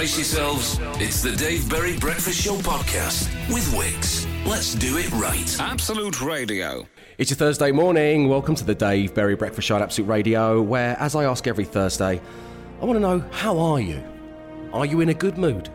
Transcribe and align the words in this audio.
Brace 0.00 0.16
yourselves. 0.16 0.78
It's 0.98 1.22
the 1.22 1.32
Dave 1.32 1.68
Berry 1.68 1.98
Breakfast 1.98 2.40
Show 2.42 2.56
podcast 2.56 3.28
with 3.52 3.70
Wix. 3.76 4.26
Let's 4.46 4.74
do 4.74 4.96
it 4.96 5.10
right. 5.12 5.60
Absolute 5.60 6.22
Radio. 6.22 6.88
It's 7.18 7.30
your 7.30 7.36
Thursday 7.36 7.70
morning. 7.70 8.26
Welcome 8.26 8.54
to 8.54 8.64
the 8.64 8.74
Dave 8.74 9.12
Berry 9.12 9.36
Breakfast 9.36 9.68
Show 9.68 9.74
on 9.74 9.82
Absolute 9.82 10.08
Radio, 10.08 10.62
where, 10.62 10.96
as 10.98 11.14
I 11.14 11.24
ask 11.24 11.46
every 11.46 11.66
Thursday, 11.66 12.18
I 12.80 12.84
want 12.86 12.96
to 12.96 13.00
know 13.00 13.18
how 13.30 13.58
are 13.58 13.78
you? 13.78 14.02
Are 14.72 14.86
you 14.86 15.02
in 15.02 15.10
a 15.10 15.14
good 15.14 15.36
mood? 15.36 15.68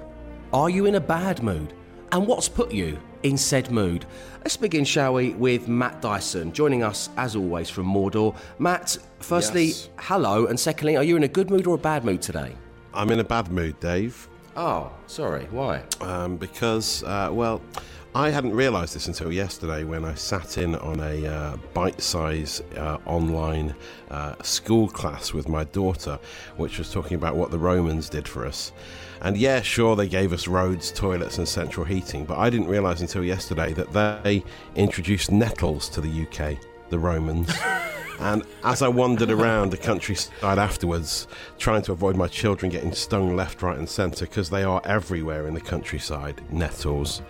Are 0.51 0.71
you 0.71 0.87
in 0.87 0.95
a 0.95 0.99
bad 0.99 1.43
mood? 1.43 1.75
And 2.11 2.25
what's 2.25 2.49
put 2.49 2.73
you 2.73 2.99
in 3.21 3.37
said 3.37 3.69
mood? 3.69 4.07
Let's 4.39 4.57
begin, 4.57 4.85
shall 4.85 5.13
we, 5.13 5.35
with 5.35 5.67
Matt 5.67 6.01
Dyson, 6.01 6.51
joining 6.51 6.81
us 6.81 7.11
as 7.17 7.35
always 7.35 7.69
from 7.69 7.85
Mordor. 7.85 8.35
Matt, 8.57 8.97
firstly, 9.19 9.65
Yes. 9.65 9.89
hello, 9.99 10.47
and 10.47 10.59
secondly, 10.59 10.97
are 10.97 11.03
you 11.03 11.15
in 11.15 11.21
a 11.21 11.27
good 11.27 11.51
mood 11.51 11.67
or 11.67 11.75
a 11.75 11.77
bad 11.77 12.03
mood 12.03 12.23
today? 12.23 12.55
I'm 12.95 13.11
in 13.11 13.19
a 13.19 13.23
bad 13.23 13.51
mood, 13.51 13.79
Dave, 13.79 14.27
Oh, 14.55 14.89
sorry, 15.07 15.47
why? 15.51 15.83
um, 15.99 16.37
because, 16.37 17.03
uh, 17.03 17.29
well, 17.31 17.61
I 18.15 18.29
hadn't 18.29 18.53
realised 18.55 18.95
this 18.95 19.07
until 19.07 19.29
yesterday 19.33 19.83
when 19.83 20.05
I 20.05 20.13
sat 20.15 20.57
in 20.57 20.75
on 20.75 21.01
a 21.01 21.27
uh, 21.27 21.57
bite 21.73 22.01
size 22.01 22.61
uh, 22.77 22.97
online 23.05 23.75
uh, 24.09 24.35
school 24.41 24.87
class 24.87 25.33
with 25.33 25.49
my 25.49 25.65
daughter, 25.65 26.17
which 26.55 26.77
was 26.79 26.89
talking 26.89 27.15
about 27.15 27.35
what 27.35 27.51
the 27.51 27.59
Romans 27.59 28.07
did 28.07 28.25
for 28.25 28.45
us. 28.45 28.71
And 29.21 29.35
yeah, 29.35 29.61
sure, 29.61 29.97
they 29.97 30.07
gave 30.07 30.31
us 30.31 30.47
roads, 30.47 30.93
toilets, 30.93 31.37
and 31.37 31.45
central 31.47 31.85
heating, 31.85 32.23
but 32.23 32.37
I 32.37 32.49
didn't 32.49 32.67
realise 32.67 33.01
until 33.01 33.25
yesterday 33.25 33.73
that 33.73 33.91
they 33.91 34.45
introduced 34.75 35.29
nettles 35.29 35.89
to 35.89 35.99
the 35.99 36.21
UK, 36.25 36.57
the 36.89 36.99
Romans. 36.99 37.51
And 38.19 38.43
as 38.63 38.81
I 38.81 38.87
wandered 38.87 39.29
around 39.31 39.71
the 39.71 39.77
countryside 39.77 40.57
afterwards, 40.59 41.27
trying 41.57 41.81
to 41.83 41.91
avoid 41.91 42.15
my 42.15 42.27
children 42.27 42.71
getting 42.71 42.93
stung 42.93 43.35
left, 43.35 43.61
right, 43.61 43.77
and 43.77 43.87
centre, 43.89 44.25
because 44.25 44.49
they 44.49 44.63
are 44.63 44.81
everywhere 44.85 45.47
in 45.47 45.53
the 45.53 45.61
countryside, 45.61 46.41
nettles, 46.51 47.21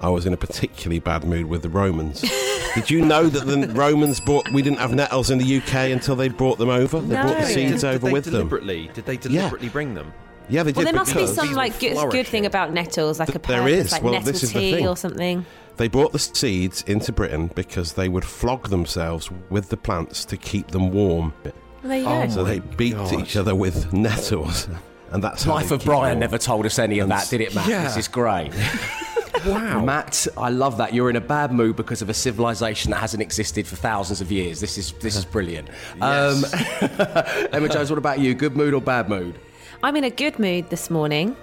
I 0.00 0.08
was 0.08 0.26
in 0.26 0.32
a 0.32 0.36
particularly 0.36 0.98
bad 0.98 1.24
mood 1.24 1.46
with 1.46 1.62
the 1.62 1.68
Romans. 1.68 2.20
Did 2.74 2.90
you 2.90 3.04
know 3.04 3.28
that 3.28 3.44
the 3.46 3.68
Romans 3.74 4.20
brought, 4.20 4.50
we 4.52 4.62
didn't 4.62 4.78
have 4.78 4.94
nettles 4.94 5.30
in 5.30 5.38
the 5.38 5.58
UK 5.58 5.90
until 5.90 6.16
they 6.16 6.28
brought 6.28 6.58
them 6.58 6.70
over? 6.70 7.00
They 7.00 7.14
brought 7.14 7.36
the 7.38 7.46
seeds 7.46 7.82
did 7.82 7.94
over 7.94 8.06
they 8.06 8.12
with 8.12 8.24
them. 8.24 8.32
deliberately, 8.32 8.90
Did 8.94 9.04
they 9.06 9.16
deliberately 9.16 9.68
bring 9.68 9.94
them? 9.94 10.12
Yeah, 10.48 10.64
they 10.64 10.72
did. 10.72 10.76
Well, 10.78 10.84
there 10.86 10.94
must 10.94 11.14
be 11.14 11.26
some 11.26 11.52
like 11.52 11.78
good, 11.78 11.96
good 12.10 12.26
thing 12.26 12.46
about 12.46 12.72
nettles, 12.72 13.20
like 13.20 13.28
Th- 13.28 13.36
a 13.36 13.48
there 13.48 13.60
perk, 13.62 13.70
is. 13.70 13.92
like 13.92 14.02
Well, 14.02 14.12
nettle 14.14 14.32
this 14.32 14.42
is 14.42 14.52
the 14.52 14.58
tea 14.58 14.72
thing. 14.72 14.88
or 14.88 14.96
something. 14.96 15.46
They 15.76 15.88
brought 15.88 16.12
the 16.12 16.18
seeds 16.18 16.82
into 16.86 17.12
Britain 17.12 17.50
because 17.54 17.94
they 17.94 18.08
would 18.08 18.24
flog 18.24 18.68
themselves 18.68 19.30
with 19.50 19.68
the 19.68 19.76
plants 19.76 20.24
to 20.26 20.36
keep 20.36 20.68
them 20.68 20.90
warm. 20.90 21.32
Well, 21.44 21.52
there 21.82 22.24
Oh. 22.24 22.28
So 22.28 22.44
they 22.44 22.60
beat 22.60 22.94
God. 22.94 23.12
each 23.14 23.36
other 23.36 23.54
with 23.54 23.92
nettles. 23.92 24.68
And 25.10 25.22
that's 25.22 25.46
Life 25.46 25.70
of 25.72 25.84
Brian 25.84 26.10
warm. 26.12 26.18
never 26.20 26.38
told 26.38 26.64
us 26.66 26.78
any 26.78 26.98
of 27.00 27.08
that, 27.08 27.28
did 27.28 27.40
it, 27.40 27.54
Matt? 27.54 27.68
Yeah. 27.68 27.82
This 27.84 27.96
is 27.96 28.08
great. 28.08 28.50
wow. 29.46 29.84
Matt, 29.84 30.26
I 30.36 30.50
love 30.50 30.76
that. 30.78 30.94
You're 30.94 31.10
in 31.10 31.16
a 31.16 31.20
bad 31.20 31.52
mood 31.52 31.76
because 31.76 32.00
of 32.02 32.08
a 32.08 32.14
civilization 32.14 32.90
that 32.92 32.98
hasn't 32.98 33.22
existed 33.22 33.66
for 33.66 33.76
thousands 33.76 34.20
of 34.20 34.30
years. 34.30 34.60
This 34.60 34.78
is 34.78 34.92
this 35.00 35.16
is 35.16 35.24
brilliant. 35.24 35.68
Um, 36.00 36.44
Emma 37.52 37.68
Jones, 37.68 37.90
what 37.90 37.98
about 37.98 38.20
you? 38.20 38.34
Good 38.34 38.56
mood 38.56 38.74
or 38.74 38.80
bad 38.80 39.08
mood? 39.08 39.38
I'm 39.82 39.96
in 39.96 40.04
a 40.04 40.10
good 40.10 40.38
mood 40.38 40.70
this 40.70 40.90
morning. 40.90 41.36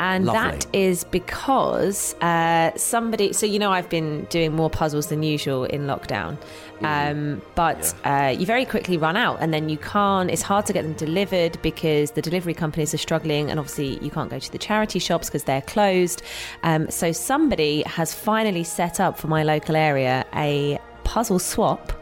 And 0.00 0.26
Lovely. 0.26 0.40
that 0.40 0.66
is 0.72 1.04
because 1.04 2.14
uh, 2.20 2.70
somebody. 2.76 3.32
So, 3.32 3.46
you 3.46 3.58
know, 3.58 3.72
I've 3.72 3.88
been 3.88 4.24
doing 4.30 4.52
more 4.52 4.70
puzzles 4.70 5.08
than 5.08 5.22
usual 5.22 5.64
in 5.64 5.86
lockdown. 5.86 6.38
Um, 6.82 7.42
but 7.56 7.92
uh, 8.04 8.34
you 8.38 8.46
very 8.46 8.64
quickly 8.64 8.96
run 8.96 9.16
out, 9.16 9.38
and 9.40 9.52
then 9.52 9.68
you 9.68 9.76
can't. 9.78 10.30
It's 10.30 10.42
hard 10.42 10.66
to 10.66 10.72
get 10.72 10.82
them 10.82 10.92
delivered 10.92 11.60
because 11.62 12.12
the 12.12 12.22
delivery 12.22 12.54
companies 12.54 12.94
are 12.94 12.98
struggling, 12.98 13.50
and 13.50 13.58
obviously 13.58 13.98
you 14.04 14.10
can't 14.10 14.30
go 14.30 14.38
to 14.38 14.52
the 14.52 14.58
charity 14.58 15.00
shops 15.00 15.28
because 15.28 15.42
they're 15.42 15.62
closed. 15.62 16.22
Um, 16.62 16.88
so, 16.88 17.10
somebody 17.10 17.82
has 17.82 18.14
finally 18.14 18.62
set 18.62 19.00
up 19.00 19.18
for 19.18 19.26
my 19.26 19.42
local 19.42 19.74
area 19.74 20.24
a 20.36 20.78
puzzle 21.02 21.40
swap, 21.40 21.92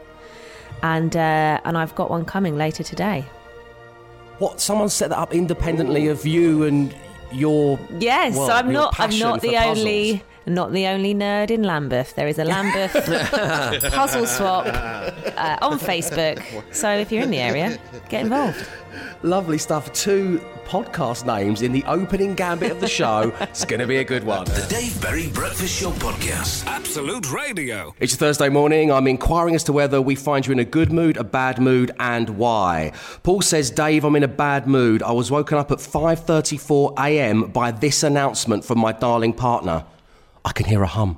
and 0.83 1.15
uh, 1.15 1.59
and 1.65 1.77
I've 1.77 1.95
got 1.95 2.11
one 2.11 2.25
coming 2.25 2.55
later 2.55 2.83
today. 2.83 3.25
What? 4.37 4.61
Someone 4.61 4.89
set 4.89 5.09
that 5.09 5.17
up 5.17 5.33
independently 5.33 6.07
of 6.09 6.23
you 6.23 6.63
and 6.63 6.93
your. 7.31 7.79
Yes, 7.99 8.35
well, 8.35 8.47
so 8.47 8.53
I'm 8.53 8.71
not. 8.71 8.99
I'm 8.99 9.17
not 9.19 9.41
the 9.41 9.53
puzzles. 9.53 9.79
only. 9.79 10.23
Not 10.47 10.71
the 10.71 10.87
only 10.87 11.13
nerd 11.13 11.51
in 11.51 11.63
Lambeth. 11.63 12.15
There 12.15 12.27
is 12.27 12.39
a 12.39 12.45
Lambeth 12.45 12.93
puzzle 13.91 14.25
swap 14.25 14.65
uh, 14.65 15.57
on 15.61 15.77
Facebook. 15.77 16.41
So 16.73 16.89
if 16.89 17.11
you're 17.11 17.23
in 17.23 17.31
the 17.31 17.39
area, 17.39 17.77
get 18.07 18.21
involved. 18.21 18.65
Lovely 19.23 19.57
stuff. 19.57 19.91
Two 19.91 20.39
podcast 20.63 21.25
names 21.25 21.61
in 21.61 21.73
the 21.73 21.83
opening 21.83 22.33
gambit 22.33 22.71
of 22.71 22.79
the 22.79 22.87
show. 22.87 23.33
it's 23.41 23.65
going 23.65 23.81
to 23.81 23.87
be 23.87 23.97
a 23.97 24.05
good 24.05 24.23
one. 24.23 24.45
The 24.45 24.65
Dave 24.69 25.01
Berry 25.01 25.27
Breakfast 25.27 25.81
Show 25.81 25.91
podcast. 25.91 26.65
Absolute 26.65 27.29
Radio. 27.31 27.93
It's 27.99 28.13
your 28.13 28.19
Thursday 28.19 28.47
morning. 28.47 28.89
I'm 28.89 29.07
inquiring 29.07 29.53
as 29.53 29.65
to 29.65 29.73
whether 29.73 30.01
we 30.01 30.15
find 30.15 30.45
you 30.45 30.53
in 30.53 30.59
a 30.59 30.65
good 30.65 30.93
mood, 30.93 31.17
a 31.17 31.25
bad 31.25 31.59
mood, 31.59 31.91
and 31.99 32.29
why. 32.31 32.93
Paul 33.23 33.41
says, 33.41 33.69
"Dave, 33.69 34.05
I'm 34.05 34.15
in 34.15 34.23
a 34.23 34.29
bad 34.29 34.65
mood. 34.65 35.03
I 35.03 35.11
was 35.11 35.29
woken 35.29 35.57
up 35.57 35.71
at 35.71 35.79
5:34 35.79 36.93
a.m. 36.97 37.43
by 37.51 37.71
this 37.71 38.03
announcement 38.03 38.63
from 38.63 38.79
my 38.79 38.93
darling 38.93 39.33
partner. 39.33 39.83
I 40.47 40.53
can 40.53 40.65
hear 40.65 40.81
a 40.81 40.87
hum. 40.87 41.17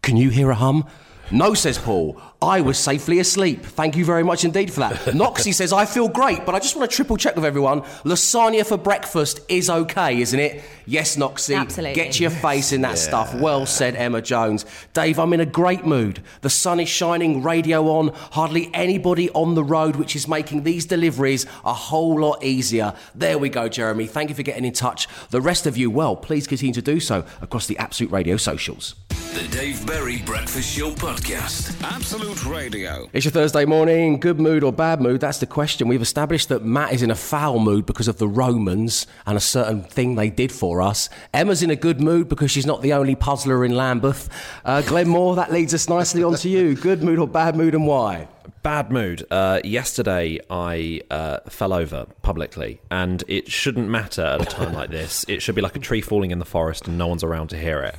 Can 0.00 0.16
you 0.16 0.30
hear 0.30 0.50
a 0.50 0.54
hum?" 0.54 0.86
No, 1.32 1.54
says 1.54 1.76
Paul. 1.76 2.20
I 2.44 2.60
was 2.60 2.78
safely 2.78 3.20
asleep. 3.20 3.64
Thank 3.64 3.96
you 3.96 4.04
very 4.04 4.22
much 4.22 4.44
indeed 4.44 4.70
for 4.70 4.80
that. 4.80 4.92
Noxie 5.14 5.54
says, 5.54 5.72
I 5.72 5.86
feel 5.86 6.08
great, 6.08 6.44
but 6.44 6.54
I 6.54 6.58
just 6.58 6.76
want 6.76 6.90
to 6.90 6.94
triple 6.94 7.16
check 7.16 7.34
with 7.36 7.44
everyone. 7.44 7.80
Lasagna 8.04 8.66
for 8.66 8.76
breakfast 8.76 9.40
is 9.48 9.70
okay, 9.70 10.20
isn't 10.20 10.38
it? 10.38 10.62
Yes, 10.84 11.16
Noxie. 11.16 11.56
Absolutely. 11.56 11.94
Get 11.94 12.20
your 12.20 12.28
face 12.28 12.72
in 12.72 12.82
that 12.82 12.98
stuff. 12.98 13.34
Well 13.34 13.64
said, 13.64 13.96
Emma 13.96 14.20
Jones. 14.20 14.66
Dave, 14.92 15.18
I'm 15.18 15.32
in 15.32 15.40
a 15.40 15.46
great 15.46 15.86
mood. 15.86 16.22
The 16.42 16.50
sun 16.50 16.80
is 16.80 16.88
shining, 16.90 17.42
radio 17.42 17.88
on, 17.88 18.08
hardly 18.32 18.70
anybody 18.74 19.30
on 19.30 19.54
the 19.54 19.64
road, 19.64 19.96
which 19.96 20.14
is 20.14 20.28
making 20.28 20.64
these 20.64 20.84
deliveries 20.84 21.46
a 21.64 21.72
whole 21.72 22.20
lot 22.20 22.44
easier. 22.44 22.92
There 23.14 23.38
we 23.38 23.48
go, 23.48 23.70
Jeremy. 23.70 24.06
Thank 24.06 24.28
you 24.28 24.34
for 24.34 24.42
getting 24.42 24.66
in 24.66 24.74
touch. 24.74 25.08
The 25.30 25.40
rest 25.40 25.66
of 25.66 25.78
you, 25.78 25.90
well, 25.90 26.14
please 26.14 26.46
continue 26.46 26.74
to 26.74 26.82
do 26.82 27.00
so 27.00 27.24
across 27.40 27.66
the 27.66 27.78
Absolute 27.78 28.12
Radio 28.12 28.36
socials. 28.36 28.94
The 29.34 29.48
Dave 29.48 29.84
Berry 29.84 30.22
Breakfast 30.24 30.76
Show 30.76 30.92
podcast. 30.92 31.82
Absolute 31.82 32.33
Radio. 32.42 33.08
It's 33.12 33.24
your 33.24 33.32
Thursday 33.32 33.64
morning. 33.64 34.18
Good 34.18 34.40
mood 34.40 34.64
or 34.64 34.72
bad 34.72 35.00
mood? 35.00 35.20
That's 35.20 35.38
the 35.38 35.46
question. 35.46 35.88
We've 35.88 36.02
established 36.02 36.48
that 36.48 36.64
Matt 36.64 36.92
is 36.92 37.02
in 37.02 37.10
a 37.10 37.14
foul 37.14 37.58
mood 37.58 37.86
because 37.86 38.08
of 38.08 38.18
the 38.18 38.26
Romans 38.28 39.06
and 39.26 39.36
a 39.36 39.40
certain 39.40 39.82
thing 39.84 40.14
they 40.16 40.30
did 40.30 40.50
for 40.52 40.82
us. 40.82 41.08
Emma's 41.32 41.62
in 41.62 41.70
a 41.70 41.76
good 41.76 42.00
mood 42.00 42.28
because 42.28 42.50
she's 42.50 42.66
not 42.66 42.82
the 42.82 42.92
only 42.92 43.14
puzzler 43.14 43.64
in 43.64 43.76
Lambeth. 43.76 44.28
Uh, 44.64 44.82
Glenn 44.82 45.08
Moore, 45.08 45.36
that 45.36 45.52
leads 45.52 45.72
us 45.72 45.88
nicely 45.88 46.22
on 46.22 46.34
to 46.36 46.48
you. 46.48 46.74
Good 46.74 47.02
mood 47.02 47.18
or 47.18 47.28
bad 47.28 47.56
mood 47.56 47.74
and 47.74 47.86
why? 47.86 48.28
Bad 48.62 48.90
mood. 48.90 49.26
Uh, 49.30 49.60
yesterday, 49.64 50.40
I 50.50 51.00
uh, 51.10 51.40
fell 51.48 51.72
over 51.72 52.06
publicly, 52.22 52.80
and 52.90 53.22
it 53.28 53.50
shouldn't 53.50 53.88
matter 53.88 54.22
at 54.22 54.42
a 54.42 54.44
time 54.46 54.72
like 54.72 54.90
this. 54.90 55.24
It 55.28 55.42
should 55.42 55.54
be 55.54 55.60
like 55.62 55.76
a 55.76 55.80
tree 55.80 56.00
falling 56.00 56.30
in 56.30 56.38
the 56.38 56.44
forest, 56.44 56.86
and 56.88 56.96
no 56.98 57.06
one's 57.06 57.22
around 57.24 57.48
to 57.48 57.58
hear 57.58 57.80
it. 57.82 57.94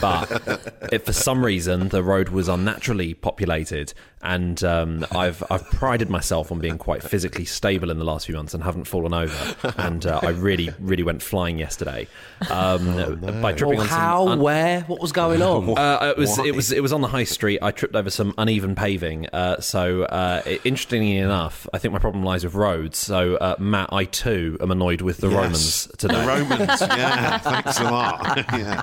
But 0.00 0.88
it, 0.92 1.04
for 1.06 1.12
some 1.12 1.44
reason, 1.44 1.88
the 1.88 2.02
road 2.02 2.30
was 2.30 2.48
unnaturally 2.48 3.14
populated, 3.14 3.92
and 4.22 4.62
um, 4.64 5.06
I've 5.12 5.42
I've 5.50 5.64
prided 5.70 6.08
myself 6.10 6.50
on 6.50 6.58
being 6.60 6.78
quite 6.78 7.02
physically 7.02 7.44
stable 7.44 7.90
in 7.90 7.98
the 7.98 8.04
last 8.04 8.26
few 8.26 8.34
months 8.34 8.54
and 8.54 8.62
haven't 8.62 8.84
fallen 8.84 9.12
over. 9.14 9.56
And 9.78 10.04
uh, 10.06 10.20
I 10.22 10.30
really, 10.30 10.70
really 10.80 11.02
went 11.02 11.22
flying 11.22 11.58
yesterday 11.58 12.08
um, 12.50 13.20
by 13.42 13.52
tripping 13.52 13.78
Well, 13.78 13.82
on 13.82 13.88
some 13.88 13.98
how? 14.00 14.28
un- 14.28 14.40
where? 14.40 14.80
What 14.82 15.00
was 15.00 15.12
going 15.12 15.42
on? 15.42 15.76
uh, 15.78 16.12
it 16.16 16.18
was 16.18 16.38
it 16.38 16.54
was 16.54 16.72
it 16.72 16.82
was 16.82 16.92
on 16.92 17.00
the 17.02 17.08
high 17.08 17.24
street. 17.24 17.58
I 17.62 17.70
tripped 17.70 17.94
over 17.94 18.10
some 18.10 18.34
uneven 18.38 18.74
paving. 18.74 19.26
Uh, 19.32 19.60
so 19.86 20.02
uh, 20.04 20.42
interestingly 20.64 21.16
enough, 21.16 21.68
I 21.72 21.78
think 21.78 21.92
my 21.92 21.98
problem 22.00 22.24
lies 22.24 22.44
with 22.44 22.54
roads. 22.54 22.98
So 22.98 23.36
uh, 23.36 23.56
Matt, 23.58 23.90
I 23.92 24.04
too 24.04 24.56
am 24.60 24.70
annoyed 24.70 25.00
with 25.00 25.18
the 25.18 25.28
Yes. 25.28 25.36
Romans 25.36 25.88
today. 25.98 26.20
The 26.20 26.26
Romans, 26.26 26.80
yeah, 26.80 27.38
thanks 27.38 27.78
a 27.80 27.84
lot. 27.84 28.36
yeah. 28.52 28.82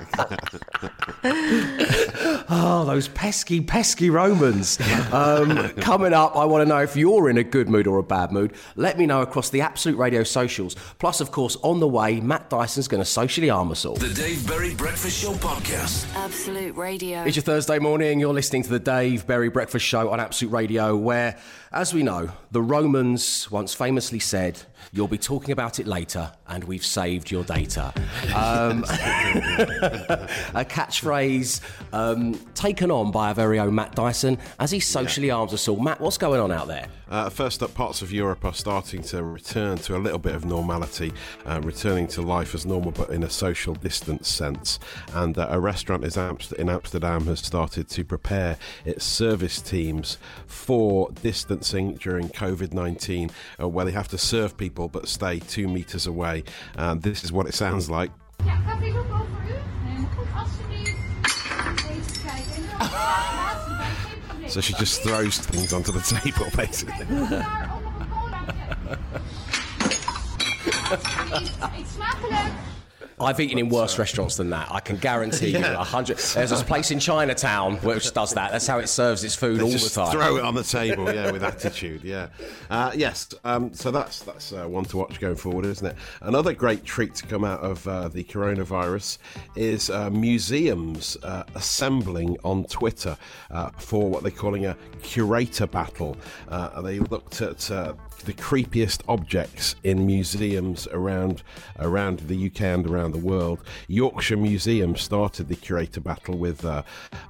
Oh, 2.48 2.84
those 2.86 3.08
pesky, 3.08 3.60
pesky 3.60 4.10
Romans. 4.10 4.78
Um, 5.12 5.68
coming 5.80 6.12
up, 6.12 6.36
I 6.36 6.44
want 6.44 6.62
to 6.62 6.66
know 6.68 6.82
if 6.82 6.96
you're 6.96 7.28
in 7.30 7.36
a 7.38 7.44
good 7.44 7.68
mood 7.68 7.86
or 7.86 7.98
a 7.98 8.02
bad 8.02 8.32
mood. 8.32 8.52
Let 8.76 8.98
me 8.98 9.06
know 9.06 9.22
across 9.22 9.50
the 9.50 9.60
Absolute 9.60 9.96
Radio 9.98 10.22
socials. 10.22 10.74
Plus, 10.98 11.20
of 11.20 11.30
course, 11.32 11.56
on 11.62 11.80
the 11.80 11.88
way, 11.88 12.20
Matt 12.20 12.50
Dyson's 12.50 12.88
going 12.88 13.02
to 13.02 13.08
socially 13.08 13.50
arm 13.50 13.70
us 13.70 13.84
all. 13.84 13.94
The 13.96 14.08
Dave 14.14 14.46
Berry 14.46 14.74
Breakfast 14.74 15.20
Show 15.22 15.32
podcast. 15.34 16.06
Absolute 16.14 16.76
Radio. 16.76 17.22
It's 17.24 17.36
your 17.36 17.42
Thursday 17.42 17.78
morning. 17.78 18.20
You're 18.20 18.34
listening 18.34 18.62
to 18.64 18.70
the 18.70 18.78
Dave 18.78 19.26
Berry 19.26 19.48
Breakfast 19.48 19.84
Show 19.84 20.10
on 20.10 20.20
Absolute 20.20 20.52
Radio, 20.52 20.93
where, 20.96 21.36
as 21.74 21.92
we 21.92 22.04
know, 22.04 22.30
the 22.52 22.62
Romans 22.62 23.50
once 23.50 23.74
famously 23.74 24.20
said, 24.20 24.62
You'll 24.92 25.08
be 25.08 25.18
talking 25.18 25.50
about 25.50 25.80
it 25.80 25.86
later, 25.86 26.30
and 26.46 26.62
we've 26.64 26.84
saved 26.84 27.30
your 27.30 27.42
data. 27.42 27.92
Um, 28.34 28.84
a 30.54 30.64
catchphrase 30.64 31.60
um, 31.92 32.34
taken 32.54 32.90
on 32.90 33.10
by 33.10 33.28
our 33.28 33.34
very 33.34 33.58
own 33.58 33.74
Matt 33.74 33.94
Dyson 33.94 34.38
as 34.60 34.70
he 34.70 34.78
socially 34.78 35.28
yeah. 35.28 35.36
arms 35.36 35.52
us 35.52 35.66
all. 35.66 35.80
Matt, 35.80 36.00
what's 36.00 36.18
going 36.18 36.40
on 36.40 36.52
out 36.52 36.68
there? 36.68 36.86
Uh, 37.08 37.28
first 37.28 37.62
up, 37.62 37.72
parts 37.74 38.02
of 38.02 38.12
Europe 38.12 38.44
are 38.44 38.54
starting 38.54 39.02
to 39.02 39.22
return 39.22 39.76
to 39.78 39.96
a 39.96 39.98
little 39.98 40.18
bit 40.18 40.34
of 40.34 40.44
normality, 40.44 41.12
uh, 41.44 41.60
returning 41.62 42.06
to 42.08 42.22
life 42.22 42.54
as 42.54 42.64
normal 42.64 42.90
but 42.90 43.10
in 43.10 43.22
a 43.22 43.30
social 43.30 43.74
distance 43.74 44.28
sense. 44.28 44.78
And 45.12 45.36
uh, 45.36 45.48
a 45.50 45.60
restaurant 45.60 46.04
in 46.04 46.68
Amsterdam 46.68 47.26
has 47.26 47.40
started 47.40 47.88
to 47.90 48.04
prepare 48.04 48.56
its 48.84 49.04
service 49.04 49.60
teams 49.60 50.18
for 50.46 51.10
distancing 51.64 51.94
during 51.94 52.28
COVID 52.28 52.74
19, 52.74 53.30
uh, 53.60 53.68
where 53.68 53.84
they 53.84 53.92
have 53.92 54.08
to 54.08 54.18
serve 54.18 54.56
people 54.56 54.88
but 54.88 55.06
stay 55.08 55.38
two 55.38 55.68
metres 55.68 56.06
away. 56.06 56.42
And 56.76 57.02
this 57.02 57.24
is 57.24 57.32
what 57.32 57.46
it 57.46 57.54
sounds 57.54 57.88
like. 57.88 58.10
Ja, 58.44 58.56
gaat 58.66 58.80
dit 58.80 58.96
ook 58.96 59.04
over 59.04 59.28
u? 59.48 59.54
Nee, 59.84 60.06
goed, 60.16 60.26
alsjeblieft. 60.34 60.96
Even 61.90 62.22
kijken. 62.22 62.62
So 64.50 64.60
she 64.60 64.74
just 64.74 65.02
throws 65.02 65.38
things 65.38 65.72
onto 65.72 65.92
the 65.92 66.00
table, 66.20 66.46
basically. 66.54 67.06
I've 73.20 73.40
eaten 73.40 73.58
in 73.58 73.68
worse 73.68 73.98
restaurants 73.98 74.36
than 74.36 74.50
that. 74.50 74.70
I 74.70 74.80
can 74.80 74.96
guarantee 74.96 75.50
yeah. 75.50 75.72
you. 75.72 75.76
Hundred. 75.78 76.18
There's 76.18 76.52
a 76.52 76.64
place 76.64 76.90
in 76.90 76.98
Chinatown 76.98 77.76
which 77.78 78.12
does 78.12 78.34
that. 78.34 78.52
That's 78.52 78.66
how 78.66 78.78
it 78.78 78.88
serves 78.88 79.22
its 79.24 79.34
food 79.34 79.60
they 79.60 79.64
all 79.64 79.70
the 79.70 79.90
time. 79.90 80.12
Throw 80.12 80.36
it 80.36 80.44
on 80.44 80.54
the 80.54 80.62
table, 80.62 81.12
yeah, 81.12 81.30
with 81.30 81.44
attitude, 81.44 82.02
yeah. 82.02 82.28
Uh, 82.70 82.92
yes. 82.94 83.28
Um, 83.44 83.72
so 83.72 83.90
that's 83.90 84.20
that's 84.20 84.52
uh, 84.52 84.66
one 84.66 84.84
to 84.86 84.96
watch 84.96 85.20
going 85.20 85.36
forward, 85.36 85.64
isn't 85.66 85.86
it? 85.86 85.96
Another 86.20 86.52
great 86.52 86.84
treat 86.84 87.14
to 87.16 87.26
come 87.26 87.44
out 87.44 87.60
of 87.60 87.86
uh, 87.86 88.08
the 88.08 88.24
coronavirus 88.24 89.18
is 89.54 89.90
uh, 89.90 90.10
museums 90.10 91.16
uh, 91.22 91.44
assembling 91.54 92.36
on 92.44 92.64
Twitter 92.64 93.16
uh, 93.50 93.70
for 93.78 94.08
what 94.08 94.22
they're 94.22 94.32
calling 94.32 94.66
a 94.66 94.76
curator 95.02 95.66
battle. 95.66 96.16
they 96.82 96.98
looked 96.98 97.40
at 97.40 97.70
the 98.24 98.32
creepiest 98.32 99.02
objects 99.06 99.76
in 99.84 100.06
museums 100.06 100.88
around 100.88 101.42
around 101.78 102.20
the 102.20 102.46
UK 102.46 102.62
and 102.62 102.86
around 102.86 103.03
the 103.12 103.18
world. 103.18 103.60
Yorkshire 103.88 104.36
Museum 104.36 104.96
started 104.96 105.48
the 105.48 105.56
curator 105.56 106.00
battle 106.00 106.36
with 106.36 106.64
uh, 106.64 106.82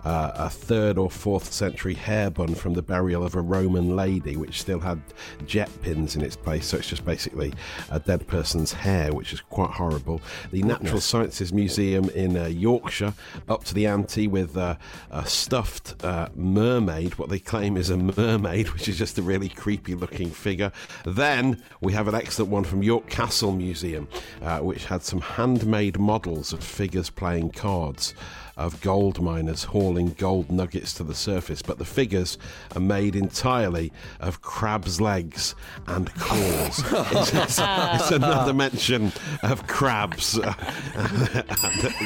uh, 0.05 0.33
a 0.35 0.51
third 0.51 0.99
or 0.99 1.11
fourth 1.11 1.53
century 1.53 1.95
hair 1.95 2.31
bun 2.31 2.55
from 2.55 2.75
the 2.75 2.83
burial 2.83 3.25
of 3.25 3.35
a 3.35 3.41
Roman 3.41 3.97
lady, 3.97 4.37
which 4.37 4.61
still 4.61 4.81
had 4.81 5.01
jet 5.47 5.71
pins 5.83 6.17
in 6.17 6.23
its 6.23 6.37
place. 6.37 6.67
So 6.67 6.79
it's 6.79 6.89
just 6.89 7.05
basically 7.05 7.53
a 7.91 8.01
dead 8.01 8.27
person's 8.27 8.73
hair, 8.73 9.13
which 9.13 9.33
is 9.33 9.41
quite 9.41 9.71
horrible. 9.71 10.21
The 10.51 10.63
Natural 10.63 11.01
Sciences 11.01 11.53
Museum 11.53 12.09
in 12.11 12.37
uh, 12.37 12.47
Yorkshire 12.47 13.15
up 13.49 13.65
to 13.65 13.75
the 13.75 13.87
ante 13.87 14.29
with 14.29 14.57
uh, 14.57 14.77
a 15.11 15.27
stuffed 15.27 16.03
uh, 16.05 16.29
mermaid, 16.35 17.15
what 17.17 17.29
they 17.29 17.39
claim 17.39 17.77
is 17.77 17.91
a 17.91 17.97
mermaid, 17.97 18.69
which 18.73 18.89
is 18.89 18.99
just 18.99 19.19
a 19.19 19.23
really 19.23 19.49
creepy 19.49 19.95
looking 19.95 20.31
figure. 20.31 20.73
Then 21.05 21.63
we 21.81 21.93
have 21.93 22.09
an 22.09 22.15
excellent 22.15 22.51
one 22.51 22.65
from 22.65 22.83
York 22.83 23.09
Castle 23.09 23.53
Museum, 23.53 24.09
uh, 24.43 24.61
which 24.61 24.87
had 24.87 25.03
some 25.03 25.21
handmade 25.65 25.99
models 25.99 26.53
of 26.53 26.63
figures 26.63 27.09
playing 27.09 27.49
cards 27.49 28.13
of 28.57 28.81
gold 28.81 29.21
miners 29.21 29.65
hauling 29.65 30.15
gold 30.19 30.51
nuggets 30.51 30.93
to 30.95 31.05
the 31.05 31.15
surface, 31.15 31.63
but 31.63 31.79
the 31.79 31.85
figures 31.85 32.39
are 32.75 32.81
made 32.81 33.17
entirely 33.17 33.93
of 34.21 34.43
crabs' 34.43 35.01
legs 35.01 35.55
and 35.87 36.13
claws. 36.15 36.79
it's, 37.13 37.35
it's, 37.35 37.59
it's, 37.61 38.11
another 38.11 38.53
mention 38.53 39.13
of 39.43 39.67
crabs. 39.67 40.35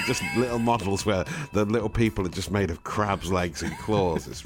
just 0.06 0.22
little 0.36 0.58
models 0.58 1.04
where 1.04 1.24
the 1.52 1.64
little 1.64 1.88
people 1.88 2.24
are 2.26 2.30
just 2.30 2.50
made 2.50 2.70
of 2.70 2.82
crabs' 2.84 3.30
legs 3.30 3.62
and 3.62 3.76
claws. 3.78 4.26
It's 4.26 4.42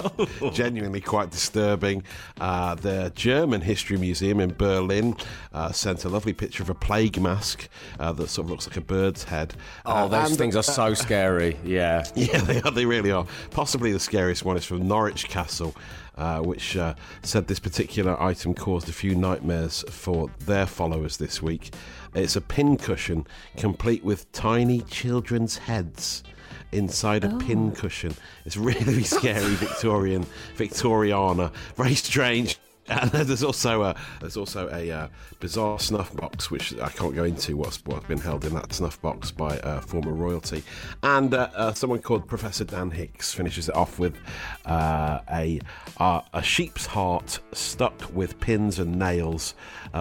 genuinely 0.55 1.01
quite 1.01 1.31
disturbing. 1.31 2.03
Uh, 2.39 2.75
the 2.75 3.11
German 3.15 3.61
History 3.61 3.97
Museum 3.97 4.39
in 4.39 4.53
Berlin 4.53 5.15
uh, 5.53 5.71
sent 5.71 6.03
a 6.05 6.09
lovely 6.09 6.33
picture 6.33 6.63
of 6.63 6.69
a 6.69 6.75
plague 6.75 7.19
mask 7.21 7.69
uh, 7.99 8.11
that 8.13 8.27
sort 8.27 8.45
of 8.45 8.51
looks 8.51 8.67
like 8.67 8.77
a 8.77 8.81
bird's 8.81 9.23
head. 9.23 9.53
Oh, 9.85 10.07
those 10.07 10.29
and, 10.29 10.37
things 10.37 10.55
are 10.55 10.63
so 10.63 10.93
scary. 10.93 11.57
Yeah. 11.63 11.92
Yeah, 12.15 12.37
they 12.41 12.61
are. 12.61 12.71
They 12.71 12.85
really 12.85 13.11
are. 13.11 13.25
Possibly 13.51 13.91
the 13.91 13.99
scariest 13.99 14.43
one 14.45 14.57
is 14.57 14.65
from 14.65 14.87
Norwich 14.87 15.27
Castle, 15.29 15.75
uh, 16.17 16.39
which 16.39 16.77
uh, 16.77 16.95
said 17.21 17.47
this 17.47 17.59
particular 17.59 18.21
item 18.21 18.53
caused 18.53 18.89
a 18.89 18.93
few 18.93 19.15
nightmares 19.15 19.83
for 19.89 20.29
their 20.39 20.65
followers 20.65 21.17
this 21.17 21.41
week. 21.41 21.73
It's 22.13 22.35
a 22.35 22.41
pincushion 22.41 23.25
complete 23.57 24.03
with 24.03 24.31
tiny 24.31 24.81
children's 24.81 25.57
heads 25.57 26.23
inside 26.71 27.23
a 27.23 27.31
oh. 27.31 27.37
pin 27.39 27.71
cushion. 27.71 28.15
It's 28.45 28.57
really 28.57 29.03
scary 29.03 29.55
Victorian, 29.55 30.25
Victoriana. 30.57 31.51
Very 31.75 31.95
strange. 31.95 32.57
And 32.89 33.09
there's 33.11 33.43
also 33.43 33.83
a 33.83 33.95
there's 34.19 34.35
also 34.35 34.69
a 34.69 34.91
uh, 34.91 35.07
bizarre 35.39 35.79
snuff 35.79 36.13
box 36.15 36.51
which 36.51 36.77
I 36.79 36.89
can't 36.89 37.15
go 37.15 37.23
into 37.23 37.55
what's 37.55 37.77
what's 37.85 38.05
been 38.07 38.19
held 38.19 38.43
in 38.43 38.53
that 38.55 38.73
snuff 38.73 39.01
box 39.01 39.31
by 39.31 39.57
uh, 39.59 39.79
former 39.79 40.11
royalty, 40.11 40.63
and 41.01 41.33
uh, 41.33 41.49
uh 41.55 41.73
someone 41.73 41.99
called 41.99 42.27
Professor 42.27 42.65
Dan 42.65 42.91
Hicks 42.91 43.33
finishes 43.33 43.69
it 43.69 43.75
off 43.75 43.99
with 43.99 44.17
uh, 44.65 45.19
a 45.31 45.61
uh, 45.97 46.21
a 46.33 46.43
sheep's 46.43 46.85
heart 46.85 47.39
stuck 47.53 48.13
with 48.13 48.37
pins 48.41 48.79
and 48.79 48.99
nails, 48.99 49.55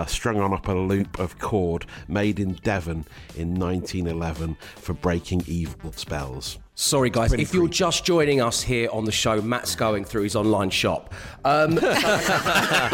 strung 0.06 0.40
on 0.40 0.52
up 0.52 0.66
a 0.66 0.72
loop 0.72 1.20
of 1.20 1.38
cord 1.38 1.86
made 2.08 2.40
in 2.40 2.54
Devon 2.64 3.04
in 3.36 3.54
1911 3.54 4.56
for 4.76 4.92
breaking 4.94 5.44
evil 5.46 5.92
spells. 5.92 6.58
Sorry, 6.74 7.10
guys. 7.10 7.34
If 7.34 7.52
you're 7.52 7.68
just 7.68 8.04
joining 8.04 8.40
us 8.40 8.62
here 8.62 8.88
on 8.90 9.04
the 9.04 9.12
show, 9.12 9.42
Matt's 9.42 9.76
going 9.76 10.04
through 10.04 10.22
his 10.22 10.34
online 10.34 10.70
shop. 10.70 11.12
Um, 11.44 11.72
yeah. 11.82 12.88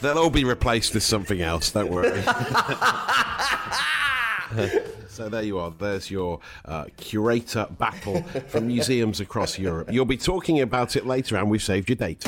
They'll 0.00 0.18
all 0.18 0.30
be 0.30 0.44
replaced 0.44 0.94
with 0.94 1.02
something 1.02 1.42
else, 1.42 1.72
don't 1.72 1.90
worry. 1.90 2.22
so 5.08 5.28
there 5.28 5.42
you 5.42 5.58
are. 5.58 5.72
There's 5.72 6.08
your 6.08 6.38
uh, 6.64 6.84
curator 6.96 7.66
battle 7.78 8.22
from 8.46 8.68
museums 8.68 9.18
across 9.18 9.58
Europe. 9.58 9.88
You'll 9.90 10.04
be 10.04 10.16
talking 10.16 10.60
about 10.60 10.94
it 10.94 11.06
later, 11.06 11.36
and 11.36 11.50
we've 11.50 11.62
saved 11.62 11.88
your 11.88 11.96
date. 11.96 12.24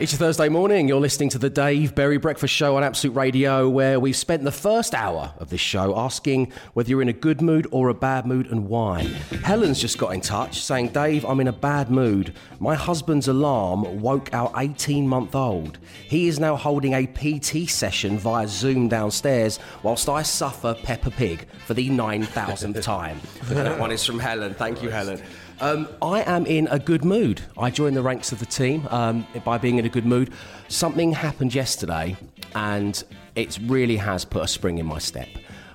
It's 0.00 0.12
a 0.12 0.16
Thursday 0.16 0.48
morning. 0.48 0.86
You're 0.86 1.00
listening 1.00 1.28
to 1.30 1.40
the 1.40 1.50
Dave 1.50 1.92
Berry 1.96 2.18
Breakfast 2.18 2.54
Show 2.54 2.76
on 2.76 2.84
Absolute 2.84 3.16
Radio, 3.16 3.68
where 3.68 3.98
we've 3.98 4.14
spent 4.14 4.44
the 4.44 4.52
first 4.52 4.94
hour 4.94 5.34
of 5.38 5.50
this 5.50 5.60
show 5.60 5.98
asking 5.98 6.52
whether 6.74 6.88
you're 6.88 7.02
in 7.02 7.08
a 7.08 7.12
good 7.12 7.42
mood 7.42 7.66
or 7.72 7.88
a 7.88 7.94
bad 7.94 8.24
mood 8.24 8.46
and 8.46 8.68
why. 8.68 9.02
Helen's 9.42 9.80
just 9.80 9.98
got 9.98 10.10
in 10.10 10.20
touch 10.20 10.60
saying, 10.60 10.90
Dave, 10.90 11.24
I'm 11.24 11.40
in 11.40 11.48
a 11.48 11.52
bad 11.52 11.90
mood. 11.90 12.32
My 12.60 12.76
husband's 12.76 13.26
alarm 13.26 14.00
woke 14.00 14.32
our 14.32 14.52
18 14.56 15.08
month 15.08 15.34
old. 15.34 15.78
He 16.06 16.28
is 16.28 16.38
now 16.38 16.54
holding 16.54 16.94
a 16.94 17.04
PT 17.04 17.68
session 17.68 18.18
via 18.18 18.46
Zoom 18.46 18.86
downstairs, 18.86 19.58
whilst 19.82 20.08
I 20.08 20.22
suffer 20.22 20.76
Peppa 20.80 21.10
Pig 21.10 21.48
for 21.66 21.74
the 21.74 21.90
9,000th 21.90 22.82
time. 22.82 23.18
that 23.46 23.80
one 23.80 23.90
is 23.90 24.04
from 24.04 24.20
Helen. 24.20 24.54
Thank 24.54 24.80
you, 24.80 24.90
Helen. 24.90 25.20
Um, 25.60 25.88
I 26.00 26.22
am 26.22 26.46
in 26.46 26.68
a 26.68 26.78
good 26.78 27.04
mood. 27.04 27.42
I 27.58 27.70
joined 27.70 27.96
the 27.96 28.02
ranks 28.02 28.30
of 28.30 28.38
the 28.38 28.46
team 28.46 28.86
um, 28.90 29.26
by 29.44 29.58
being 29.58 29.78
in 29.78 29.84
a 29.84 29.88
good 29.88 30.06
mood. 30.06 30.32
Something 30.68 31.10
happened 31.10 31.52
yesterday, 31.52 32.16
and 32.54 33.02
it 33.34 33.58
really 33.66 33.96
has 33.96 34.24
put 34.24 34.44
a 34.44 34.48
spring 34.48 34.78
in 34.78 34.86
my 34.86 34.98
step. 34.98 35.28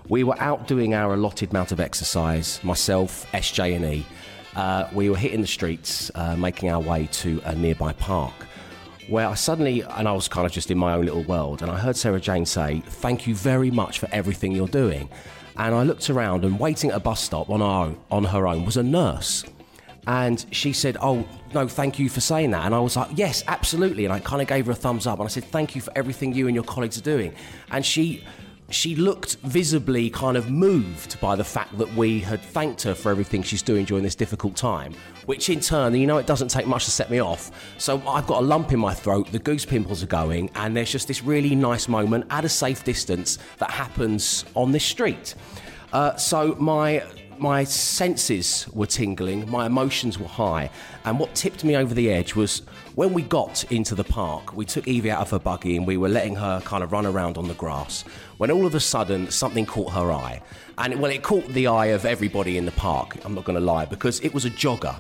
We 0.07 0.23
were 0.23 0.39
out 0.41 0.67
doing 0.67 0.93
our 0.93 1.13
allotted 1.13 1.49
amount 1.49 1.73
of 1.73 1.81
exercise, 1.81 2.63
myself, 2.63 3.29
SJ, 3.33 3.75
and 3.75 3.85
E. 3.85 4.05
Uh, 4.55 4.87
we 4.93 5.09
were 5.09 5.17
hitting 5.17 5.41
the 5.41 5.47
streets, 5.47 6.11
uh, 6.15 6.37
making 6.37 6.69
our 6.69 6.79
way 6.79 7.09
to 7.11 7.41
a 7.43 7.53
nearby 7.53 7.91
park, 7.91 8.33
where 9.09 9.27
I 9.27 9.33
suddenly, 9.33 9.81
and 9.81 10.07
I 10.07 10.13
was 10.13 10.29
kind 10.29 10.45
of 10.45 10.53
just 10.53 10.71
in 10.71 10.77
my 10.77 10.93
own 10.93 11.05
little 11.05 11.23
world, 11.23 11.61
and 11.61 11.69
I 11.69 11.77
heard 11.77 11.97
Sarah 11.97 12.21
Jane 12.21 12.45
say, 12.45 12.81
Thank 12.85 13.27
you 13.27 13.35
very 13.35 13.71
much 13.71 13.99
for 13.99 14.07
everything 14.13 14.53
you're 14.53 14.67
doing. 14.67 15.09
And 15.57 15.75
I 15.75 15.83
looked 15.83 16.09
around, 16.09 16.45
and 16.45 16.57
waiting 16.57 16.91
at 16.91 16.95
a 16.95 17.01
bus 17.01 17.21
stop 17.21 17.49
on, 17.49 17.61
our, 17.61 17.93
on 18.09 18.23
her 18.23 18.47
own 18.47 18.63
was 18.63 18.77
a 18.77 18.83
nurse. 18.83 19.43
And 20.07 20.45
she 20.51 20.73
said, 20.73 20.97
Oh, 21.01 21.27
no, 21.53 21.67
thank 21.67 21.99
you 21.99 22.09
for 22.09 22.21
saying 22.21 22.51
that. 22.51 22.65
And 22.65 22.75
I 22.75 22.79
was 22.79 22.95
like, 22.95 23.09
Yes, 23.15 23.43
absolutely. 23.47 24.05
And 24.05 24.13
I 24.13 24.19
kind 24.19 24.41
of 24.41 24.47
gave 24.47 24.65
her 24.65 24.71
a 24.71 24.75
thumbs 24.75 25.07
up 25.07 25.19
and 25.19 25.25
I 25.25 25.29
said, 25.29 25.45
Thank 25.45 25.75
you 25.75 25.81
for 25.81 25.91
everything 25.95 26.33
you 26.33 26.47
and 26.47 26.55
your 26.55 26.63
colleagues 26.63 26.97
are 26.97 27.03
doing. 27.03 27.33
And 27.71 27.85
she 27.85 28.23
she 28.69 28.95
looked 28.95 29.35
visibly 29.43 30.09
kind 30.09 30.35
of 30.35 30.49
moved 30.49 31.19
by 31.21 31.35
the 31.35 31.43
fact 31.43 31.77
that 31.77 31.93
we 31.95 32.19
had 32.19 32.41
thanked 32.41 32.81
her 32.81 32.95
for 32.95 33.11
everything 33.11 33.43
she's 33.43 33.61
doing 33.61 33.85
during 33.85 34.03
this 34.03 34.15
difficult 34.15 34.55
time, 34.55 34.93
which 35.25 35.49
in 35.49 35.59
turn, 35.59 35.93
you 35.93 36.07
know, 36.07 36.17
it 36.17 36.25
doesn't 36.25 36.47
take 36.47 36.65
much 36.65 36.85
to 36.85 36.91
set 36.91 37.09
me 37.11 37.19
off. 37.19 37.51
So 37.77 38.01
I've 38.07 38.25
got 38.25 38.41
a 38.41 38.45
lump 38.45 38.71
in 38.71 38.79
my 38.79 38.93
throat, 38.93 39.31
the 39.31 39.39
goose 39.39 39.65
pimples 39.65 40.01
are 40.01 40.07
going, 40.07 40.49
and 40.55 40.75
there's 40.75 40.91
just 40.91 41.07
this 41.07 41.23
really 41.23 41.55
nice 41.55 41.87
moment 41.87 42.25
at 42.29 42.45
a 42.45 42.49
safe 42.49 42.83
distance 42.83 43.37
that 43.59 43.69
happens 43.69 44.45
on 44.55 44.71
this 44.71 44.83
street. 44.83 45.35
Uh, 45.91 46.15
so 46.15 46.55
my 46.55 47.03
my 47.39 47.63
senses 47.63 48.67
were 48.73 48.85
tingling, 48.85 49.49
my 49.49 49.65
emotions 49.65 50.17
were 50.19 50.27
high, 50.27 50.69
and 51.05 51.19
what 51.19 51.33
tipped 51.35 51.63
me 51.63 51.75
over 51.75 51.93
the 51.93 52.11
edge 52.11 52.35
was 52.35 52.59
when 52.95 53.13
we 53.13 53.21
got 53.21 53.63
into 53.71 53.95
the 53.95 54.03
park. 54.03 54.55
We 54.55 54.65
took 54.65 54.87
Evie 54.87 55.11
out 55.11 55.21
of 55.21 55.31
her 55.31 55.39
buggy 55.39 55.77
and 55.77 55.85
we 55.85 55.97
were 55.97 56.09
letting 56.09 56.35
her 56.35 56.61
kind 56.61 56.83
of 56.83 56.91
run 56.91 57.05
around 57.05 57.37
on 57.37 57.47
the 57.47 57.53
grass. 57.53 58.03
When 58.37 58.51
all 58.51 58.65
of 58.65 58.75
a 58.75 58.79
sudden 58.79 59.29
something 59.31 59.65
caught 59.65 59.91
her 59.93 60.11
eye, 60.11 60.41
and 60.77 60.99
well, 60.99 61.11
it 61.11 61.23
caught 61.23 61.47
the 61.49 61.67
eye 61.67 61.87
of 61.87 62.05
everybody 62.05 62.57
in 62.57 62.65
the 62.65 62.71
park. 62.71 63.17
I'm 63.25 63.35
not 63.35 63.45
going 63.45 63.59
to 63.59 63.65
lie 63.65 63.85
because 63.85 64.19
it 64.21 64.33
was 64.33 64.45
a 64.45 64.49
jogger, 64.49 64.95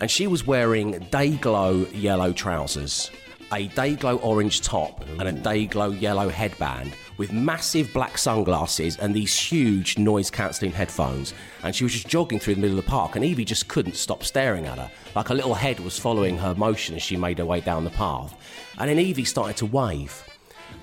and 0.00 0.10
she 0.10 0.26
was 0.26 0.46
wearing 0.46 0.98
day 1.10 1.36
glow 1.36 1.86
yellow 1.92 2.32
trousers, 2.32 3.10
a 3.52 3.68
day 3.68 3.94
glow 3.94 4.16
orange 4.18 4.60
top, 4.62 5.02
and 5.18 5.22
a 5.22 5.32
day 5.32 5.66
glow 5.66 5.90
yellow 5.90 6.28
headband 6.28 6.94
with 7.16 7.32
massive 7.32 7.92
black 7.92 8.18
sunglasses 8.18 8.96
and 8.98 9.14
these 9.14 9.36
huge 9.36 9.98
noise 9.98 10.30
cancelling 10.30 10.72
headphones. 10.72 11.34
And 11.62 11.74
she 11.74 11.84
was 11.84 11.92
just 11.92 12.08
jogging 12.08 12.38
through 12.38 12.56
the 12.56 12.60
middle 12.60 12.78
of 12.78 12.84
the 12.84 12.90
park, 12.90 13.16
and 13.16 13.24
Evie 13.24 13.44
just 13.44 13.68
couldn't 13.68 13.96
stop 13.96 14.22
staring 14.22 14.66
at 14.66 14.78
her. 14.78 14.90
Like 15.14 15.28
her 15.28 15.34
little 15.34 15.54
head 15.54 15.80
was 15.80 15.98
following 15.98 16.38
her 16.38 16.54
motion 16.54 16.94
as 16.94 17.02
she 17.02 17.16
made 17.16 17.38
her 17.38 17.46
way 17.46 17.60
down 17.60 17.84
the 17.84 17.90
path. 17.90 18.36
And 18.78 18.90
then 18.90 18.98
Evie 18.98 19.24
started 19.24 19.56
to 19.58 19.66
wave. 19.66 20.22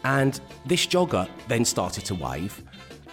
And 0.04 0.40
this 0.66 0.86
jogger 0.86 1.30
then 1.48 1.66
started 1.66 2.06
to 2.06 2.16
wave 2.16 2.62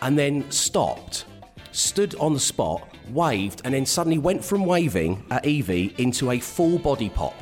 and 0.02 0.18
then 0.18 0.50
stopped, 0.50 1.24
stood 1.72 2.14
on 2.16 2.34
the 2.34 2.40
spot, 2.40 2.88
waved, 3.10 3.62
and 3.64 3.74
then 3.74 3.86
suddenly 3.86 4.18
went 4.18 4.44
from 4.44 4.64
waving 4.64 5.24
at 5.30 5.44
Evie 5.44 5.94
into 5.98 6.30
a 6.30 6.38
full 6.38 6.78
body 6.78 7.10
pop. 7.10 7.34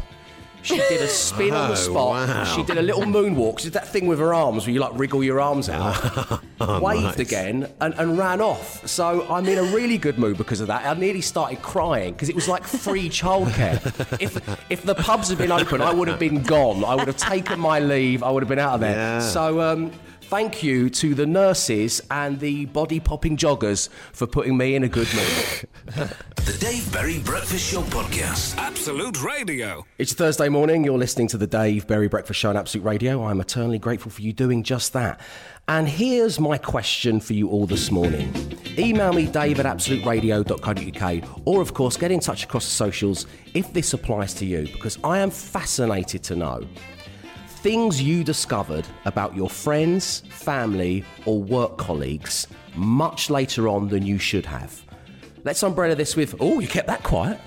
She 0.68 0.76
did 0.76 1.00
a 1.02 1.08
spin 1.08 1.54
on 1.54 1.68
the 1.68 1.74
Oh, 1.74 1.76
spot. 1.76 2.28
wow. 2.28 2.44
She 2.44 2.62
did 2.62 2.78
a 2.78 2.82
little 2.82 3.02
moonwalk. 3.02 3.58
She 3.58 3.64
did 3.64 3.72
that 3.74 3.88
thing 3.88 4.06
with 4.06 4.18
her 4.18 4.34
arms 4.34 4.66
where 4.66 4.72
you 4.74 4.80
like 4.80 4.92
wriggle 4.94 5.22
your 5.24 5.40
arms 5.40 5.68
out. 5.68 6.42
Oh, 6.60 6.80
waved 6.80 7.02
nice. 7.04 7.18
again 7.20 7.68
and, 7.80 7.94
and 7.94 8.18
ran 8.18 8.40
off. 8.40 8.84
So 8.84 9.24
I'm 9.30 9.46
in 9.46 9.58
a 9.58 9.62
really 9.62 9.96
good 9.96 10.18
mood 10.18 10.36
because 10.36 10.60
of 10.60 10.66
that. 10.66 10.84
I 10.84 10.92
nearly 10.98 11.20
started 11.20 11.62
crying 11.62 12.14
because 12.14 12.28
it 12.28 12.34
was 12.34 12.48
like 12.48 12.64
free 12.64 13.08
childcare. 13.08 13.78
if 14.20 14.36
if 14.68 14.82
the 14.82 14.96
pubs 14.96 15.28
had 15.28 15.38
been 15.38 15.52
open, 15.52 15.80
I 15.80 15.92
would 15.92 16.08
have 16.08 16.18
been 16.18 16.42
gone. 16.42 16.84
I 16.84 16.96
would 16.96 17.06
have 17.06 17.16
taken 17.16 17.60
my 17.60 17.78
leave. 17.78 18.24
I 18.24 18.30
would 18.32 18.42
have 18.42 18.48
been 18.48 18.58
out 18.58 18.74
of 18.74 18.80
there. 18.80 18.96
Yeah. 18.96 19.20
So 19.20 19.60
um, 19.60 19.92
thank 20.28 20.62
you 20.62 20.90
to 20.90 21.14
the 21.14 21.24
nurses 21.24 22.02
and 22.10 22.38
the 22.38 22.66
body 22.66 23.00
popping 23.00 23.34
joggers 23.34 23.88
for 24.12 24.26
putting 24.26 24.58
me 24.58 24.74
in 24.74 24.84
a 24.84 24.88
good 24.88 25.08
mood. 25.14 26.10
The 26.48 26.56
Dave 26.58 26.90
Berry 26.90 27.18
Breakfast 27.18 27.70
Show 27.70 27.82
Podcast. 27.82 28.56
Absolute 28.56 29.22
Radio. 29.22 29.84
It's 29.98 30.14
Thursday 30.14 30.48
morning. 30.48 30.82
You're 30.82 30.96
listening 30.96 31.28
to 31.28 31.36
the 31.36 31.46
Dave 31.46 31.86
Berry 31.86 32.08
Breakfast 32.08 32.40
Show 32.40 32.48
on 32.48 32.56
Absolute 32.56 32.84
Radio. 32.84 33.22
I'm 33.24 33.38
eternally 33.38 33.78
grateful 33.78 34.10
for 34.10 34.22
you 34.22 34.32
doing 34.32 34.62
just 34.62 34.94
that. 34.94 35.20
And 35.66 35.86
here's 35.86 36.40
my 36.40 36.56
question 36.56 37.20
for 37.20 37.34
you 37.34 37.50
all 37.50 37.66
this 37.66 37.90
morning. 37.90 38.32
Email 38.78 39.12
me, 39.12 39.26
dave 39.26 39.60
at 39.60 39.66
absoluteradio.co.uk, 39.66 41.40
or 41.44 41.60
of 41.60 41.74
course, 41.74 41.98
get 41.98 42.10
in 42.10 42.20
touch 42.20 42.44
across 42.44 42.64
the 42.64 42.70
socials 42.70 43.26
if 43.52 43.70
this 43.74 43.92
applies 43.92 44.32
to 44.34 44.46
you, 44.46 44.62
because 44.72 44.98
I 45.04 45.18
am 45.18 45.30
fascinated 45.30 46.22
to 46.24 46.36
know 46.36 46.66
things 47.58 48.00
you 48.00 48.24
discovered 48.24 48.86
about 49.04 49.34
your 49.36 49.50
friends, 49.50 50.20
family, 50.30 51.04
or 51.26 51.40
work 51.40 51.76
colleagues 51.76 52.46
much 52.74 53.30
later 53.30 53.68
on 53.68 53.88
than 53.88 54.06
you 54.06 54.18
should 54.18 54.46
have. 54.46 54.82
Let's 55.44 55.62
umbrella 55.62 55.94
this 55.94 56.16
with, 56.16 56.34
oh, 56.40 56.60
you 56.60 56.68
kept 56.68 56.86
that 56.88 57.02
quiet. 57.02 57.40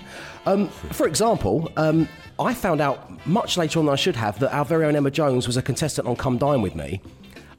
Um, 0.44 0.68
for 0.68 1.06
example, 1.06 1.70
um, 1.76 2.08
I 2.38 2.52
found 2.54 2.80
out 2.80 3.26
much 3.26 3.56
later 3.56 3.78
on 3.78 3.86
than 3.86 3.92
I 3.92 3.96
should 3.96 4.16
have 4.16 4.38
that 4.40 4.52
our 4.54 4.64
very 4.64 4.84
own 4.84 4.96
Emma 4.96 5.10
Jones 5.10 5.46
was 5.46 5.56
a 5.56 5.62
contestant 5.62 6.06
on 6.08 6.16
Come 6.16 6.38
Dine 6.38 6.62
With 6.62 6.74
Me. 6.74 7.00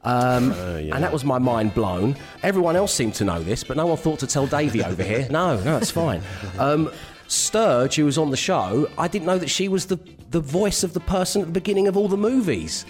Um, 0.02 0.52
And 0.94 1.02
that 1.02 1.12
was 1.12 1.24
my 1.24 1.38
mind 1.38 1.74
blown. 1.74 2.14
Everyone 2.42 2.76
else 2.76 2.92
seemed 2.92 3.14
to 3.14 3.24
know 3.24 3.40
this, 3.42 3.64
but 3.64 3.76
no 3.76 3.86
one 3.86 3.96
thought 3.96 4.18
to 4.20 4.26
tell 4.26 4.46
Davey 4.46 4.84
over 4.84 5.02
here. 5.02 5.26
No, 5.30 5.58
no, 5.62 5.78
it's 5.78 5.90
fine. 5.90 6.20
Um, 6.58 6.90
Sturge, 7.26 7.94
who 7.96 8.04
was 8.04 8.18
on 8.18 8.30
the 8.30 8.36
show, 8.36 8.86
I 8.98 9.08
didn't 9.08 9.26
know 9.26 9.38
that 9.38 9.48
she 9.48 9.68
was 9.68 9.86
the, 9.86 9.98
the 10.34 10.40
voice 10.40 10.82
of 10.82 10.92
the 10.92 11.00
person 11.00 11.42
at 11.42 11.46
the 11.46 11.52
beginning 11.52 11.86
of 11.86 11.96
all 11.96 12.08
the 12.08 12.16
movies. 12.16 12.84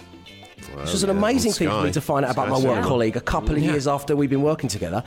This 0.77 0.93
was 0.93 1.03
an 1.03 1.09
yeah, 1.09 1.15
amazing 1.15 1.51
thing 1.51 1.69
for 1.69 1.83
me 1.83 1.91
to 1.91 2.01
find 2.01 2.25
out 2.25 2.31
about 2.31 2.47
Sky 2.47 2.49
my 2.49 2.55
work 2.57 2.63
Cinema. 2.63 2.87
colleague 2.87 3.15
a 3.15 3.21
couple 3.21 3.55
of 3.55 3.61
years 3.61 3.87
after 3.87 4.15
we've 4.15 4.31
been 4.31 4.41
working 4.41 4.67
together. 4.67 5.03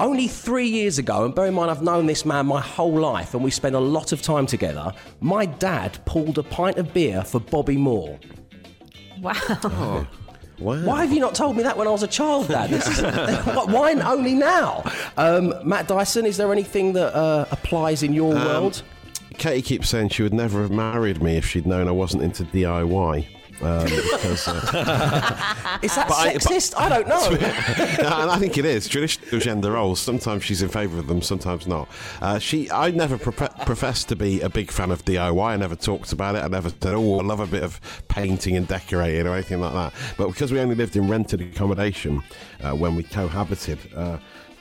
Only 0.00 0.26
three 0.26 0.68
years 0.68 0.98
ago, 0.98 1.26
and 1.26 1.34
bear 1.34 1.46
in 1.46 1.54
mind 1.54 1.70
I've 1.70 1.82
known 1.82 2.06
this 2.06 2.24
man 2.24 2.46
my 2.46 2.62
whole 2.62 2.98
life 2.98 3.34
and 3.34 3.44
we 3.44 3.50
spent 3.50 3.74
a 3.74 3.80
lot 3.80 4.12
of 4.12 4.22
time 4.22 4.46
together, 4.46 4.90
my 5.20 5.44
dad 5.44 5.98
pulled 6.06 6.38
a 6.38 6.42
pint 6.42 6.78
of 6.78 6.94
beer 6.94 7.22
for 7.22 7.40
Bobby 7.40 7.76
Moore. 7.76 8.18
Wow. 9.20 10.06
Wow. 10.58 10.82
Why 10.86 11.02
have 11.02 11.12
you 11.12 11.20
not 11.20 11.34
told 11.34 11.58
me 11.58 11.62
that 11.64 11.76
when 11.76 11.86
I 11.86 11.90
was 11.90 12.02
a 12.02 12.06
child, 12.06 12.48
Dad? 12.48 12.70
This 12.70 12.88
is, 12.88 13.02
why 13.66 13.92
only 13.92 14.32
now? 14.32 14.82
Um, 15.18 15.52
Matt 15.62 15.88
Dyson, 15.88 16.24
is 16.24 16.38
there 16.38 16.50
anything 16.50 16.94
that 16.94 17.14
uh, 17.14 17.44
applies 17.50 18.02
in 18.02 18.14
your 18.14 18.32
world? 18.32 18.82
Katie 19.38 19.62
keeps 19.62 19.88
saying 19.88 20.10
she 20.10 20.22
would 20.22 20.34
never 20.34 20.62
have 20.62 20.70
married 20.70 21.22
me 21.22 21.36
if 21.36 21.46
she'd 21.46 21.66
known 21.66 21.88
I 21.88 21.92
wasn't 21.92 22.22
into 22.22 22.44
DIY. 22.44 23.26
Um, 23.62 23.84
because, 23.84 24.48
uh, 24.48 25.78
Is 25.82 25.94
that 25.94 26.08
but 26.08 26.14
I- 26.18 26.32
but- 26.34 26.42
sexist? 26.42 26.74
I, 26.76 26.90
don't 26.90 27.08
know. 27.08 27.30
and 27.30 28.30
I 28.30 28.36
think 28.38 28.58
it 28.58 28.66
is 28.66 28.86
traditional 28.86 29.40
gender 29.40 29.72
roles. 29.72 29.98
Sometimes 29.98 30.44
she's 30.44 30.60
in 30.60 30.68
favour 30.68 30.98
of 30.98 31.06
them, 31.06 31.22
sometimes 31.22 31.66
not. 31.66 31.88
Uh, 32.20 32.38
she, 32.38 32.70
I 32.70 32.90
never 32.90 33.16
pro- 33.16 33.48
professed 33.64 34.10
to 34.10 34.16
be 34.16 34.42
a 34.42 34.50
big 34.50 34.70
fan 34.70 34.90
of 34.90 35.06
DIY. 35.06 35.42
I 35.42 35.56
never 35.56 35.74
talked 35.74 36.12
about 36.12 36.34
it. 36.34 36.44
I 36.44 36.48
never 36.48 36.68
said, 36.68 36.92
"Oh, 36.94 37.18
I 37.18 37.22
love 37.22 37.40
a 37.40 37.46
bit 37.46 37.62
of 37.62 37.80
painting 38.08 38.58
and 38.58 38.68
decorating" 38.68 39.26
or 39.26 39.32
anything 39.32 39.60
like 39.62 39.72
that. 39.72 39.94
But 40.18 40.26
because 40.28 40.52
we 40.52 40.60
only 40.60 40.74
lived 40.74 40.94
in 40.94 41.08
rented 41.08 41.40
accommodation 41.40 42.22
uh, 42.62 42.72
when 42.72 42.94
we 42.94 43.04
cohabited. 43.04 43.78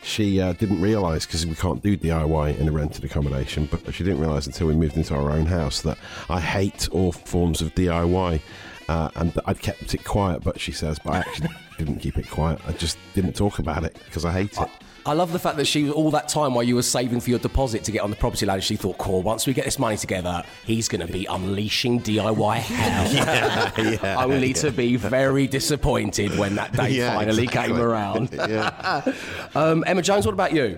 She 0.06 0.40
uh, 0.40 0.54
didn't 0.54 0.80
realise 0.80 1.26
because 1.26 1.48
we 1.48 1.56
can't 1.56 1.82
do 1.82 1.98
DIY 1.98 2.60
in 2.60 2.70
a 2.70 2.72
rented 2.72 3.04
accommodation, 3.04 3.66
but 3.66 3.92
she 3.92 4.04
didn't 4.04 4.20
realise 4.20 4.46
until 4.46 4.68
we 4.68 4.76
moved 4.76 4.98
into 4.98 5.16
our 5.16 5.32
own 5.32 5.48
house 5.48 5.82
that 5.82 5.98
I 6.30 6.40
hate 6.40 6.88
all 6.90 7.12
forms 7.12 7.60
of 7.60 7.74
DIY. 7.74 8.40
Uh, 8.88 9.10
and 9.16 9.34
I'd 9.48 9.60
kept 9.60 9.96
it 9.96 10.04
quiet, 10.06 10.44
but 10.44 10.60
she 10.60 10.72
says, 10.72 11.00
but 11.00 11.16
I 11.16 11.18
actually 11.18 11.50
didn't 11.80 11.98
keep 11.98 12.20
it 12.20 12.30
quiet. 12.30 12.60
I 12.68 12.74
just 12.74 13.00
didn't 13.16 13.34
talk 13.34 13.58
about 13.58 13.84
it 13.84 14.00
because 14.06 14.26
I 14.26 14.32
hate 14.32 14.56
it. 14.60 14.70
I 15.08 15.14
love 15.14 15.32
the 15.32 15.40
fact 15.40 15.58
that 15.58 15.66
she, 15.66 15.84
was 15.84 15.92
all 15.92 16.10
that 16.12 16.28
time 16.28 16.56
while 16.56 16.64
you 16.64 16.74
were 16.76 16.82
saving 16.82 17.20
for 17.20 17.30
your 17.30 17.38
deposit 17.38 17.84
to 17.84 17.92
get 17.92 18.02
on 18.02 18.10
the 18.10 18.16
property 18.16 18.46
ladder, 18.48 18.62
she 18.62 18.76
thought, 18.76 18.98
cool, 18.98 19.22
once 19.22 19.46
we 19.46 19.54
get 19.54 19.66
this 19.66 19.78
money 19.78 19.98
together, 19.98 20.44
he's 20.66 20.88
going 20.88 21.06
to 21.06 21.12
be 21.14 21.26
unleashing 21.26 22.02
DIY 22.02 22.58
hell. 22.58 24.20
Only 24.32 24.54
to 24.54 24.72
be 24.72 24.96
very 24.96 25.46
disappointed 25.46 26.38
when 26.40 26.56
that 26.56 26.74
day 26.74 26.90
Yeah, 26.90 27.16
finally 27.16 27.44
exactly. 27.44 27.74
came 27.76 27.82
around. 27.82 28.30
yeah. 28.34 29.02
Um, 29.56 29.84
Emma 29.88 30.02
Jones, 30.02 30.26
what 30.26 30.34
about 30.34 30.54
you? 30.54 30.78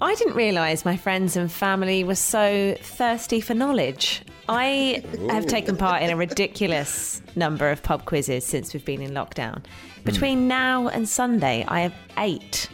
I 0.00 0.14
didn't 0.16 0.34
realise 0.34 0.84
my 0.84 0.96
friends 0.96 1.36
and 1.36 1.50
family 1.52 2.02
were 2.02 2.16
so 2.16 2.76
thirsty 2.80 3.40
for 3.40 3.54
knowledge. 3.54 4.22
I 4.48 5.04
have 5.30 5.46
taken 5.46 5.76
part 5.76 6.02
in 6.02 6.10
a 6.10 6.16
ridiculous 6.16 7.22
number 7.36 7.70
of 7.70 7.82
pub 7.82 8.04
quizzes 8.06 8.44
since 8.44 8.74
we've 8.74 8.84
been 8.84 9.00
in 9.02 9.12
lockdown. 9.12 9.62
Between 10.04 10.48
now 10.48 10.88
and 10.88 11.08
Sunday, 11.08 11.64
I 11.68 11.80
have 11.80 11.94
eight, 12.18 12.68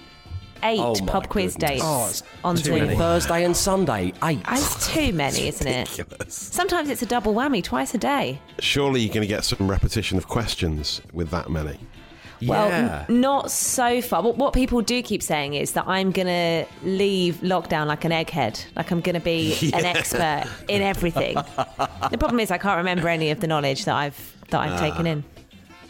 eight 0.63 0.81
Oh, 0.81 0.95
pub 1.07 1.29
quiz 1.29 1.55
goodness. 1.55 1.71
dates 1.71 1.85
Oh, 1.85 2.07
it's 2.09 2.23
on 2.45 2.57
Zoom. 2.57 2.97
Thursday 2.97 3.45
and 3.45 3.57
Sunday, 3.57 4.13
eight. 4.23 4.41
Oh, 4.47 4.55
it's 4.55 4.93
too 4.93 5.13
many, 5.13 5.49
isn't 5.49 5.67
it? 5.67 6.33
Sometimes 6.33 6.91
it's 6.91 7.03
a 7.03 7.07
double 7.07 7.35
whammy, 7.35 7.63
twice 7.63 7.95
a 7.95 7.99
day. 7.99 8.41
Surely 8.59 9.01
you're 9.01 9.15
going 9.15 9.27
to 9.27 9.29
get 9.29 9.45
some 9.45 9.71
repetition 9.71 10.19
of 10.19 10.29
questions 10.29 11.01
with 11.13 11.31
that 11.31 11.51
many. 11.51 11.79
Well, 12.47 12.69
yeah. 12.69 13.05
n- 13.09 13.21
not 13.21 13.51
so 13.51 14.01
far. 14.01 14.23
But 14.23 14.37
what 14.37 14.53
people 14.55 14.81
do 14.81 15.03
keep 15.03 15.23
saying 15.23 15.55
is 15.55 15.73
that 15.73 15.89
I'm 15.89 16.13
going 16.13 16.29
to 16.29 16.67
leave 16.87 17.37
lockdown 17.37 17.87
like 17.87 18.05
an 18.05 18.13
egghead. 18.13 18.65
Like 18.77 18.91
I'm 18.91 19.01
going 19.01 19.15
to 19.15 19.21
be 19.21 19.71
an 19.75 19.85
expert 19.85 20.45
in 20.69 20.83
everything. 20.83 21.35
the 21.35 22.17
problem 22.19 22.41
is 22.41 22.51
I 22.51 22.59
can't 22.59 22.79
remember 22.79 23.09
any 23.09 23.31
of 23.31 23.41
the 23.41 23.47
knowledge 23.47 23.85
that 23.87 23.95
I've 23.97 24.37
that 24.51 24.61
I've 24.61 24.73
ah. 24.73 24.79
taken 24.81 25.07
in. 25.07 25.25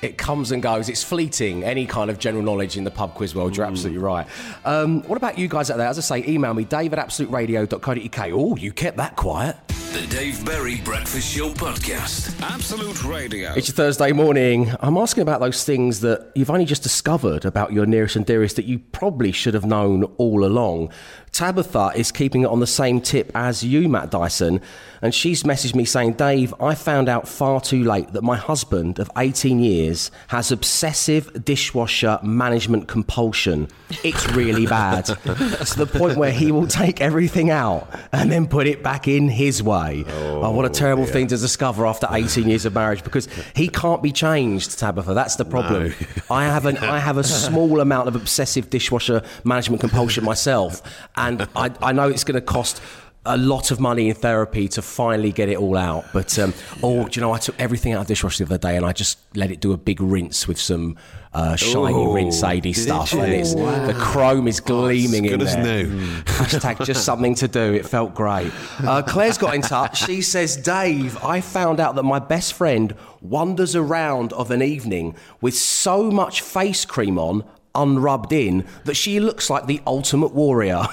It 0.00 0.16
comes 0.16 0.52
and 0.52 0.62
goes. 0.62 0.88
It's 0.88 1.02
fleeting. 1.02 1.64
Any 1.64 1.86
kind 1.86 2.10
of 2.10 2.18
general 2.18 2.44
knowledge 2.44 2.76
in 2.76 2.84
the 2.84 2.90
pub 2.90 3.14
quiz 3.14 3.34
world. 3.34 3.56
You're 3.56 3.66
absolutely 3.66 3.98
right. 3.98 4.26
Um, 4.64 5.02
what 5.02 5.16
about 5.16 5.38
you 5.38 5.48
guys 5.48 5.70
out 5.70 5.76
there? 5.76 5.88
As 5.88 5.98
I 5.98 6.20
say, 6.20 6.28
email 6.28 6.54
me, 6.54 6.64
dave 6.64 6.92
at 6.92 6.98
absoluteradio.co.uk. 6.98 8.30
Oh, 8.32 8.56
you 8.56 8.72
kept 8.72 8.96
that 8.98 9.16
quiet. 9.16 9.56
The 9.92 10.06
Dave 10.10 10.44
Berry 10.44 10.82
Breakfast 10.82 11.34
Show 11.34 11.48
Podcast. 11.48 12.38
Absolute 12.42 13.02
Radio. 13.04 13.54
It's 13.54 13.68
your 13.68 13.74
Thursday 13.74 14.12
morning. 14.12 14.70
I'm 14.80 14.98
asking 14.98 15.22
about 15.22 15.40
those 15.40 15.64
things 15.64 16.00
that 16.00 16.30
you've 16.34 16.50
only 16.50 16.66
just 16.66 16.82
discovered 16.82 17.46
about 17.46 17.72
your 17.72 17.86
nearest 17.86 18.14
and 18.14 18.26
dearest 18.26 18.56
that 18.56 18.66
you 18.66 18.80
probably 18.80 19.32
should 19.32 19.54
have 19.54 19.64
known 19.64 20.04
all 20.18 20.44
along. 20.44 20.92
Tabitha 21.32 21.92
is 21.94 22.10
keeping 22.12 22.42
it 22.42 22.46
on 22.46 22.60
the 22.60 22.66
same 22.66 23.00
tip 23.00 23.30
as 23.34 23.62
you, 23.62 23.88
Matt 23.88 24.10
Dyson, 24.10 24.60
and 25.02 25.14
she's 25.14 25.42
messaged 25.44 25.74
me 25.74 25.84
saying, 25.84 26.14
Dave, 26.14 26.54
I 26.60 26.74
found 26.74 27.08
out 27.08 27.28
far 27.28 27.60
too 27.60 27.84
late 27.84 28.12
that 28.12 28.22
my 28.22 28.36
husband 28.36 28.98
of 28.98 29.10
18 29.16 29.60
years 29.60 30.10
has 30.28 30.50
obsessive 30.50 31.44
dishwasher 31.44 32.18
management 32.22 32.88
compulsion. 32.88 33.68
It's 34.02 34.26
really 34.32 34.66
bad. 34.66 35.04
to 35.06 35.74
the 35.76 35.86
point 35.86 36.18
where 36.18 36.32
he 36.32 36.50
will 36.50 36.66
take 36.66 37.00
everything 37.00 37.50
out 37.50 37.88
and 38.12 38.32
then 38.32 38.46
put 38.48 38.66
it 38.66 38.82
back 38.82 39.06
in 39.06 39.28
his 39.28 39.62
way. 39.62 39.77
Oh, 40.08 40.50
what 40.50 40.64
a 40.64 40.70
terrible 40.70 41.04
dear. 41.04 41.12
thing 41.12 41.26
to 41.28 41.36
discover 41.36 41.86
after 41.86 42.08
18 42.10 42.48
years 42.48 42.64
of 42.64 42.74
marriage 42.74 43.04
because 43.04 43.28
he 43.54 43.68
can't 43.68 44.02
be 44.02 44.12
changed, 44.12 44.78
Tabitha. 44.78 45.14
That's 45.14 45.36
the 45.36 45.44
problem. 45.44 45.94
I 46.30 46.44
have 46.44 46.66
an 46.66 46.76
I 46.78 46.98
have 46.98 47.16
a 47.16 47.24
small 47.24 47.80
amount 47.80 48.08
of 48.08 48.16
obsessive 48.16 48.70
dishwasher 48.70 49.22
management 49.44 49.80
compulsion 49.80 50.24
myself, 50.24 50.82
and 51.16 51.48
I, 51.54 51.70
I 51.80 51.92
know 51.92 52.08
it's 52.08 52.24
going 52.24 52.34
to 52.34 52.40
cost 52.40 52.80
a 53.28 53.36
lot 53.36 53.70
of 53.70 53.78
money 53.80 54.08
in 54.08 54.14
therapy 54.14 54.68
to 54.68 54.82
finally 54.82 55.32
get 55.32 55.48
it 55.48 55.58
all 55.58 55.76
out. 55.76 56.04
But 56.12 56.38
um, 56.38 56.54
oh, 56.82 57.06
do 57.08 57.18
you 57.18 57.20
know, 57.20 57.32
I 57.32 57.38
took 57.38 57.54
everything 57.60 57.92
out 57.92 58.00
of 58.00 58.06
the 58.06 58.12
dishwasher 58.12 58.44
the 58.44 58.54
other 58.54 58.58
day 58.68 58.76
and 58.76 58.84
I 58.84 58.92
just 58.92 59.18
let 59.34 59.50
it 59.50 59.60
do 59.60 59.72
a 59.72 59.76
big 59.76 60.00
rinse 60.00 60.48
with 60.48 60.58
some 60.60 60.96
uh, 61.32 61.56
shiny 61.56 61.94
Ooh, 61.94 62.14
rinse 62.14 62.40
did 62.40 62.74
stuff, 62.74 63.12
you? 63.12 63.20
and 63.20 63.32
it's 63.32 63.54
the 63.54 63.94
chrome 63.98 64.48
is 64.48 64.60
gleaming 64.60 65.24
good 65.24 65.34
in 65.34 65.46
as 65.46 65.54
there. 65.54 65.84
new. 65.86 66.22
Hashtag 66.24 66.84
just 66.84 67.04
something 67.04 67.34
to 67.36 67.48
do. 67.48 67.74
It 67.74 67.86
felt 67.86 68.14
great. 68.14 68.50
Uh, 68.78 69.02
Claire's 69.02 69.38
got 69.38 69.54
in 69.54 69.62
touch. 69.62 70.04
She 70.04 70.22
says, 70.22 70.56
Dave, 70.56 71.22
I 71.22 71.40
found 71.40 71.80
out 71.80 71.94
that 71.96 72.02
my 72.04 72.18
best 72.18 72.54
friend 72.54 72.94
wanders 73.20 73.76
around 73.76 74.32
of 74.32 74.50
an 74.50 74.62
evening 74.62 75.16
with 75.40 75.54
so 75.54 76.10
much 76.10 76.40
face 76.40 76.84
cream 76.84 77.18
on. 77.18 77.44
Unrubbed 77.74 78.32
in 78.32 78.66
that 78.84 78.94
she 78.94 79.20
looks 79.20 79.50
like 79.50 79.66
the 79.66 79.80
ultimate 79.86 80.34
warrior. 80.34 80.78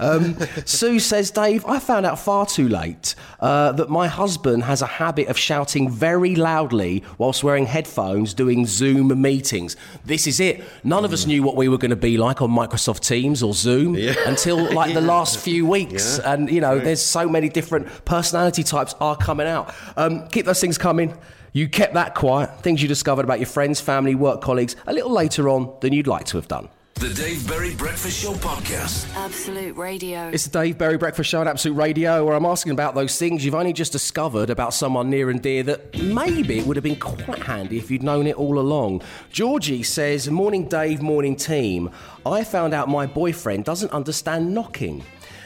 um, 0.00 0.36
Sue 0.64 0.98
says, 0.98 1.30
Dave, 1.30 1.64
I 1.66 1.78
found 1.78 2.04
out 2.04 2.18
far 2.18 2.44
too 2.46 2.68
late 2.68 3.14
uh, 3.40 3.72
that 3.72 3.88
my 3.88 4.08
husband 4.08 4.64
has 4.64 4.82
a 4.82 4.86
habit 4.86 5.28
of 5.28 5.38
shouting 5.38 5.90
very 5.90 6.34
loudly 6.34 7.02
whilst 7.18 7.42
wearing 7.44 7.66
headphones 7.66 8.34
doing 8.34 8.66
Zoom 8.66 9.20
meetings. 9.20 9.76
This 10.04 10.26
is 10.26 10.40
it. 10.40 10.62
None 10.84 11.04
of 11.04 11.12
us 11.12 11.26
knew 11.26 11.42
what 11.42 11.56
we 11.56 11.68
were 11.68 11.78
going 11.78 11.90
to 11.90 11.96
be 11.96 12.18
like 12.18 12.42
on 12.42 12.50
Microsoft 12.50 13.06
Teams 13.06 13.42
or 13.42 13.54
Zoom 13.54 13.96
until 14.26 14.72
like 14.74 14.94
the 14.94 15.00
last 15.00 15.38
few 15.38 15.66
weeks. 15.66 16.18
Yeah. 16.18 16.32
And, 16.32 16.50
you 16.50 16.60
know, 16.60 16.78
there's 16.78 17.02
so 17.02 17.28
many 17.28 17.48
different 17.48 18.04
personality 18.04 18.62
types 18.62 18.94
are 19.00 19.16
coming 19.16 19.46
out. 19.46 19.74
Um, 19.96 20.28
keep 20.28 20.46
those 20.46 20.60
things 20.60 20.78
coming. 20.78 21.16
You 21.54 21.68
kept 21.68 21.92
that 21.94 22.14
quiet, 22.14 22.60
things 22.60 22.80
you 22.80 22.88
discovered 22.88 23.26
about 23.26 23.38
your 23.38 23.46
friends, 23.46 23.78
family, 23.78 24.14
work 24.14 24.40
colleagues, 24.40 24.74
a 24.86 24.92
little 24.94 25.12
later 25.12 25.50
on 25.50 25.74
than 25.82 25.92
you'd 25.92 26.06
like 26.06 26.24
to 26.26 26.38
have 26.38 26.48
done. 26.48 26.70
The 26.94 27.12
Dave 27.12 27.46
Berry 27.46 27.74
Breakfast 27.74 28.22
Show 28.22 28.32
Podcast. 28.34 29.12
Absolute 29.16 29.76
Radio. 29.76 30.28
It's 30.28 30.46
the 30.46 30.60
Dave 30.62 30.78
Berry 30.78 30.96
Breakfast 30.96 31.28
Show 31.28 31.40
on 31.40 31.48
Absolute 31.48 31.74
Radio, 31.74 32.24
where 32.24 32.34
I'm 32.34 32.46
asking 32.46 32.72
about 32.72 32.94
those 32.94 33.18
things 33.18 33.44
you've 33.44 33.54
only 33.54 33.74
just 33.74 33.92
discovered 33.92 34.48
about 34.48 34.72
someone 34.72 35.10
near 35.10 35.28
and 35.28 35.42
dear 35.42 35.62
that 35.64 36.00
maybe 36.00 36.58
it 36.58 36.66
would 36.66 36.76
have 36.76 36.84
been 36.84 36.98
quite 36.98 37.42
handy 37.42 37.76
if 37.76 37.90
you'd 37.90 38.02
known 38.02 38.26
it 38.26 38.36
all 38.36 38.58
along. 38.58 39.02
Georgie 39.30 39.82
says, 39.82 40.30
Morning 40.30 40.68
Dave, 40.68 41.02
morning 41.02 41.36
team. 41.36 41.90
I 42.24 42.44
found 42.44 42.72
out 42.72 42.88
my 42.88 43.04
boyfriend 43.04 43.64
doesn't 43.66 43.92
understand 43.92 44.54
knocking. 44.54 45.02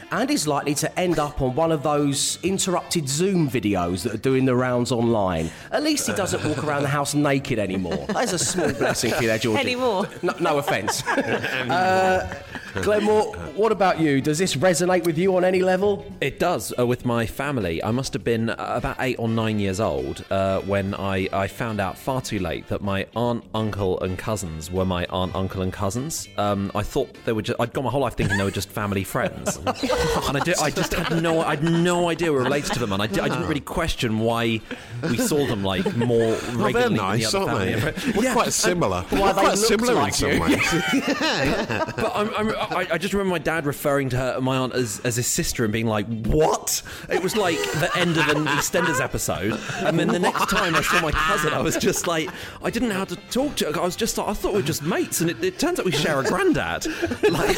And 0.09 0.31
is 0.31 0.47
likely 0.47 0.73
to 0.75 0.99
end 0.99 1.19
up 1.19 1.41
on 1.41 1.53
one 1.53 1.71
of 1.71 1.83
those 1.83 2.39
interrupted 2.41 3.09
Zoom 3.09 3.49
videos 3.49 4.03
that 4.03 4.13
are 4.13 4.17
doing 4.17 4.45
the 4.45 4.55
rounds 4.55 4.91
online. 4.91 5.51
At 5.71 5.83
least 5.83 6.07
he 6.07 6.13
doesn't 6.13 6.43
walk 6.45 6.63
around 6.63 6.83
the 6.83 6.87
house 6.87 7.13
naked 7.13 7.59
anymore. 7.59 8.05
That's 8.07 8.31
a 8.31 8.39
small 8.39 8.71
blessing 8.73 9.11
for 9.11 9.21
you 9.21 9.27
there, 9.27 9.37
Georgie. 9.37 9.59
Anymore. 9.59 10.07
No, 10.21 10.33
no 10.39 10.57
offence. 10.59 11.05
uh, 11.07 12.41
Glenn 12.81 13.03
Moore, 13.03 13.35
what 13.55 13.71
about 13.71 13.99
you? 13.99 14.21
Does 14.21 14.37
this 14.37 14.55
resonate 14.55 15.05
with 15.05 15.17
you 15.17 15.35
on 15.35 15.43
any 15.43 15.61
level? 15.61 16.05
It 16.21 16.39
does 16.39 16.73
uh, 16.77 16.85
with 16.85 17.05
my 17.05 17.25
family. 17.25 17.83
I 17.83 17.91
must 17.91 18.13
have 18.13 18.23
been 18.23 18.49
uh, 18.49 18.55
about 18.57 18.97
eight 18.99 19.17
or 19.19 19.27
nine 19.27 19.59
years 19.59 19.79
old 19.79 20.23
uh, 20.29 20.61
when 20.61 20.93
I, 20.93 21.27
I 21.33 21.47
found 21.47 21.79
out 21.79 21.97
far 21.97 22.21
too 22.21 22.39
late 22.39 22.67
that 22.67 22.81
my 22.81 23.07
aunt, 23.15 23.43
uncle, 23.53 23.99
and 24.01 24.17
cousins 24.17 24.71
were 24.71 24.85
my 24.85 25.05
aunt, 25.09 25.35
uncle, 25.35 25.61
and 25.61 25.73
cousins. 25.73 26.27
Um, 26.37 26.71
I 26.75 26.83
thought 26.83 27.13
they 27.25 27.33
were 27.33 27.41
just. 27.41 27.59
I'd 27.59 27.73
gone 27.73 27.83
my 27.83 27.89
whole 27.89 28.01
life 28.01 28.15
thinking 28.15 28.37
they 28.37 28.43
were 28.43 28.51
just 28.51 28.69
family 28.69 29.03
friends, 29.03 29.57
and 30.27 30.37
I, 30.37 30.43
did, 30.43 30.57
I 30.59 30.69
just 30.69 30.93
had 30.93 31.21
no. 31.21 31.41
I 31.41 31.55
had 31.55 31.63
no 31.63 32.09
idea 32.09 32.31
we 32.31 32.37
were 32.37 32.43
related 32.43 32.73
to 32.73 32.79
them, 32.79 32.91
and 32.93 33.01
I, 33.01 33.07
di- 33.07 33.21
I 33.21 33.27
didn't 33.29 33.47
really 33.47 33.59
question 33.61 34.19
why 34.19 34.61
we 35.09 35.17
saw 35.17 35.45
them 35.47 35.63
like 35.63 35.95
more 35.95 36.33
regularly. 36.55 36.57
Well, 36.57 36.71
they're 36.73 36.89
than 36.89 37.19
the 37.19 37.25
other 37.25 37.37
aren't 37.39 37.59
they? 38.05 38.11
We're 38.17 38.23
Yeah, 38.23 38.33
quite 38.33 38.45
um, 38.47 38.51
similar. 38.51 39.01
Why 39.09 39.19
We're 39.19 39.27
they 39.33 39.41
quite 39.41 39.55
looked 39.57 39.67
similar 39.67 40.05
in 40.07 40.11
some 40.11 40.31
you. 40.31 40.41
ways. 40.41 40.57
But 41.97 42.11
I'm, 42.15 42.29
I'm, 42.35 42.49
I, 42.51 42.87
I 42.93 42.97
just 42.97 43.13
remember 43.13 43.31
my 43.31 43.39
dad 43.39 43.65
referring 43.65 44.09
to 44.09 44.17
her, 44.17 44.41
my 44.41 44.57
aunt 44.57 44.73
as, 44.73 44.99
as 45.03 45.15
his 45.15 45.27
sister 45.27 45.63
and 45.63 45.73
being 45.73 45.87
like, 45.87 46.05
"What?" 46.25 46.81
It 47.09 47.21
was 47.23 47.35
like 47.35 47.57
the 47.57 47.89
end 47.95 48.17
of 48.17 48.27
an 48.29 48.45
EastEnders 48.45 49.01
episode, 49.01 49.59
and 49.77 49.97
then 49.99 50.07
the 50.09 50.19
next 50.19 50.49
time 50.49 50.75
I 50.75 50.81
saw 50.81 51.01
my 51.01 51.11
cousin, 51.11 51.53
I 51.53 51.61
was 51.61 51.77
just 51.77 52.07
like, 52.07 52.29
I 52.63 52.69
didn't 52.69 52.89
know 52.89 52.95
how 52.95 53.05
to 53.05 53.15
talk 53.29 53.55
to 53.57 53.71
her. 53.71 53.79
I 53.79 53.83
was 53.85 53.95
just 53.95 54.17
like, 54.17 54.27
I 54.27 54.33
thought 54.33 54.53
we 54.53 54.59
were 54.61 54.65
just 54.67 54.83
mates, 54.83 55.21
and 55.21 55.29
it, 55.29 55.43
it 55.43 55.59
turns 55.59 55.79
out 55.79 55.85
we 55.85 55.91
share 55.91 56.19
a 56.19 56.23
granddad. 56.23 56.87
Like, 57.27 57.57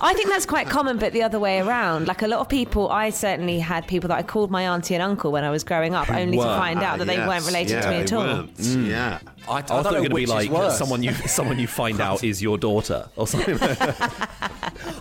I 0.00 0.14
think 0.14 0.30
that's 0.30 0.46
quite 0.46 0.68
common, 0.68 0.98
but 0.98 1.12
the 1.12 1.22
other 1.22 1.38
way 1.38 1.60
around. 1.60 2.08
Like 2.08 2.22
a 2.22 2.28
lot 2.28 2.40
of 2.40 2.48
people, 2.48 2.88
I 2.88 3.10
certainly 3.10 3.58
had 3.58 3.86
people 3.86 4.08
that 4.08 4.18
I 4.18 4.22
called 4.22 4.50
my 4.50 4.62
auntie 4.68 4.94
and 4.94 5.02
uncle 5.02 5.32
when 5.32 5.44
I 5.44 5.50
was 5.50 5.64
growing 5.64 5.94
up, 5.94 6.10
only 6.10 6.36
to 6.38 6.42
find 6.42 6.80
out 6.80 6.94
ah, 6.94 6.96
that 6.98 7.06
they 7.06 7.18
weren't 7.18 7.46
related 7.46 7.72
yeah, 7.72 7.80
to 7.82 7.90
me 7.90 7.96
at 7.96 8.12
all. 8.12 8.24
weren't. 8.24 8.54
Mm. 8.56 8.86
Yeah. 8.86 9.18
I, 9.48 9.58
I 9.58 9.62
thought 9.62 9.86
it 9.86 10.00
was 10.00 10.08
going 10.08 10.10
to 10.10 10.14
be 10.14 10.26
like 10.26 10.72
someone 10.72 11.02
you 11.02 11.12
someone 11.26 11.58
you 11.58 11.66
find 11.66 12.00
out 12.00 12.22
is 12.22 12.42
your 12.42 12.58
daughter 12.58 13.08
or 13.16 13.26
something. 13.26 13.58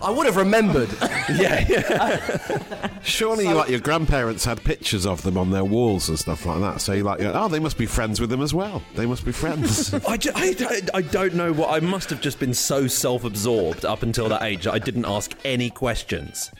I 0.02 0.10
would 0.10 0.26
have 0.26 0.38
remembered. 0.38 0.90
yeah, 1.02 1.66
yeah. 1.68 3.00
Surely, 3.04 3.48
like 3.48 3.70
your 3.70 3.80
grandparents 3.80 4.46
had 4.46 4.64
pictures 4.64 5.06
of 5.06 5.22
them 5.24 5.38
on 5.38 5.52
their 5.52 5.66
walls 5.66 6.10
and 6.10 6.18
stuff 6.18 6.46
like 6.46 6.60
that. 6.62 6.82
So 6.82 6.94
you're 6.94 7.04
like, 7.04 7.20
oh, 7.22 7.48
they 7.48 7.60
must 7.60 7.78
be 7.78 7.86
friends 7.86 8.20
with 8.20 8.30
them 8.30 8.42
as 8.42 8.54
well. 8.54 8.82
They 8.96 9.06
must 9.06 9.26
be 9.26 9.32
friends. 9.32 9.94
I, 9.94 10.18
ju- 10.18 10.32
I, 10.34 10.56
I- 10.60 10.98
I 10.98 11.02
don't 11.02 11.34
know 11.36 11.52
what 11.54 11.70
I 11.70 11.80
must 11.80 12.10
have 12.10 12.22
just 12.22 12.40
been 12.40 12.54
so 12.54 12.88
self-absorbed 12.88 13.86
up 13.86 14.04
until 14.04 14.17
that 14.26 14.42
age 14.42 14.66
I 14.66 14.80
didn't 14.80 15.06
ask 15.06 15.34
any 15.46 15.70
questions. 15.70 16.52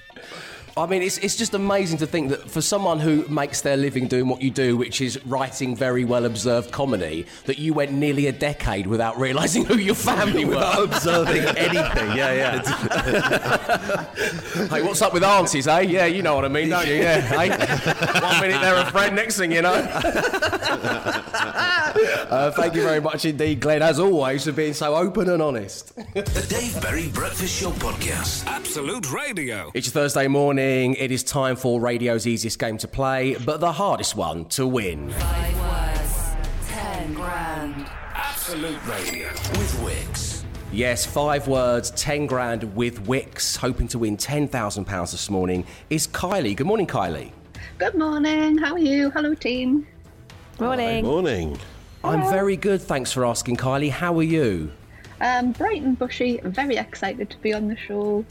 I 0.78 0.86
mean, 0.86 1.02
it's, 1.02 1.18
it's 1.18 1.36
just 1.36 1.54
amazing 1.56 1.98
to 2.00 2.06
think 2.08 2.30
that 2.30 2.50
for 2.50 2.62
someone 2.62 3.00
who 3.00 3.28
makes 3.28 3.62
their 3.62 3.76
living 3.78 4.08
doing 4.08 4.28
what 4.28 4.42
you 4.42 4.52
do, 4.52 4.78
which 4.78 5.02
is 5.02 5.24
writing 5.26 5.76
very 5.76 6.06
well 6.06 6.26
observed 6.26 6.72
comedy, 6.72 7.26
that 7.46 7.58
you 7.58 7.74
went 7.74 7.92
nearly 7.92 8.28
a 8.28 8.32
decade 8.32 8.86
without 8.86 9.18
realising 9.20 9.66
who 9.66 9.78
your 9.78 9.96
family 9.96 10.46
Without 10.46 10.78
were. 10.78 10.84
observing 10.86 11.44
anything, 11.58 12.16
yeah, 12.16 12.34
yeah. 12.34 12.62
hey, 14.70 14.84
what's 14.84 15.02
up 15.02 15.14
with 15.14 15.24
aunties, 15.24 15.68
eh? 15.68 15.80
Yeah, 15.82 16.06
you 16.06 16.22
know 16.22 16.36
what 16.36 16.46
I 16.46 16.50
mean, 16.50 16.70
don't 16.70 16.88
you? 16.88 16.96
Yeah, 16.96 17.22
hey? 17.22 17.50
One 18.22 18.40
minute 18.42 18.62
they're 18.62 18.78
a 18.78 18.92
friend, 18.92 19.16
next 19.16 19.38
thing 19.38 19.52
you 19.52 19.64
know. 19.64 19.74
uh, 22.30 22.52
thank 22.52 22.76
you 22.76 22.84
very 22.84 23.02
much 23.02 23.26
indeed, 23.26 23.60
Glenn, 23.60 23.82
as 23.82 24.00
always, 24.00 24.44
for 24.44 24.52
being 24.52 24.74
so 24.74 24.96
open 24.96 25.30
and 25.30 25.42
honest. 25.42 25.96
The 25.96 26.46
Dave 26.50 26.80
Berry 26.82 27.08
Breakfast 27.08 27.60
Show 27.60 27.72
Podcast. 27.72 28.46
Absolute 28.46 29.12
Radio. 29.12 29.72
It's 29.74 29.88
your 29.88 29.94
Thursday 29.94 30.28
morning. 30.28 30.67
It 30.68 31.12
is 31.12 31.24
time 31.24 31.56
for 31.56 31.80
radio's 31.80 32.28
easiest 32.28 32.60
game 32.60 32.78
to 32.80 32.90
play, 32.90 33.36
but 33.46 33.62
the 33.62 33.72
hardest 33.72 34.18
one 34.18 34.44
to 34.50 34.68
win. 34.68 35.12
Five 35.12 35.60
words, 35.62 36.68
ten 36.68 37.14
grand. 37.14 37.86
Absolute 38.14 38.86
Radio. 38.86 39.30
With 39.52 39.82
Wix. 39.82 40.44
Yes, 40.74 41.06
five 41.06 41.48
words, 41.48 41.92
10 41.92 42.28
grand 42.28 42.76
with 42.76 43.08
Wix, 43.08 43.56
hoping 43.56 43.88
to 43.88 44.00
win 44.00 44.18
£10,000 44.18 45.12
this 45.12 45.30
morning, 45.30 45.66
is 45.90 46.06
Kylie. 46.08 46.54
Good 46.58 46.68
morning, 46.68 46.86
Kylie. 46.86 47.32
Good 47.78 47.96
morning. 47.96 48.58
How 48.58 48.74
are 48.74 48.78
you? 48.78 49.10
Hello, 49.12 49.34
team. 49.34 49.88
Morning. 50.60 51.06
Morning. 51.06 51.58
I'm 52.04 52.30
very 52.30 52.58
good, 52.58 52.82
thanks 52.82 53.14
for 53.14 53.26
asking, 53.26 53.56
Kylie. 53.56 53.90
How 53.90 54.18
are 54.18 54.24
you? 54.24 54.70
Um, 55.22 55.54
bright 55.54 55.82
and 55.82 55.98
bushy. 55.98 56.42
Very 56.44 56.76
excited 56.76 57.30
to 57.30 57.38
be 57.38 57.54
on 57.54 57.70
the 57.70 57.78
show. 57.78 58.26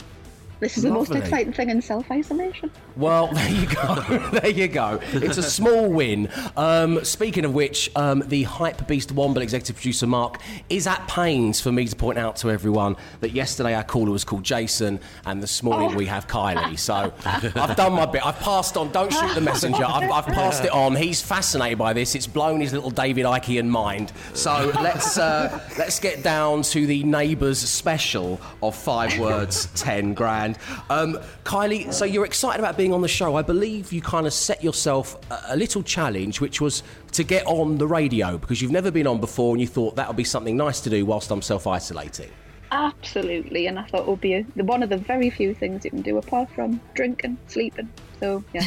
This 0.59 0.75
is 0.75 0.83
the 0.83 0.89
most 0.89 1.11
exciting 1.11 1.53
thing 1.53 1.69
in 1.69 1.81
self 1.81 2.09
isolation. 2.09 2.71
Well, 2.95 3.27
there 3.33 3.49
you 3.49 3.67
go. 3.67 3.95
there 4.31 4.49
you 4.49 4.67
go. 4.67 4.99
It's 5.13 5.37
a 5.37 5.43
small 5.43 5.91
win. 5.91 6.29
Um, 6.55 7.03
speaking 7.05 7.45
of 7.45 7.53
which, 7.53 7.91
um, 7.95 8.23
the 8.25 8.43
hype 8.43 8.87
beast 8.87 9.13
Womble 9.13 9.41
executive 9.41 9.75
producer 9.75 10.07
Mark 10.07 10.41
is 10.69 10.87
at 10.87 11.07
pains 11.07 11.61
for 11.61 11.71
me 11.71 11.85
to 11.87 11.95
point 11.95 12.17
out 12.17 12.37
to 12.37 12.49
everyone 12.49 12.95
that 13.19 13.31
yesterday 13.31 13.75
our 13.75 13.83
caller 13.83 14.11
was 14.11 14.23
called 14.23 14.43
Jason, 14.43 14.99
and 15.25 15.43
this 15.43 15.61
morning 15.61 15.95
we 15.95 16.07
have 16.07 16.27
Kylie. 16.27 16.79
So 16.79 17.13
I've 17.25 17.75
done 17.75 17.93
my 17.93 18.07
bit. 18.07 18.25
I've 18.25 18.39
passed 18.39 18.77
on. 18.77 18.91
Don't 18.91 19.13
shoot 19.13 19.35
the 19.35 19.41
messenger. 19.41 19.85
I've, 19.85 20.09
I've 20.09 20.25
passed 20.25 20.63
it 20.63 20.71
on. 20.71 20.95
He's 20.95 21.21
fascinated 21.21 21.77
by 21.77 21.93
this. 21.93 22.15
It's 22.15 22.27
blown 22.27 22.61
his 22.61 22.73
little 22.73 22.89
David 22.89 23.25
Ickean 23.25 23.67
mind. 23.67 24.11
So 24.33 24.71
let's 24.81 25.19
uh, 25.19 25.59
let's 25.77 25.99
get 25.99 26.23
down 26.23 26.63
to 26.63 26.87
the 26.87 27.03
neighbours 27.03 27.59
special 27.59 28.41
of 28.63 28.75
five 28.75 29.19
words, 29.19 29.67
ten 29.75 30.15
grand. 30.15 30.46
Um, 30.89 31.19
Kylie, 31.43 31.91
so 31.93 32.05
you're 32.05 32.25
excited 32.25 32.59
about 32.59 32.77
being 32.77 32.93
on 32.93 33.01
the 33.01 33.07
show. 33.07 33.35
I 33.35 33.41
believe 33.41 33.91
you 33.91 34.01
kind 34.01 34.27
of 34.27 34.33
set 34.33 34.63
yourself 34.63 35.17
a, 35.31 35.53
a 35.53 35.57
little 35.57 35.83
challenge, 35.83 36.39
which 36.41 36.61
was 36.61 36.83
to 37.13 37.23
get 37.23 37.45
on 37.47 37.77
the 37.77 37.87
radio 37.87 38.37
because 38.37 38.61
you've 38.61 38.71
never 38.71 38.91
been 38.91 39.07
on 39.07 39.19
before, 39.19 39.53
and 39.53 39.61
you 39.61 39.67
thought 39.67 39.95
that 39.95 40.07
would 40.07 40.17
be 40.17 40.23
something 40.23 40.55
nice 40.55 40.81
to 40.81 40.89
do 40.89 41.05
whilst 41.05 41.31
I'm 41.31 41.41
self 41.41 41.67
isolating. 41.67 42.29
Absolutely. 42.71 43.67
And 43.67 43.79
I 43.79 43.83
thought 43.83 44.01
it 44.01 44.07
would 44.07 44.21
be 44.21 44.33
a, 44.33 44.43
one 44.55 44.83
of 44.83 44.89
the 44.89 44.97
very 44.97 45.29
few 45.29 45.53
things 45.53 45.85
you 45.85 45.91
can 45.91 46.01
do 46.01 46.17
apart 46.17 46.49
from 46.51 46.81
drinking, 46.93 47.37
sleeping. 47.47 47.89
So, 48.19 48.43
yeah. 48.53 48.65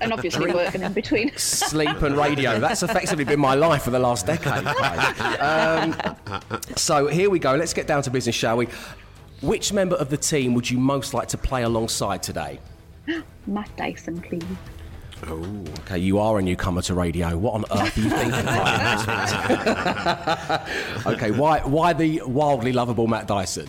and 0.00 0.12
obviously 0.12 0.52
working 0.52 0.82
in 0.82 0.92
between. 0.92 1.36
Sleep 1.36 2.00
and 2.02 2.16
radio. 2.16 2.60
That's 2.60 2.82
effectively 2.82 3.24
been 3.24 3.40
my 3.40 3.54
life 3.54 3.82
for 3.82 3.90
the 3.90 3.98
last 3.98 4.26
decade. 4.26 4.66
Um, 5.42 5.96
so 6.76 7.08
here 7.08 7.28
we 7.28 7.38
go. 7.38 7.54
Let's 7.54 7.74
get 7.74 7.86
down 7.86 8.02
to 8.02 8.10
business, 8.10 8.36
shall 8.36 8.56
we? 8.56 8.68
Which 9.42 9.72
member 9.72 9.96
of 9.96 10.08
the 10.08 10.16
team 10.16 10.54
would 10.54 10.70
you 10.70 10.78
most 10.78 11.14
like 11.14 11.26
to 11.28 11.36
play 11.36 11.64
alongside 11.64 12.22
today? 12.22 12.60
Matt 13.46 13.74
Dyson, 13.76 14.20
please. 14.20 14.44
Oh, 15.26 15.64
Okay, 15.80 15.98
you 15.98 16.18
are 16.18 16.38
a 16.38 16.42
newcomer 16.42 16.82
to 16.82 16.94
radio. 16.94 17.36
What 17.36 17.54
on 17.54 17.64
earth 17.72 17.96
are 17.96 18.00
you 18.00 18.10
thinking? 18.10 18.32
okay, 21.14 21.30
why 21.32 21.60
why 21.60 21.92
the 21.92 22.22
wildly 22.24 22.72
lovable 22.72 23.06
Matt 23.06 23.26
Dyson? 23.26 23.68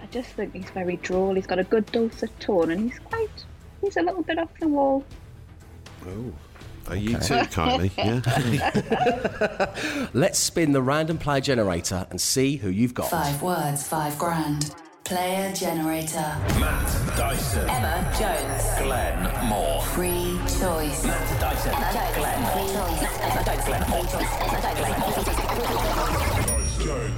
I 0.00 0.06
just 0.06 0.30
think 0.30 0.54
he's 0.54 0.70
very 0.70 0.96
droll. 0.96 1.34
He's 1.34 1.46
got 1.46 1.58
a 1.58 1.64
good 1.64 1.86
dulcet 1.92 2.38
tone, 2.40 2.70
and 2.70 2.90
he's 2.90 2.98
quite. 2.98 3.44
He's 3.82 3.96
a 3.96 4.02
little 4.02 4.22
bit 4.22 4.38
off 4.38 4.50
the 4.58 4.68
wall. 4.68 5.04
oh. 6.06 6.32
Are 6.88 6.96
you 6.96 7.18
too, 7.18 7.34
Kylie? 7.52 7.90
Yeah. 7.98 8.22
Let's 10.14 10.38
spin 10.38 10.72
the 10.72 10.80
random 10.82 11.18
player 11.18 11.40
generator 11.40 12.06
and 12.10 12.20
see 12.20 12.56
who 12.56 12.70
you've 12.70 12.94
got. 12.94 13.10
Five 13.10 13.42
words, 13.42 13.86
five 13.86 14.16
grand. 14.18 14.74
Player 15.04 15.52
generator. 15.54 16.36
Matt 16.60 17.16
Dyson. 17.16 17.68
Emma 17.68 18.12
Jones. 18.18 18.62
Glenn 18.82 19.46
Moore. 19.48 19.82
Free 19.82 20.38
choice. 20.60 21.04
Matt 21.04 21.40
Dyson. 21.40 21.72
Emma 21.74 21.92
Jones. 21.92 22.14
Glenn 22.16 22.44
Free 22.52 22.62
Moore. 22.62 22.88
choice. 22.88 23.18
Emma 23.20 23.42
Jones. 23.44 23.64
Glenn 23.64 23.84
Free 23.84 24.06
choice. 24.12 24.32
Emma 24.40 24.60
Jones. 24.74 24.88
Glenn 26.84 27.12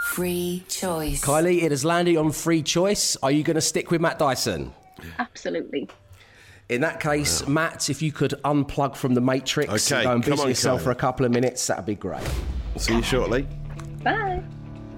Free 0.00 0.64
choice. 0.68 1.24
Kylie, 1.24 1.62
it 1.62 1.70
has 1.70 1.84
landed 1.84 2.16
on 2.16 2.32
free 2.32 2.62
choice. 2.62 3.16
Are 3.22 3.30
you 3.30 3.42
going 3.42 3.54
to 3.54 3.60
stick 3.60 3.90
with 3.90 4.00
Matt 4.00 4.18
Dyson? 4.18 4.72
Absolutely. 5.18 5.88
In 6.70 6.82
that 6.82 7.00
case, 7.00 7.48
Matt, 7.48 7.90
if 7.90 8.00
you 8.00 8.12
could 8.12 8.30
unplug 8.44 8.94
from 8.94 9.14
the 9.14 9.20
Matrix 9.20 9.90
Okay, 9.90 9.96
and 9.96 10.04
go 10.04 10.12
and 10.12 10.22
come 10.22 10.30
busy 10.30 10.42
on, 10.42 10.48
yourself 10.50 10.80
Kylie. 10.80 10.84
for 10.84 10.90
a 10.92 10.94
couple 10.94 11.26
of 11.26 11.32
minutes, 11.32 11.66
that'd 11.66 11.84
be 11.84 11.96
great. 11.96 12.22
See 12.76 12.94
you 12.94 13.02
shortly. 13.02 13.44
Bye. 14.04 14.40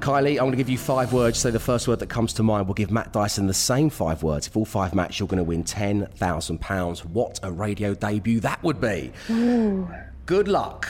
Kylie, 0.01 0.33
I'm 0.33 0.37
going 0.45 0.51
to 0.51 0.59
give 0.59 0.69
you 0.69 0.77
five 0.77 1.15
words. 1.15 1.39
So 1.39 1.51
the 1.51 1.59
first 1.59 1.89
word 1.89 2.01
that 2.01 2.09
comes 2.09 2.35
to 2.35 2.43
mind 2.43 2.67
We'll 2.67 2.75
give 2.75 2.91
Matt 2.91 3.15
Dyson 3.15 3.47
the 3.47 3.55
same 3.55 3.89
five 3.89 4.23
words. 4.23 4.49
If 4.49 4.57
all 4.57 4.67
five 4.67 4.95
match, 4.95 5.19
you're 5.19 5.29
going 5.29 5.39
to 5.39 5.45
win 5.45 5.65
£10,000. 5.65 7.07
What 7.07 7.41
a 7.43 7.51
radio 7.51 7.95
debut 7.95 8.41
that 8.41 8.63
would 8.63 8.79
be. 8.79 9.11
Good 10.27 10.49
luck. 10.49 10.89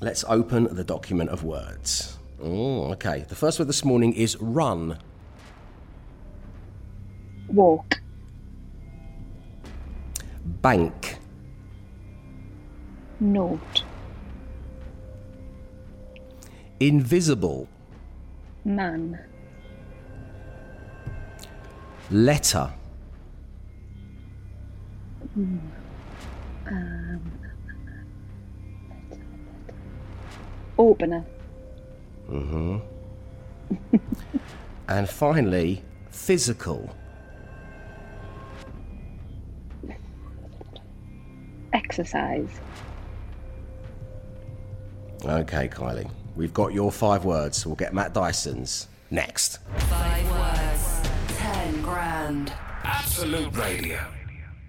Let's 0.00 0.24
open 0.28 0.72
the 0.76 0.84
document 0.84 1.30
of 1.30 1.42
words. 1.42 2.18
Oh, 2.40 2.92
okay. 2.92 3.24
The 3.28 3.34
first 3.34 3.58
word 3.58 3.66
this 3.68 3.84
morning 3.84 4.12
is 4.12 4.36
run. 4.40 4.98
Walk. 7.48 8.00
Bank. 10.50 11.18
Note. 13.20 13.84
Invisible. 16.80 17.68
Man. 18.64 19.18
Letter. 22.10 22.70
Opener. 30.78 31.24
Mhm. 32.28 32.82
And 34.88 35.08
finally, 35.08 35.84
physical. 36.10 36.90
Exercise. 41.90 42.48
Okay, 45.24 45.66
Kylie. 45.66 46.08
We've 46.36 46.54
got 46.54 46.72
your 46.72 46.92
five 46.92 47.24
words. 47.24 47.66
We'll 47.66 47.74
get 47.74 47.92
Matt 47.92 48.14
Dyson's 48.14 48.86
next. 49.10 49.58
Five 49.76 50.30
words. 50.30 51.36
Ten 51.36 51.82
grand. 51.82 52.52
Absolute 52.84 53.56
Radio. 53.56 53.98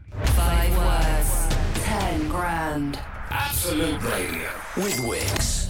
Five 0.09 0.75
words. 0.75 1.85
Ten 1.85 2.27
grand. 2.27 2.99
Absolute 3.29 4.01
Radio. 4.01 4.49
With 4.77 5.07
Wix. 5.07 5.60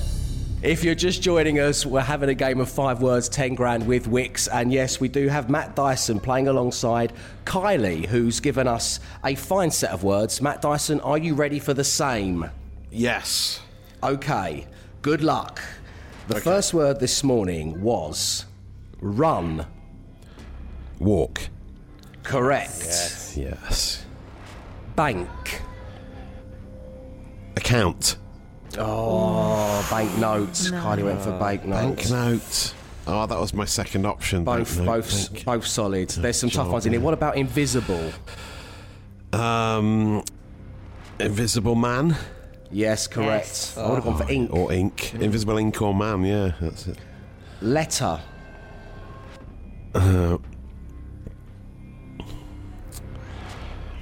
If 0.63 0.83
you're 0.83 0.93
just 0.93 1.23
joining 1.23 1.59
us, 1.59 1.87
we're 1.87 2.01
having 2.01 2.29
a 2.29 2.35
game 2.35 2.59
of 2.59 2.69
five 2.69 3.01
words, 3.01 3.27
10 3.29 3.55
grand 3.55 3.87
with 3.87 4.07
Wix. 4.07 4.47
And 4.47 4.71
yes, 4.71 4.99
we 4.99 5.07
do 5.07 5.27
have 5.27 5.49
Matt 5.49 5.75
Dyson 5.75 6.19
playing 6.19 6.47
alongside 6.47 7.13
Kylie, 7.45 8.05
who's 8.05 8.39
given 8.39 8.67
us 8.67 8.99
a 9.25 9.33
fine 9.33 9.71
set 9.71 9.89
of 9.89 10.03
words. 10.03 10.39
Matt 10.39 10.61
Dyson, 10.61 10.99
are 11.01 11.17
you 11.17 11.33
ready 11.33 11.57
for 11.57 11.73
the 11.73 11.83
same? 11.83 12.47
Yes. 12.91 13.59
Okay, 14.03 14.67
good 15.01 15.23
luck. 15.23 15.59
The 16.27 16.39
first 16.39 16.75
word 16.75 16.99
this 16.99 17.23
morning 17.23 17.81
was 17.81 18.45
run. 18.99 19.65
Walk. 20.99 21.41
Correct. 22.21 23.33
Yes. 23.35 24.05
Bank. 24.95 25.63
Account. 27.57 28.17
Oh, 28.77 29.87
bank 29.89 30.17
notes. 30.17 30.71
Kylie 30.71 31.03
went 31.03 31.21
for 31.21 31.37
bank 31.37 31.65
notes. 31.65 32.09
Banknote. 32.09 32.73
Oh, 33.07 33.25
that 33.25 33.39
was 33.39 33.53
my 33.53 33.65
second 33.65 34.05
option. 34.05 34.43
Both, 34.43 34.77
banknote, 34.77 34.95
both, 35.03 35.33
bank. 35.33 35.45
both 35.45 35.67
solid. 35.67 36.09
There's 36.09 36.39
some 36.39 36.49
tough 36.49 36.65
job, 36.65 36.73
ones 36.73 36.85
in 36.85 36.93
here. 36.93 37.01
What 37.01 37.13
about 37.13 37.35
invisible? 37.35 38.11
Um, 39.33 40.23
Invisible 41.19 41.75
Man 41.75 42.17
Yes, 42.71 43.07
correct. 43.07 43.73
I 43.77 43.87
would 43.87 43.95
have 43.95 44.03
gone 44.05 44.17
for 44.17 44.31
ink. 44.31 44.49
or 44.53 44.71
Ink. 44.71 45.13
Invisible 45.15 45.57
Ink 45.57 45.81
or 45.81 45.93
Man. 45.93 46.23
Yeah, 46.23 46.53
that's 46.61 46.87
it. 46.87 46.97
Letter. 47.61 48.19
Uh. 49.93 50.37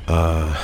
Uh. 0.08 0.56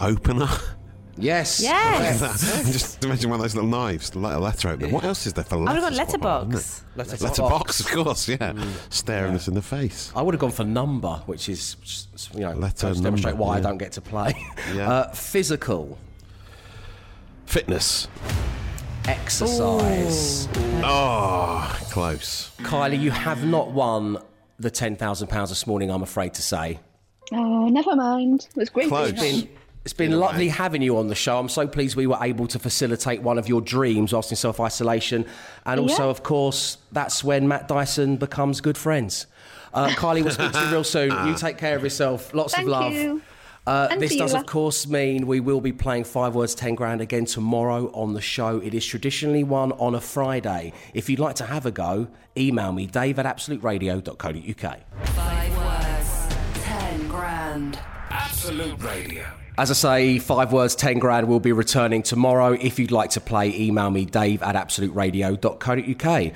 Opener. 0.00 0.48
Yes. 1.18 1.60
Yes. 1.62 2.20
Just 2.72 3.04
imagine 3.04 3.30
one 3.30 3.40
of 3.40 3.44
those 3.44 3.54
little 3.54 3.70
knives, 3.70 4.10
the 4.10 4.18
letter, 4.18 4.38
letter 4.38 4.68
opener. 4.70 4.88
What 4.88 5.04
else 5.04 5.26
is 5.26 5.32
there 5.32 5.44
for 5.44 5.56
I 5.56 5.58
would 5.58 5.66
letters? 5.82 5.98
have 5.98 6.08
gone 6.20 6.48
What 6.48 6.54
about, 6.54 6.54
letterbox. 6.56 6.84
Letterbox, 6.96 7.80
of 7.80 7.88
course. 7.88 8.28
Yeah, 8.28 8.52
staring 8.90 9.34
us 9.34 9.48
in 9.48 9.54
the 9.54 9.62
face. 9.62 10.12
I 10.14 10.22
would 10.22 10.34
have 10.34 10.40
gone 10.40 10.50
for 10.50 10.64
number, 10.64 11.22
which 11.26 11.48
is, 11.48 11.76
just, 11.76 12.34
you 12.34 12.40
know, 12.40 12.52
Letter, 12.52 12.92
to 12.92 13.00
demonstrate 13.00 13.34
number, 13.34 13.44
why 13.44 13.56
I 13.56 13.60
don't 13.60 13.78
get 13.78 13.92
to 13.92 14.00
play. 14.00 14.34
Yeah. 14.74 14.90
Uh, 14.90 15.12
physical. 15.12 15.98
Fitness. 17.46 18.08
Exercise. 19.06 20.48
Oh, 20.82 21.78
close. 21.90 22.50
Kylie, 22.58 23.00
you 23.00 23.10
have 23.10 23.44
not 23.46 23.70
won 23.70 24.18
the 24.58 24.70
£10,000 24.70 25.48
this 25.48 25.66
morning, 25.66 25.90
I'm 25.90 26.02
afraid 26.02 26.34
to 26.34 26.42
say. 26.42 26.80
Oh, 27.32 27.68
never 27.68 27.94
mind. 27.94 28.48
It 28.50 28.56
was 28.58 28.70
great. 28.70 28.88
Close. 28.88 29.12
Being 29.92 30.10
been, 30.10 30.14
it's 30.14 30.20
been 30.20 30.20
lovely 30.20 30.48
having 30.48 30.82
you 30.82 30.98
on 30.98 31.08
the 31.08 31.14
show. 31.14 31.38
I'm 31.38 31.48
so 31.48 31.66
pleased 31.66 31.96
we 31.96 32.06
were 32.06 32.18
able 32.20 32.46
to 32.48 32.58
facilitate 32.58 33.22
one 33.22 33.38
of 33.38 33.48
your 33.48 33.60
dreams 33.60 34.12
whilst 34.12 34.30
in 34.30 34.36
self 34.36 34.60
isolation. 34.60 35.24
And 35.64 35.80
also, 35.80 36.04
Yeah. 36.04 36.10
of 36.10 36.22
course, 36.22 36.78
that's 36.92 37.22
when 37.24 37.48
Matt 37.48 37.68
Dyson 37.68 38.16
becomes 38.16 38.60
good 38.60 38.76
friends. 38.78 39.26
Uh, 39.74 39.88
Kylie, 39.96 40.22
we'll 40.22 40.32
speak 40.32 40.52
to 40.52 40.60
you 40.60 40.70
real 40.70 40.84
soon. 40.84 41.10
You 41.28 41.34
take 41.36 41.58
care 41.58 41.76
of 41.76 41.82
yourself. 41.82 42.32
Lots 42.34 42.54
Thank 42.54 42.66
of 42.66 42.70
love. 42.72 42.92
you. 42.92 43.22
Uh, 43.66 43.88
And 43.90 44.00
this 44.00 44.10
to 44.10 44.14
you, 44.14 44.20
does, 44.20 44.32
of 44.34 44.46
course, 44.46 44.86
mean 44.86 45.26
we 45.26 45.40
will 45.40 45.60
be 45.60 45.72
playing 45.72 46.04
Five 46.04 46.36
Words, 46.36 46.54
10 46.54 46.76
Grand 46.76 47.00
again 47.00 47.24
tomorrow 47.24 47.90
on 47.94 48.14
the 48.14 48.20
show. 48.20 48.58
It 48.60 48.74
is 48.74 48.86
traditionally 48.86 49.42
one 49.42 49.72
on 49.72 49.94
a 49.96 50.00
Friday. 50.00 50.72
If 50.94 51.10
you'd 51.10 51.18
like 51.18 51.34
to 51.36 51.46
have 51.46 51.66
a 51.66 51.72
go, 51.72 52.06
email 52.38 52.70
me, 52.72 52.86
dave 52.86 53.18
at 53.18 53.26
absoluteradio.co.uk. 53.26 54.78
Five 55.06 55.56
words. 55.56 56.64
Ten 56.64 57.08
grand. 57.08 57.78
Absolute 58.10 58.80
Radio. 58.84 59.24
As 59.58 59.70
I 59.70 59.74
say, 59.74 60.18
five 60.18 60.52
words, 60.52 60.74
10 60.74 60.98
grand 60.98 61.28
will 61.28 61.40
be 61.40 61.52
returning 61.52 62.02
tomorrow. 62.02 62.52
If 62.52 62.78
you'd 62.78 62.90
like 62.90 63.08
to 63.10 63.22
play, 63.22 63.58
email 63.58 63.90
me, 63.90 64.04
dave 64.04 64.42
at 64.42 64.54
absoluteradio.co.uk. 64.54 66.32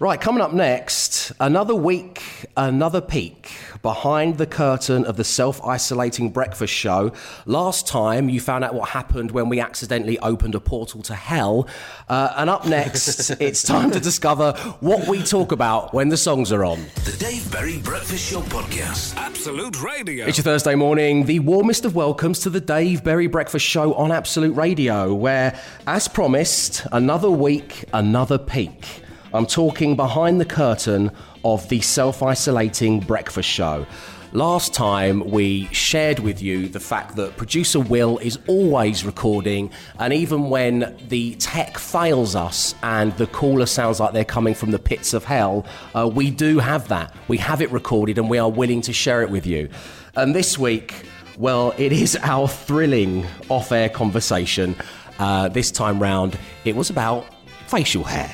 Right, 0.00 0.18
coming 0.18 0.40
up 0.40 0.54
next, 0.54 1.30
another 1.40 1.74
week, 1.74 2.22
another 2.56 3.02
peek 3.02 3.52
behind 3.82 4.38
the 4.38 4.46
curtain 4.46 5.04
of 5.04 5.18
the 5.18 5.24
self 5.24 5.62
isolating 5.62 6.30
breakfast 6.30 6.72
show. 6.72 7.12
Last 7.44 7.86
time, 7.86 8.30
you 8.30 8.40
found 8.40 8.64
out 8.64 8.72
what 8.72 8.88
happened 8.88 9.30
when 9.30 9.50
we 9.50 9.60
accidentally 9.60 10.18
opened 10.20 10.54
a 10.54 10.58
portal 10.58 11.02
to 11.02 11.14
hell. 11.14 11.68
Uh, 12.08 12.32
and 12.38 12.48
up 12.48 12.66
next, 12.66 13.28
it's 13.42 13.62
time 13.62 13.90
to 13.90 14.00
discover 14.00 14.52
what 14.80 15.06
we 15.06 15.22
talk 15.22 15.52
about 15.52 15.92
when 15.92 16.08
the 16.08 16.16
songs 16.16 16.50
are 16.50 16.64
on. 16.64 16.82
The 17.04 17.16
Dave 17.20 17.52
Berry 17.52 17.76
Breakfast 17.76 18.30
Show 18.30 18.40
Podcast. 18.40 19.14
Absolute 19.18 19.82
Radio. 19.82 20.24
It's 20.24 20.38
your 20.38 20.44
Thursday 20.44 20.76
morning, 20.76 21.26
the 21.26 21.40
warmest 21.40 21.84
of 21.84 21.94
welcomes 21.94 22.40
to 22.40 22.48
the 22.48 22.62
Dave 22.62 23.04
Berry 23.04 23.26
Breakfast 23.26 23.66
Show 23.66 23.92
on 23.92 24.12
Absolute 24.12 24.56
Radio, 24.56 25.12
where, 25.12 25.60
as 25.86 26.08
promised, 26.08 26.86
another 26.90 27.30
week, 27.30 27.84
another 27.92 28.38
peek. 28.38 29.02
I'm 29.32 29.46
talking 29.46 29.94
behind 29.94 30.40
the 30.40 30.44
curtain 30.44 31.12
of 31.44 31.68
the 31.68 31.80
self 31.80 32.22
isolating 32.22 32.98
breakfast 32.98 33.48
show. 33.48 33.86
Last 34.32 34.74
time 34.74 35.28
we 35.30 35.66
shared 35.66 36.18
with 36.20 36.42
you 36.42 36.68
the 36.68 36.80
fact 36.80 37.16
that 37.16 37.36
producer 37.36 37.78
Will 37.78 38.18
is 38.18 38.38
always 38.48 39.04
recording, 39.04 39.70
and 39.98 40.12
even 40.12 40.50
when 40.50 40.96
the 41.08 41.34
tech 41.36 41.78
fails 41.78 42.34
us 42.34 42.74
and 42.82 43.16
the 43.18 43.26
caller 43.28 43.66
sounds 43.66 44.00
like 44.00 44.12
they're 44.12 44.24
coming 44.24 44.54
from 44.54 44.72
the 44.72 44.78
pits 44.78 45.14
of 45.14 45.24
hell, 45.24 45.64
uh, 45.94 46.08
we 46.08 46.30
do 46.30 46.58
have 46.58 46.88
that. 46.88 47.14
We 47.28 47.38
have 47.38 47.60
it 47.62 47.70
recorded 47.70 48.18
and 48.18 48.28
we 48.28 48.38
are 48.38 48.50
willing 48.50 48.82
to 48.82 48.92
share 48.92 49.22
it 49.22 49.30
with 49.30 49.46
you. 49.46 49.68
And 50.16 50.34
this 50.34 50.58
week, 50.58 51.04
well, 51.38 51.72
it 51.78 51.92
is 51.92 52.16
our 52.22 52.48
thrilling 52.48 53.26
off 53.48 53.70
air 53.72 53.88
conversation. 53.88 54.76
Uh, 55.18 55.48
this 55.48 55.70
time 55.70 56.00
round, 56.00 56.38
it 56.64 56.74
was 56.74 56.90
about 56.90 57.26
facial 57.66 58.04
hair. 58.04 58.32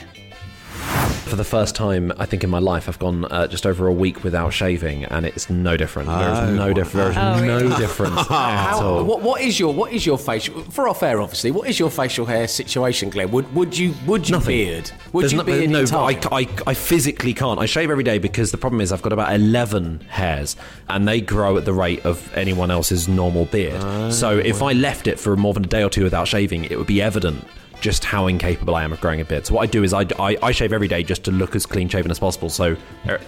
For 1.26 1.34
the 1.34 1.42
first 1.44 1.74
time, 1.74 2.12
I 2.18 2.24
think 2.24 2.44
in 2.44 2.50
my 2.50 2.60
life, 2.60 2.88
I've 2.88 3.00
gone 3.00 3.24
uh, 3.24 3.48
just 3.48 3.66
over 3.66 3.88
a 3.88 3.92
week 3.92 4.22
without 4.22 4.50
shaving, 4.52 5.04
and 5.06 5.26
it's 5.26 5.50
no 5.50 5.76
different. 5.76 6.08
There's 6.08 6.50
no 6.56 6.72
difference. 6.72 7.16
There's 7.16 7.16
Oh, 7.16 7.44
no 7.44 7.58
really? 7.62 7.76
difference 7.76 8.16
at 8.30 8.72
all. 8.74 9.02
what, 9.04 9.22
what 9.22 9.40
is 9.40 9.58
your 9.58 9.74
what 9.74 9.92
is 9.92 10.06
your 10.06 10.18
facial 10.18 10.62
for 10.70 10.88
off 10.88 11.02
air? 11.02 11.20
Obviously, 11.20 11.50
what 11.50 11.68
is 11.68 11.80
your 11.80 11.90
facial 11.90 12.26
hair 12.26 12.46
situation, 12.46 13.10
Glenn? 13.10 13.32
Would 13.32 13.52
would 13.56 13.76
you 13.76 13.92
would 14.06 14.28
you 14.28 14.36
Nothing. 14.36 14.48
beard? 14.56 14.90
Would 15.12 15.22
There's 15.24 15.32
you 15.32 15.38
no, 15.38 15.44
beard 15.44 15.70
no 15.70 15.98
I? 15.98 16.18
I, 16.30 16.48
I 16.64 16.74
physically 16.74 17.34
can't. 17.34 17.58
I 17.58 17.66
shave 17.66 17.90
every 17.90 18.04
day 18.04 18.18
because 18.18 18.52
the 18.52 18.58
problem 18.58 18.80
is 18.80 18.92
I've 18.92 19.02
got 19.02 19.12
about 19.12 19.34
11 19.34 20.02
hairs 20.08 20.54
and 20.88 21.08
they 21.08 21.20
grow 21.20 21.56
at 21.58 21.64
the 21.64 21.72
rate 21.72 22.04
of 22.06 22.32
anyone 22.36 22.70
else's 22.70 23.08
normal 23.08 23.46
beard. 23.46 24.12
so 24.14 24.38
if 24.38 24.62
I 24.62 24.72
left 24.74 25.08
it 25.08 25.18
for 25.18 25.36
more 25.36 25.54
than 25.54 25.64
a 25.64 25.68
day 25.68 25.82
or 25.82 25.90
two 25.90 26.04
without 26.04 26.28
shaving, 26.28 26.64
it 26.66 26.78
would 26.78 26.86
be 26.86 27.02
evident 27.02 27.44
just 27.80 28.04
how 28.04 28.26
incapable 28.26 28.74
I 28.74 28.82
am 28.84 28.92
of 28.92 29.00
growing 29.00 29.20
a 29.20 29.24
beard. 29.24 29.46
So 29.46 29.54
what 29.54 29.62
I 29.62 29.66
do 29.66 29.82
is 29.84 29.92
I, 29.92 30.02
I, 30.18 30.36
I 30.42 30.52
shave 30.52 30.72
every 30.72 30.88
day 30.88 31.02
just 31.02 31.24
to 31.24 31.30
look 31.30 31.54
as 31.54 31.66
clean 31.66 31.88
shaven 31.88 32.10
as 32.10 32.18
possible. 32.18 32.50
So 32.50 32.76
uh, 33.08 33.18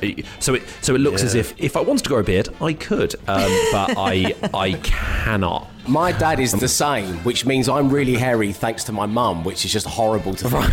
so 0.40 0.54
it 0.54 0.62
so 0.80 0.94
it 0.94 0.98
looks 0.98 1.22
as 1.22 1.34
if 1.34 1.54
if 1.58 1.76
I 1.76 1.80
wanted 1.80 2.04
to 2.04 2.08
grow 2.08 2.20
a 2.20 2.24
beard, 2.24 2.48
I 2.60 2.72
could, 2.72 3.14
um, 3.26 3.50
but 3.72 3.96
I 3.96 4.34
I 4.54 4.72
cannot. 4.82 5.68
My 5.86 6.12
dad 6.12 6.38
is 6.38 6.52
the 6.52 6.68
same, 6.68 7.16
which 7.24 7.46
means 7.46 7.68
I'm 7.68 7.88
really 7.88 8.14
hairy 8.14 8.52
thanks 8.52 8.84
to 8.84 8.92
my 8.92 9.06
mum, 9.06 9.42
which 9.44 9.64
is 9.64 9.72
just 9.72 9.86
horrible 9.86 10.34
to 10.34 10.50
think. 10.50 10.72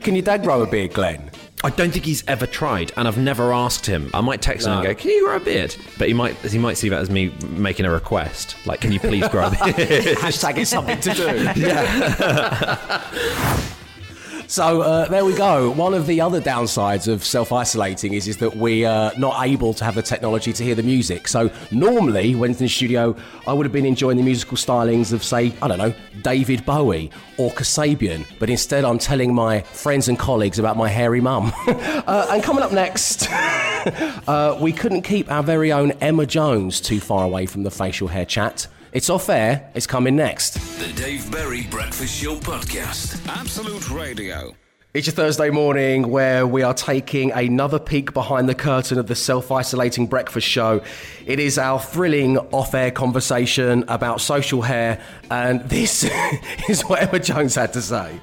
Can 0.02 0.14
your 0.14 0.22
dad 0.22 0.44
grow 0.44 0.62
a 0.62 0.66
beard, 0.66 0.92
Glenn? 0.94 1.30
I 1.62 1.70
don't 1.70 1.90
think 1.92 2.04
he's 2.06 2.24
ever 2.26 2.46
tried, 2.46 2.92
and 2.96 3.06
I've 3.06 3.18
never 3.18 3.52
asked 3.52 3.84
him. 3.84 4.10
I 4.14 4.20
might 4.22 4.40
text 4.40 4.66
him 4.66 4.72
and 4.72 4.82
go, 4.82 4.94
"Can 4.94 5.10
you 5.10 5.26
grow 5.26 5.36
a 5.36 5.40
beard?" 5.40 5.76
But 5.98 6.08
he 6.08 6.14
might 6.14 6.36
he 6.38 6.58
might 6.58 6.78
see 6.78 6.88
that 6.88 7.00
as 7.00 7.10
me 7.10 7.32
making 7.50 7.84
a 7.86 7.90
request, 7.90 8.56
like, 8.66 8.80
"Can 8.80 8.92
you 8.92 9.00
please 9.00 9.28
grow 9.28 9.46
a 9.46 9.50
beard?" 9.50 9.76
Hashtag 10.18 10.56
it's 10.58 10.70
something 10.70 11.00
to 11.00 11.14
do. 11.14 11.48
Yeah. 11.60 13.02
So 14.50 14.82
uh, 14.82 15.06
there 15.06 15.24
we 15.24 15.32
go. 15.32 15.70
One 15.70 15.94
of 15.94 16.08
the 16.08 16.20
other 16.20 16.40
downsides 16.40 17.06
of 17.06 17.24
self-isolating 17.24 18.14
is 18.14 18.26
is 18.26 18.38
that 18.38 18.56
we 18.56 18.84
are 18.84 19.12
not 19.16 19.46
able 19.46 19.72
to 19.74 19.84
have 19.84 19.94
the 19.94 20.02
technology 20.02 20.52
to 20.52 20.64
hear 20.64 20.74
the 20.74 20.82
music. 20.82 21.28
So 21.28 21.52
normally, 21.70 22.34
when 22.34 22.50
it's 22.50 22.60
in 22.60 22.64
the 22.64 22.68
studio, 22.68 23.14
I 23.46 23.52
would 23.52 23.64
have 23.64 23.72
been 23.72 23.86
enjoying 23.86 24.16
the 24.16 24.24
musical 24.24 24.56
stylings 24.56 25.12
of, 25.12 25.22
say, 25.22 25.52
I 25.62 25.68
don't 25.68 25.78
know, 25.78 25.94
David 26.22 26.66
Bowie 26.66 27.12
or 27.38 27.52
Kasabian. 27.52 28.26
But 28.40 28.50
instead, 28.50 28.84
I'm 28.84 28.98
telling 28.98 29.32
my 29.32 29.60
friends 29.60 30.08
and 30.08 30.18
colleagues 30.18 30.58
about 30.58 30.76
my 30.76 30.88
hairy 30.88 31.20
mum. 31.20 31.52
uh, 31.68 32.26
and 32.30 32.42
coming 32.42 32.64
up 32.64 32.72
next, 32.72 33.30
uh, 33.30 34.58
we 34.60 34.72
couldn't 34.72 35.02
keep 35.02 35.30
our 35.30 35.44
very 35.44 35.70
own 35.70 35.92
Emma 36.00 36.26
Jones 36.26 36.80
too 36.80 36.98
far 36.98 37.24
away 37.24 37.46
from 37.46 37.62
the 37.62 37.70
facial 37.70 38.08
hair 38.08 38.26
chat. 38.26 38.66
It's 38.92 39.08
off 39.08 39.28
air. 39.28 39.70
It's 39.74 39.86
coming 39.86 40.16
next. 40.16 40.54
The 40.80 40.92
Dave 41.00 41.30
Berry 41.30 41.62
Breakfast 41.70 42.20
Show 42.20 42.34
Podcast. 42.34 43.24
Absolute 43.28 43.88
Radio. 43.88 44.52
It's 44.94 45.06
your 45.06 45.14
Thursday 45.14 45.50
morning 45.50 46.10
where 46.10 46.44
we 46.44 46.64
are 46.64 46.74
taking 46.74 47.30
another 47.30 47.78
peek 47.78 48.12
behind 48.12 48.48
the 48.48 48.54
curtain 48.56 48.98
of 48.98 49.06
the 49.06 49.14
self 49.14 49.52
isolating 49.52 50.08
breakfast 50.08 50.48
show. 50.48 50.82
It 51.24 51.38
is 51.38 51.56
our 51.56 51.78
thrilling 51.78 52.38
off 52.38 52.74
air 52.74 52.90
conversation 52.90 53.84
about 53.86 54.20
social 54.20 54.62
hair, 54.62 55.00
and 55.30 55.60
this 55.68 56.10
is 56.68 56.82
what 56.82 57.00
Emma 57.00 57.20
Jones 57.20 57.54
had 57.54 57.72
to 57.74 57.82
say. 57.82 58.18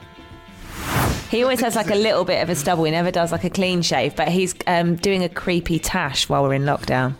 He 1.30 1.44
always 1.44 1.62
has 1.62 1.78
like 1.78 1.92
a 1.92 1.96
little 1.96 2.26
bit 2.26 2.44
of 2.44 2.50
a 2.50 2.56
stubble. 2.56 2.84
He 2.84 2.92
never 2.92 3.12
does 3.12 3.32
like 3.32 3.46
a 3.46 3.50
clean 3.50 3.82
shave, 3.82 4.18
but 4.18 4.28
he's 4.28 4.54
um, 4.68 4.98
doing 4.98 5.24
a 5.24 5.30
creepy 5.30 5.80
tash 5.80 6.28
while 6.28 6.44
we're 6.44 6.54
in 6.56 6.64
lockdown. 6.64 7.16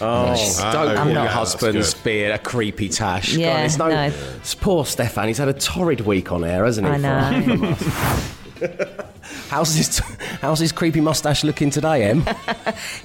Oh, 0.00 0.34
don't 0.72 0.96
call 0.96 1.06
your 1.06 1.14
yeah, 1.14 1.26
husband's 1.26 1.94
beard 1.94 2.32
a 2.32 2.38
creepy 2.38 2.88
tash. 2.88 3.34
Yeah, 3.34 3.56
God, 3.56 3.64
it's 3.64 3.78
no, 3.78 3.88
no. 3.88 4.12
It's 4.36 4.54
poor 4.54 4.84
Stefan. 4.84 5.28
He's 5.28 5.38
had 5.38 5.48
a 5.48 5.52
torrid 5.52 6.02
week 6.02 6.30
on 6.30 6.44
air, 6.44 6.64
hasn't 6.64 6.86
he? 6.86 6.92
I 6.92 6.96
know. 6.98 7.76
How's 9.48 9.74
his, 9.74 9.98
how's 10.40 10.60
his 10.60 10.72
creepy 10.72 11.00
mustache 11.00 11.42
looking 11.42 11.70
today, 11.70 12.04
Em? 12.04 12.18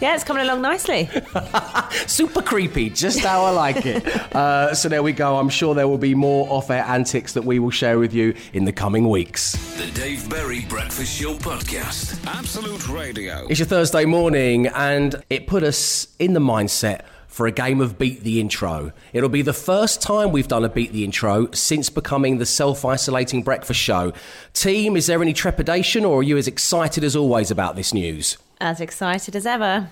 yeah, 0.01 0.13
it's 0.13 0.25
coming 0.25 0.43
along 0.43 0.61
nicely. 0.61 1.09
Super 2.05 2.41
creepy, 2.41 2.89
just 2.89 3.19
how 3.19 3.43
I 3.45 3.51
like 3.51 3.85
it. 3.85 4.03
Uh, 4.33 4.73
so 4.73 4.89
there 4.89 5.03
we 5.03 5.11
go. 5.11 5.37
I'm 5.37 5.49
sure 5.49 5.75
there 5.75 5.87
will 5.87 5.99
be 5.99 6.15
more 6.15 6.47
off-air 6.49 6.83
antics 6.87 7.33
that 7.33 7.43
we 7.43 7.59
will 7.59 7.69
share 7.69 7.99
with 7.99 8.13
you 8.13 8.33
in 8.53 8.65
the 8.65 8.71
coming 8.71 9.07
weeks. 9.07 9.51
The 9.77 9.91
Dave 9.91 10.27
Berry 10.27 10.65
Breakfast 10.67 11.19
Show 11.19 11.35
Podcast. 11.35 12.25
Absolute 12.25 12.89
Radio. 12.89 13.45
It's 13.47 13.59
your 13.59 13.67
Thursday 13.67 14.05
morning, 14.05 14.67
and 14.67 15.23
it 15.29 15.45
put 15.45 15.61
us 15.61 16.07
in 16.17 16.33
the 16.33 16.39
mindset 16.39 17.01
for 17.33 17.47
a 17.47 17.51
game 17.51 17.81
of 17.81 17.97
Beat 17.97 18.21
the 18.23 18.39
Intro. 18.39 18.91
It'll 19.11 19.27
be 19.27 19.41
the 19.41 19.53
first 19.53 20.03
time 20.03 20.31
we've 20.31 20.47
done 20.47 20.63
a 20.63 20.69
Beat 20.69 20.91
the 20.91 21.03
Intro 21.03 21.49
since 21.51 21.89
becoming 21.89 22.37
the 22.37 22.45
self 22.45 22.85
isolating 22.85 23.41
breakfast 23.41 23.79
show. 23.79 24.13
Team, 24.53 24.95
is 24.95 25.07
there 25.07 25.19
any 25.19 25.33
trepidation, 25.33 26.05
or 26.05 26.19
are 26.19 26.23
you 26.23 26.37
as 26.37 26.47
excited 26.47 27.03
as 27.03 27.15
always 27.15 27.49
about 27.49 27.75
this 27.75 27.91
news? 27.91 28.37
As 28.61 28.79
excited 28.79 29.35
as 29.35 29.47
ever. 29.47 29.89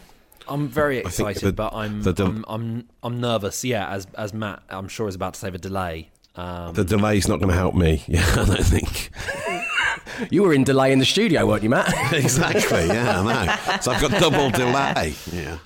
I'm 0.48 0.68
very 0.68 1.00
excited, 1.00 1.42
the- 1.42 1.54
but 1.54 1.74
I'm, 1.74 2.04
the 2.04 2.14
del- 2.14 2.28
I'm 2.28 2.46
I'm 2.48 2.88
I'm 3.02 3.20
nervous. 3.20 3.64
Yeah, 3.66 3.90
as 3.90 4.06
as 4.16 4.34
Matt, 4.36 4.62
I'm 4.70 4.88
sure 4.88 5.08
is 5.08 5.16
about 5.16 5.34
to 5.34 5.40
say 5.40 5.50
the 5.50 5.58
delay. 5.58 6.10
Um, 6.36 6.74
The 6.76 6.84
delay's 6.86 7.28
not 7.28 7.40
going 7.40 7.50
to 7.50 7.56
help 7.58 7.74
me. 7.76 8.04
Yeah, 8.08 8.24
I 8.38 8.46
don't 8.46 8.64
think. 8.64 9.10
You 10.30 10.44
were 10.44 10.54
in 10.54 10.64
delay 10.64 10.92
in 10.92 11.00
the 11.00 11.06
studio, 11.06 11.46
weren't 11.46 11.64
you, 11.64 11.70
Matt? 11.70 11.94
exactly. 12.14 12.88
Yeah, 12.88 13.22
I 13.22 13.24
know. 13.24 13.78
So 13.82 13.92
I've 13.92 14.02
got 14.02 14.12
double 14.20 14.50
delay. 14.50 15.14
Yeah. 15.32 15.58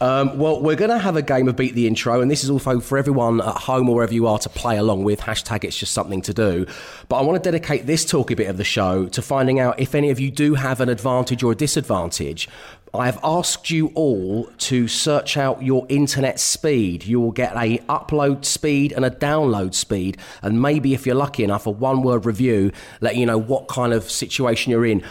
Um, 0.00 0.38
well, 0.38 0.60
we're 0.60 0.76
going 0.76 0.90
to 0.90 0.98
have 0.98 1.16
a 1.16 1.22
game 1.22 1.48
of 1.48 1.56
Beat 1.56 1.74
the 1.74 1.86
Intro, 1.86 2.20
and 2.20 2.30
this 2.30 2.44
is 2.44 2.50
also 2.50 2.80
for 2.80 2.98
everyone 2.98 3.40
at 3.40 3.56
home 3.56 3.88
or 3.88 3.96
wherever 3.96 4.14
you 4.14 4.26
are 4.26 4.38
to 4.38 4.48
play 4.48 4.76
along 4.76 5.04
with. 5.04 5.20
Hashtag 5.20 5.64
it's 5.64 5.76
just 5.76 5.92
something 5.92 6.22
to 6.22 6.34
do. 6.34 6.66
But 7.08 7.16
I 7.16 7.22
want 7.22 7.42
to 7.42 7.50
dedicate 7.50 7.86
this 7.86 8.04
talky 8.04 8.34
bit 8.34 8.48
of 8.48 8.56
the 8.56 8.64
show 8.64 9.06
to 9.06 9.22
finding 9.22 9.60
out 9.60 9.78
if 9.78 9.94
any 9.94 10.10
of 10.10 10.20
you 10.20 10.30
do 10.30 10.54
have 10.54 10.80
an 10.80 10.88
advantage 10.88 11.42
or 11.42 11.52
a 11.52 11.56
disadvantage. 11.56 12.48
I 12.94 13.06
have 13.06 13.18
asked 13.24 13.70
you 13.70 13.88
all 13.94 14.44
to 14.58 14.86
search 14.86 15.36
out 15.36 15.62
your 15.62 15.84
internet 15.88 16.38
speed. 16.38 17.04
You 17.04 17.20
will 17.20 17.32
get 17.32 17.56
a 17.56 17.78
upload 17.88 18.44
speed 18.44 18.92
and 18.92 19.04
a 19.04 19.10
download 19.10 19.74
speed, 19.74 20.16
and 20.42 20.62
maybe 20.62 20.94
if 20.94 21.04
you're 21.04 21.16
lucky 21.16 21.42
enough, 21.42 21.66
a 21.66 21.70
one-word 21.70 22.24
review 22.24 22.70
letting 23.00 23.18
you 23.18 23.26
know 23.26 23.38
what 23.38 23.66
kind 23.66 23.92
of 23.92 24.08
situation 24.08 24.70
you're 24.70 24.86
in. 24.86 25.02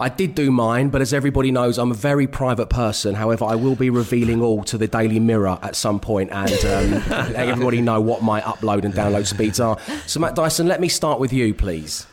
I 0.00 0.08
did 0.08 0.34
do 0.34 0.50
mine, 0.50 0.90
but 0.90 1.00
as 1.00 1.14
everybody 1.14 1.52
knows, 1.52 1.78
I'm 1.78 1.92
a 1.92 1.94
very 1.94 2.26
private 2.26 2.70
person. 2.70 3.14
However, 3.14 3.44
I 3.44 3.54
will 3.54 3.76
be 3.76 3.88
revealing 3.88 4.42
all 4.42 4.64
to 4.64 4.76
the 4.76 4.88
Daily 4.88 5.20
Mirror 5.20 5.60
at 5.62 5.76
some 5.76 6.00
point 6.00 6.30
and 6.32 6.52
um, 6.64 7.08
letting 7.32 7.50
everybody 7.50 7.80
know 7.80 8.00
what 8.00 8.20
my 8.20 8.40
upload 8.40 8.84
and 8.84 8.92
download 8.92 9.26
speeds 9.26 9.60
are. 9.60 9.78
So, 10.06 10.18
Matt 10.18 10.34
Dyson, 10.34 10.66
let 10.66 10.80
me 10.80 10.88
start 10.88 11.20
with 11.20 11.32
you, 11.32 11.54
please. 11.54 12.07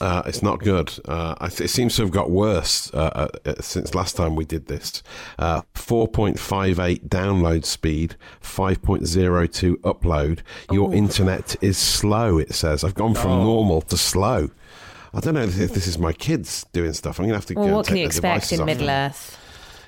Uh, 0.00 0.22
it's 0.24 0.42
not 0.42 0.60
good. 0.60 0.92
Uh, 1.06 1.34
it 1.58 1.68
seems 1.68 1.94
to 1.96 2.02
have 2.02 2.10
got 2.10 2.30
worse 2.30 2.92
uh, 2.94 3.28
uh, 3.44 3.54
since 3.60 3.94
last 3.94 4.16
time 4.16 4.34
we 4.34 4.44
did 4.44 4.66
this. 4.66 5.02
Uh, 5.38 5.62
4.58 5.74 7.08
download 7.08 7.64
speed, 7.64 8.16
5.02 8.42 9.76
upload. 9.76 10.40
Your 10.70 10.94
internet 10.94 11.56
is 11.62 11.76
slow, 11.76 12.38
it 12.38 12.54
says. 12.54 12.84
I've 12.84 12.94
gone 12.94 13.14
from 13.14 13.42
normal 13.42 13.82
to 13.82 13.96
slow. 13.96 14.50
I 15.12 15.20
don't 15.20 15.34
know 15.34 15.42
if 15.42 15.56
this 15.56 15.86
is 15.86 15.98
my 15.98 16.12
kids 16.12 16.64
doing 16.72 16.92
stuff. 16.92 17.18
I'm 17.18 17.24
going 17.24 17.32
to 17.32 17.36
have 17.38 17.46
to 17.46 17.54
Well, 17.54 17.64
go 17.64 17.68
and 17.68 17.76
what 17.76 17.86
can 17.86 17.96
you 17.96 18.02
the 18.04 18.06
expect 18.06 18.52
in 18.52 18.64
Middle. 18.64 18.88
Earth? 18.88 19.36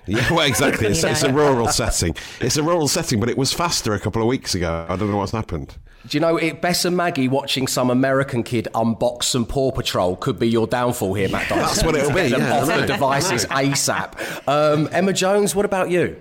Yeah, 0.06 0.32
well, 0.32 0.40
exactly. 0.46 0.88
It's, 0.88 1.04
it's 1.04 1.22
a 1.22 1.32
rural 1.32 1.68
setting. 1.68 2.16
It's 2.40 2.56
a 2.56 2.62
rural 2.62 2.88
setting, 2.88 3.20
but 3.20 3.28
it 3.28 3.38
was 3.38 3.52
faster 3.52 3.94
a 3.94 4.00
couple 4.00 4.22
of 4.22 4.28
weeks 4.28 4.54
ago. 4.54 4.86
I 4.88 4.96
don't 4.96 5.10
know 5.10 5.18
what's 5.18 5.32
happened. 5.32 5.76
Do 6.06 6.16
you 6.16 6.20
know, 6.20 6.36
it, 6.36 6.60
Bess 6.60 6.84
and 6.84 6.96
Maggie 6.96 7.28
watching 7.28 7.68
some 7.68 7.88
American 7.88 8.42
kid 8.42 8.66
unbox 8.74 9.24
some 9.24 9.46
Paw 9.46 9.70
Patrol 9.70 10.16
could 10.16 10.36
be 10.36 10.48
your 10.48 10.66
downfall 10.66 11.14
here, 11.14 11.28
Matt 11.28 11.48
Dyson. 11.48 11.64
That's 11.64 11.84
what 11.84 11.94
it'll 11.94 12.10
be, 12.10 12.30
Get 12.30 12.40
yeah, 12.40 12.60
off 12.60 12.66
the 12.66 12.86
devices 12.86 13.46
ASAP. 13.46 14.48
Um, 14.48 14.88
Emma 14.90 15.12
Jones, 15.12 15.54
what 15.54 15.64
about 15.64 15.90
you? 15.90 16.20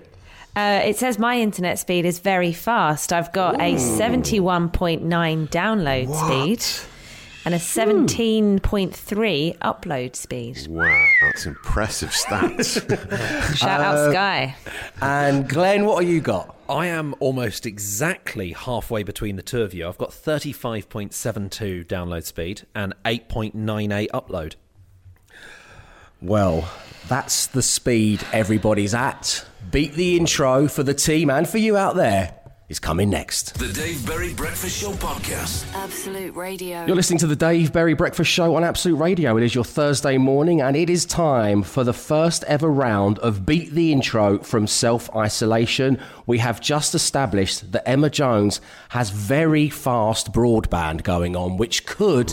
Uh, 0.54 0.82
it 0.84 0.96
says 0.98 1.18
my 1.18 1.40
internet 1.40 1.78
speed 1.78 2.04
is 2.04 2.20
very 2.20 2.52
fast. 2.52 3.12
I've 3.12 3.32
got 3.32 3.56
a 3.56 3.74
71.9 3.74 5.48
download 5.48 6.14
speed 6.14 6.91
and 7.44 7.54
a 7.54 7.58
hmm. 7.58 8.06
17.3 8.06 9.58
upload 9.58 10.16
speed. 10.16 10.66
Wow, 10.68 11.06
that's 11.22 11.46
impressive 11.46 12.10
stats. 12.10 13.56
Shout 13.56 13.80
out 13.80 13.96
uh, 13.96 14.10
Sky. 14.10 14.56
And 15.00 15.48
Glenn, 15.48 15.84
what 15.84 16.04
have 16.04 16.12
you 16.12 16.20
got? 16.20 16.56
I 16.68 16.86
am 16.86 17.14
almost 17.20 17.66
exactly 17.66 18.52
halfway 18.52 19.02
between 19.02 19.36
the 19.36 19.42
two 19.42 19.62
of 19.62 19.74
you. 19.74 19.86
I've 19.86 19.98
got 19.98 20.10
35.72 20.10 21.86
download 21.86 22.24
speed 22.24 22.66
and 22.74 22.94
8.98 23.04 24.08
upload. 24.10 24.54
Well, 26.20 26.70
that's 27.08 27.46
the 27.48 27.62
speed 27.62 28.24
everybody's 28.32 28.94
at. 28.94 29.44
Beat 29.70 29.94
the 29.94 30.16
intro 30.16 30.68
for 30.68 30.82
the 30.82 30.94
team 30.94 31.30
and 31.30 31.48
for 31.48 31.58
you 31.58 31.76
out 31.76 31.96
there 31.96 32.41
is 32.72 32.78
coming 32.78 33.10
next. 33.10 33.54
The 33.58 33.68
Dave 33.68 34.04
Berry 34.06 34.32
Breakfast 34.32 34.80
Show 34.80 34.92
podcast. 34.92 35.70
Absolute 35.74 36.34
Radio. 36.34 36.86
You're 36.86 36.96
listening 36.96 37.18
to 37.18 37.26
the 37.26 37.36
Dave 37.36 37.70
Berry 37.70 37.92
Breakfast 37.92 38.30
Show 38.30 38.56
on 38.56 38.64
Absolute 38.64 38.96
Radio. 38.96 39.36
It 39.36 39.44
is 39.44 39.54
your 39.54 39.62
Thursday 39.62 40.16
morning, 40.16 40.62
and 40.62 40.74
it 40.74 40.88
is 40.88 41.04
time 41.04 41.62
for 41.62 41.84
the 41.84 41.92
first 41.92 42.44
ever 42.44 42.68
round 42.68 43.18
of 43.18 43.44
Beat 43.44 43.72
the 43.72 43.92
Intro 43.92 44.38
from 44.38 44.66
Self 44.66 45.14
Isolation. 45.14 46.00
We 46.24 46.38
have 46.38 46.62
just 46.62 46.94
established 46.94 47.72
that 47.72 47.86
Emma 47.86 48.08
Jones 48.08 48.62
has 48.88 49.10
very 49.10 49.68
fast 49.68 50.32
broadband 50.32 51.02
going 51.02 51.36
on, 51.36 51.58
which 51.58 51.84
could 51.84 52.32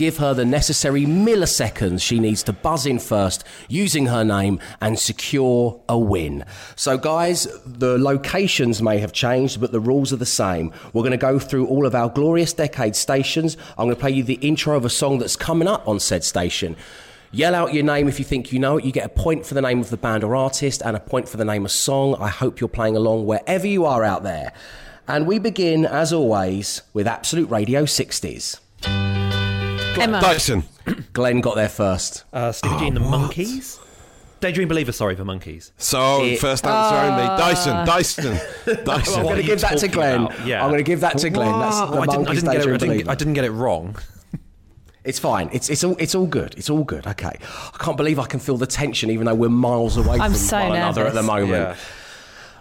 give 0.00 0.16
her 0.16 0.32
the 0.32 0.46
necessary 0.46 1.04
milliseconds 1.04 2.00
she 2.00 2.18
needs 2.18 2.42
to 2.42 2.54
buzz 2.54 2.86
in 2.86 2.98
first 2.98 3.44
using 3.68 4.06
her 4.06 4.24
name 4.24 4.58
and 4.80 4.98
secure 4.98 5.78
a 5.90 5.98
win. 5.98 6.42
So, 6.74 6.96
guys, 6.96 7.46
the 7.66 7.98
locations 7.98 8.80
may 8.80 8.96
have 8.96 9.12
changed, 9.12 9.60
but 9.60 9.72
the 9.72 9.78
rules 9.78 10.10
are 10.10 10.16
the 10.16 10.24
same. 10.24 10.72
We're 10.94 11.02
going 11.02 11.10
to 11.10 11.18
go 11.18 11.38
through 11.38 11.66
all 11.66 11.84
of 11.84 11.94
our 11.94 12.08
glorious 12.08 12.54
decade 12.54 12.96
stations. 12.96 13.58
I'm 13.76 13.84
going 13.84 13.94
to 13.94 14.00
play 14.00 14.12
you 14.12 14.22
the 14.22 14.38
intro 14.40 14.74
of 14.74 14.86
a 14.86 14.88
song 14.88 15.18
that's 15.18 15.36
coming 15.36 15.68
up 15.68 15.86
on 15.86 16.00
said 16.00 16.24
station. 16.24 16.76
Yell 17.30 17.54
out 17.54 17.74
your 17.74 17.84
name 17.84 18.08
if 18.08 18.18
you 18.18 18.24
think 18.24 18.54
you 18.54 18.58
know 18.58 18.78
it. 18.78 18.86
You 18.86 18.92
get 18.92 19.04
a 19.04 19.10
point 19.10 19.44
for 19.44 19.52
the 19.52 19.60
name 19.60 19.80
of 19.80 19.90
the 19.90 19.98
band 19.98 20.24
or 20.24 20.34
artist 20.34 20.80
and 20.82 20.96
a 20.96 21.00
point 21.00 21.28
for 21.28 21.36
the 21.36 21.44
name 21.44 21.66
of 21.66 21.72
song. 21.72 22.16
I 22.18 22.28
hope 22.28 22.58
you're 22.58 22.70
playing 22.70 22.96
along 22.96 23.26
wherever 23.26 23.66
you 23.66 23.84
are 23.84 24.02
out 24.02 24.22
there. 24.22 24.54
And 25.06 25.26
we 25.26 25.38
begin, 25.38 25.84
as 25.84 26.10
always, 26.10 26.80
with 26.94 27.06
Absolute 27.06 27.50
Radio 27.50 27.82
60s. 27.82 29.19
Emma. 29.98 30.20
Dyson. 30.20 30.62
Glenn 31.12 31.40
got 31.40 31.56
there 31.56 31.68
first. 31.68 32.24
Uh, 32.32 32.52
Stevie 32.52 32.78
G 32.78 32.86
and 32.88 32.96
the 32.96 33.00
Monkees. 33.00 33.78
Daydream 34.40 34.68
Believer, 34.68 34.92
sorry, 34.92 35.16
for 35.16 35.24
Monkees. 35.24 35.72
So, 35.76 36.24
It- 36.24 36.38
first 36.40 36.64
answer 36.66 36.96
only. 36.96 37.24
Dyson. 37.26 37.86
Dyson. 37.86 38.40
I'm 39.16 39.22
going 39.24 39.36
to 39.36 39.42
give 39.42 39.60
that 39.60 39.70
to 39.72 39.74
talking 39.76 39.90
Glenn. 39.90 40.22
about? 40.26 40.46
Yeah. 40.46 40.62
I'm 40.64 40.70
going 40.70 40.78
to 40.78 40.84
give 40.84 41.00
that 41.00 41.18
to 41.18 41.28
Glenn. 41.30 41.58
That's 41.58 41.76
the 41.78 41.86
Oh, 41.86 42.00
I 42.00 42.06
didn't, 42.06 42.26
I 42.28 42.30
Monkees 42.30 42.34
didn't 42.36 42.44
get 42.52 42.54
it, 42.54 42.58
Daydream 42.58 42.74
I, 42.74 42.78
didn't, 42.78 42.88
Believer. 42.94 43.10
I 43.10 43.14
didn't 43.16 43.34
get 43.34 43.44
it 43.44 43.50
wrong. 43.50 43.96
It's 45.02 45.18
fine. 45.18 45.48
It's 45.52 45.70
it's 45.70 45.82
all 45.82 45.96
it's 45.98 46.14
all 46.14 46.26
good. 46.26 46.54
It's 46.58 46.68
all 46.68 46.84
good. 46.84 47.06
Okay. 47.06 47.30
I 47.30 47.76
can't 47.78 47.96
believe 47.96 48.18
I 48.18 48.26
can 48.26 48.38
feel 48.38 48.58
the 48.58 48.66
tension, 48.66 49.10
even 49.10 49.24
though 49.24 49.34
we're 49.34 49.48
miles 49.48 49.96
away 49.96 50.18
I'm 50.20 50.32
from 50.32 50.34
so 50.34 50.58
one 50.58 50.76
another 50.76 51.06
at 51.06 51.14
the 51.14 51.22
moment. 51.22 51.50
Yeah. 51.52 51.76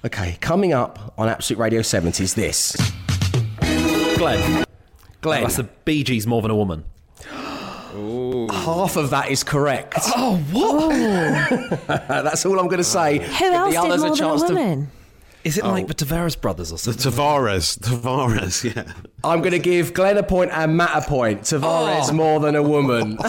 Okay. 0.05 0.37
Coming 0.39 0.71
up 0.71 1.13
on 1.17 1.27
Absolute 1.27 1.59
Radio 1.59 1.81
70s, 1.81 2.35
this 2.35 2.77
Glenn. 4.17 4.65
Glenn. 5.19 5.43
That's 5.43 5.57
the 5.57 5.63
Bee 5.83 6.01
Gees 6.03 6.25
More 6.25 6.41
Than 6.41 6.49
a 6.51 6.55
Woman. 6.55 6.85
Half 8.52 8.95
of 8.97 9.10
that 9.12 9.30
is 9.30 9.43
correct. 9.43 9.95
Oh, 10.15 10.38
what? 10.52 10.93
Oh. 10.93 11.97
That's 12.08 12.45
all 12.45 12.60
I'm 12.60 12.65
going 12.67 12.78
to 12.78 12.84
say. 12.84 13.19
Who 13.19 13.25
Give 13.39 13.54
else 13.54 13.75
the 13.75 13.82
did 13.82 13.88
more 13.88 13.93
a 13.93 13.97
than 13.97 14.12
a 14.12 14.15
chance 14.15 14.43
to. 14.43 14.54
woman? 14.54 14.91
Is 15.43 15.58
it 15.58 15.63
like 15.65 15.86
oh. 15.86 15.88
the 15.88 15.93
Tavares 15.95 16.39
brothers 16.39 16.71
or 16.71 16.78
something? 16.78 16.97
The 16.97 17.12
something? 17.12 17.23
Tavares. 17.23 17.80
Tavares, 17.80 18.75
yeah. 18.75 18.91
I'm 19.23 19.39
going 19.39 19.54
to 19.54 19.60
give 19.60 19.93
Glenn 19.93 20.17
a 20.17 20.23
point 20.23 20.52
and 20.52 20.75
Matt 20.75 20.91
a 21.06 21.08
point. 21.08 21.41
Tavares 21.41 22.10
Oh. 22.10 22.13
more 22.13 22.39
than 22.39 22.56
a 22.56 22.63
woman. 22.63 23.17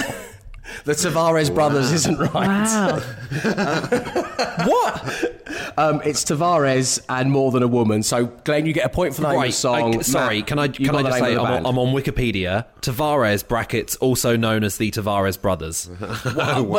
the 0.84 0.92
Tavares 0.92 1.52
brothers 1.54 1.92
isn't 1.92 2.18
right. 2.18 2.32
Wow. 2.32 3.02
What? 4.66 5.72
Um, 5.78 6.02
it's 6.04 6.24
Tavares 6.24 7.00
and 7.08 7.30
more 7.30 7.50
than 7.50 7.62
a 7.62 7.68
woman. 7.68 8.02
So, 8.02 8.26
Glenn, 8.26 8.66
you 8.66 8.72
get 8.72 8.84
a 8.84 8.88
point 8.88 9.14
for 9.14 9.22
the 9.22 9.28
name 9.28 9.36
of 9.36 9.40
the 9.42 9.46
Right, 9.46 9.54
song. 9.54 9.98
I- 9.98 10.02
sorry, 10.02 10.38
Matt, 10.40 10.46
can 10.48 10.58
I 10.58 10.68
can 10.68 10.94
I 10.94 11.02
just 11.02 11.18
say 11.18 11.32
I'm 11.34 11.40
on. 11.40 11.66
I'm 11.66 11.78
on 11.78 11.94
Wikipedia. 11.94 12.66
Tavares 12.82 13.46
brackets 13.46 13.96
also 13.96 14.36
known 14.36 14.64
as 14.64 14.76
the 14.76 14.90
Tavares 14.90 15.40
brothers. 15.40 15.88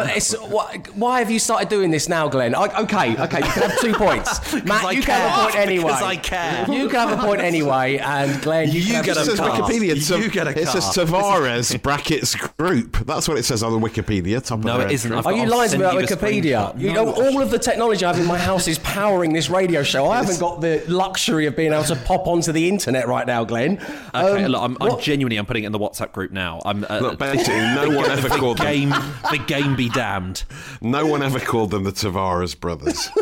But 0.01 0.15
it's, 0.15 0.33
why, 0.33 0.81
why 0.95 1.19
have 1.19 1.29
you 1.31 1.39
started 1.39 1.69
doing 1.69 1.91
this 1.91 2.07
now, 2.09 2.27
Glenn? 2.27 2.55
I, 2.55 2.81
okay, 2.83 3.15
okay, 3.21 3.37
you 3.39 3.51
can 3.51 3.69
have 3.69 3.79
two 3.79 3.93
points. 3.93 4.53
Matt, 4.65 4.85
I 4.85 4.91
you 4.91 5.01
can 5.01 5.19
have 5.19 5.39
a 5.39 5.43
point 5.43 5.55
anyway. 5.55 5.83
Because 5.83 6.01
I 6.03 6.15
care. 6.17 6.65
You 6.69 6.87
can 6.89 7.07
have 7.09 7.19
a 7.19 7.21
point 7.25 7.41
anyway, 7.41 7.97
and 7.97 8.41
Glenn, 8.41 8.69
you, 8.69 8.79
You 8.81 8.85
can 8.87 8.95
have 8.95 9.05
get 9.05 9.17
a 9.17 9.21
It 9.21 9.25
says 9.25 9.39
card. 9.39 9.61
Wikipedia. 9.63 10.19
You 10.21 10.29
get 10.29 10.47
a 10.47 10.51
it 10.59 10.67
says 10.67 10.83
card. 10.85 11.07
Tavares 11.07 11.81
brackets 11.81 12.35
group. 12.35 12.97
That's 13.05 13.27
what 13.27 13.37
it 13.37 13.43
says 13.43 13.63
on 13.63 13.71
the 13.73 13.79
Wikipedia. 13.81 14.43
Top 14.45 14.59
of 14.59 14.65
No, 14.65 14.77
the 14.77 14.85
it 14.85 14.91
isn't. 14.91 15.11
Are 15.11 15.31
you 15.33 15.45
lying 15.45 15.69
to 15.71 15.77
me 15.77 15.83
send 15.83 15.83
about 15.83 15.93
you 15.93 16.07
Wikipedia? 16.15 16.73
screenshot. 16.73 16.79
You 16.79 16.93
know, 16.93 17.11
all 17.13 17.41
of 17.41 17.51
the 17.51 17.59
technology 17.59 18.05
I 18.05 18.09
have 18.13 18.19
in 18.19 18.25
my 18.27 18.37
house 18.37 18.67
is 18.67 18.79
powering 18.79 19.33
this 19.33 19.49
radio 19.49 19.83
show. 19.83 20.09
I 20.09 20.17
haven't 20.17 20.39
got 20.39 20.61
the 20.61 20.83
luxury 20.87 21.45
of 21.45 21.55
being 21.55 21.73
able 21.73 21.83
to 21.85 21.95
pop 21.95 22.27
onto 22.27 22.51
the 22.51 22.67
internet 22.69 23.07
right 23.07 23.25
now, 23.27 23.43
Glenn. 23.43 23.79
Okay, 24.13 24.43
Um, 24.45 24.51
look, 24.51 24.61
I'm, 24.61 24.77
I'm 24.81 24.99
genuinely 24.99 25.37
I'm 25.37 25.45
putting 25.45 25.63
it 25.63 25.67
in 25.67 25.71
the 25.71 25.79
WhatsApp 25.79 26.11
group 26.11 26.31
now. 26.31 26.61
I'm 26.65 26.85
uh, 26.89 26.99
Look, 26.99 27.19
basically, 27.19 27.55
no 27.55 27.89
one 27.95 28.09
ever 28.09 28.29
the 28.29 28.35
called 28.35 28.57
them. 28.59 28.67
game. 28.67 28.89
The 28.89 29.43
game 29.47 29.75
be 29.75 29.89
damned. 29.89 30.43
No 30.81 31.05
one 31.05 31.21
ever 31.23 31.39
called 31.39 31.71
them 31.71 31.83
the 31.83 31.91
Tavares 31.91 32.59
brothers. 32.59 33.09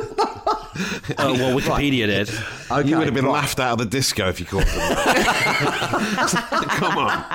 Oh 1.17 1.33
well, 1.33 1.57
Wikipedia 1.57 2.07
did. 2.07 2.29
Okay, 2.71 2.87
you 2.87 2.97
would 2.97 3.05
have 3.05 3.13
been 3.13 3.25
right. 3.25 3.33
laughed 3.33 3.59
out 3.59 3.73
of 3.73 3.79
the 3.79 3.85
disco 3.85 4.27
if 4.29 4.39
you 4.39 4.45
called 4.45 4.65
them. 4.65 4.95
Come 6.69 6.97
on. 6.97 7.25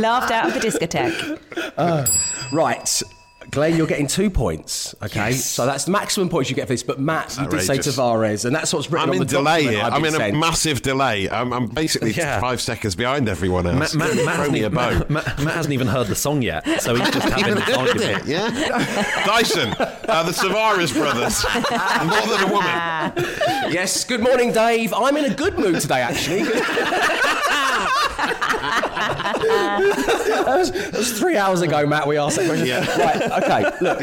Laughed 0.00 0.30
out 0.30 0.46
of 0.48 0.54
the 0.54 0.60
discotheque. 0.60 1.40
Right. 2.52 3.02
Glenn, 3.50 3.76
you're 3.76 3.86
getting 3.86 4.06
two 4.06 4.28
points. 4.30 4.94
Okay, 5.02 5.32
so 5.32 5.66
that's 5.66 5.84
the 5.84 5.90
maximum 5.90 6.28
points 6.28 6.50
you 6.50 6.56
get 6.56 6.66
for 6.66 6.74
this. 6.74 6.82
But 6.82 7.00
Matt, 7.00 7.36
you 7.38 7.46
did 7.48 7.62
say 7.62 7.78
Tavares, 7.78 8.44
and 8.44 8.54
that's 8.54 8.72
what's 8.72 8.90
written 8.90 9.10
I'm 9.10 9.10
on 9.10 9.14
in 9.16 9.20
the 9.20 9.26
delay 9.26 9.64
document 9.64 9.76
here. 9.76 9.84
I've 9.84 9.92
I'm 9.94 10.02
been 10.02 10.14
in 10.14 10.34
a 10.34 10.38
massive 10.38 10.82
delay. 10.82 11.28
I'm, 11.30 11.52
I'm 11.52 11.66
basically 11.66 12.10
Yeah. 12.16 12.40
five 12.40 12.60
seconds 12.60 12.94
behind 12.94 13.28
everyone 13.28 13.66
else. 13.66 13.94
Matt, 13.94 14.14
Matt, 14.14 14.24
Matt, 14.24 14.36
hasn't 14.36 14.56
even. 14.56 14.74
Matt, 14.74 15.10
Matt, 15.10 15.38
Matt 15.42 15.54
hasn't 15.54 15.72
even 15.74 15.86
heard 15.86 16.06
the 16.08 16.14
song 16.16 16.42
yet, 16.42 16.64
so 16.82 16.94
he's 16.94 17.10
just 17.10 17.28
having 17.28 17.44
Even 17.46 17.54
this 17.64 17.76
argument. 17.76 18.22
it, 18.22 18.26
yeah. 18.26 19.24
Dyson, 19.26 19.74
uh, 19.78 20.22
the 20.22 20.32
Tavares 20.32 20.92
brothers, 20.92 21.44
more 21.44 22.36
than 22.36 22.48
a 22.48 22.52
woman. 22.52 23.72
Yes. 23.72 24.04
Good 24.04 24.20
morning, 24.20 24.52
Dave. 24.52 24.92
I'm 24.94 25.16
in 25.16 25.24
a 25.30 25.34
good 25.34 25.58
mood 25.58 25.80
today, 25.80 26.00
actually. 26.00 26.42
that, 29.36 30.44
was, 30.46 30.70
that 30.72 30.92
was 30.94 31.18
three 31.18 31.36
hours 31.36 31.60
ago, 31.62 31.86
Matt. 31.86 32.06
We 32.06 32.16
asked 32.18 32.36
that 32.36 32.46
question. 32.46 32.66
Yeah. 32.66 32.84
Right. 32.98 33.42
Okay. 33.42 33.62
Look. 33.80 33.98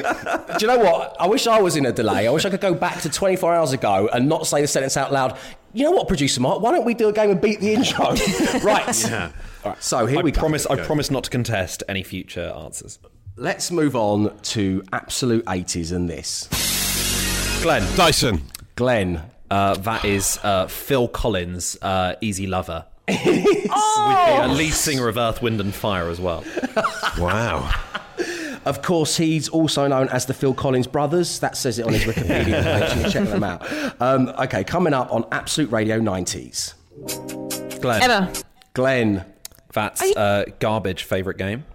Do 0.59 0.65
you 0.65 0.67
know 0.67 0.79
what? 0.83 1.15
I 1.19 1.27
wish 1.27 1.47
I 1.47 1.59
was 1.61 1.75
in 1.75 1.85
a 1.85 1.91
delay. 1.91 2.27
I 2.27 2.31
wish 2.31 2.45
I 2.45 2.49
could 2.49 2.61
go 2.61 2.73
back 2.73 3.01
to 3.01 3.09
24 3.09 3.53
hours 3.53 3.73
ago 3.73 4.09
and 4.13 4.27
not 4.29 4.47
say 4.47 4.61
the 4.61 4.67
sentence 4.67 4.97
out 4.97 5.11
loud. 5.11 5.37
You 5.73 5.85
know 5.85 5.91
what, 5.91 6.07
producer 6.07 6.39
Mark? 6.41 6.61
Why 6.61 6.71
don't 6.71 6.85
we 6.85 6.93
do 6.93 7.09
a 7.09 7.13
game 7.13 7.31
of 7.31 7.41
beat 7.41 7.59
the 7.59 7.73
intro? 7.73 8.05
right. 8.63 9.01
Yeah. 9.03 9.31
All 9.63 9.71
right. 9.71 9.83
So 9.83 10.05
here 10.05 10.19
I 10.19 10.21
we 10.21 10.31
go. 10.31 10.39
promise. 10.39 10.65
I 10.67 10.75
promise 10.83 11.09
not 11.09 11.23
to 11.25 11.29
contest 11.31 11.81
any 11.89 12.03
future 12.03 12.53
answers. 12.55 12.99
Let's 13.35 13.71
move 13.71 13.95
on 13.95 14.37
to 14.37 14.83
absolute 14.93 15.43
80s 15.45 15.91
and 15.91 16.07
this. 16.07 16.47
Glenn, 17.63 17.81
Dyson, 17.97 18.41
Glenn. 18.75 19.23
uh, 19.49 19.73
that 19.75 20.05
is 20.05 20.37
uh, 20.43 20.67
Phil 20.67 21.07
Collins, 21.07 21.77
uh, 21.81 22.13
"Easy 22.21 22.45
Lover." 22.45 22.85
With 23.07 23.23
the 23.23 23.69
uh, 23.73 24.53
lead 24.53 24.73
singer 24.73 25.07
of 25.07 25.17
Earth, 25.17 25.41
Wind 25.41 25.59
and 25.59 25.73
Fire 25.73 26.09
as 26.09 26.19
well. 26.21 26.43
wow. 27.17 27.69
Of 28.65 28.81
course, 28.81 29.17
he's 29.17 29.49
also 29.49 29.87
known 29.87 30.07
as 30.09 30.25
the 30.25 30.33
Phil 30.33 30.53
Collins 30.53 30.87
brothers. 30.87 31.39
That 31.39 31.57
says 31.57 31.79
it 31.79 31.85
on 31.85 31.93
his 31.93 32.03
Wikipedia 32.03 32.63
page. 32.63 32.95
You 32.95 33.01
can 33.03 33.11
check 33.11 33.27
them 33.27 33.43
out. 33.43 34.01
Um, 34.01 34.29
okay, 34.39 34.63
coming 34.63 34.93
up 34.93 35.11
on 35.11 35.25
Absolute 35.31 35.69
Radio 35.71 35.99
90s. 35.99 36.73
Glenn, 37.81 38.01
Emma. 38.01 38.31
Glenn. 38.73 39.25
that's 39.73 40.01
uh, 40.15 40.45
garbage. 40.59 41.03
Favorite 41.03 41.37
game? 41.37 41.65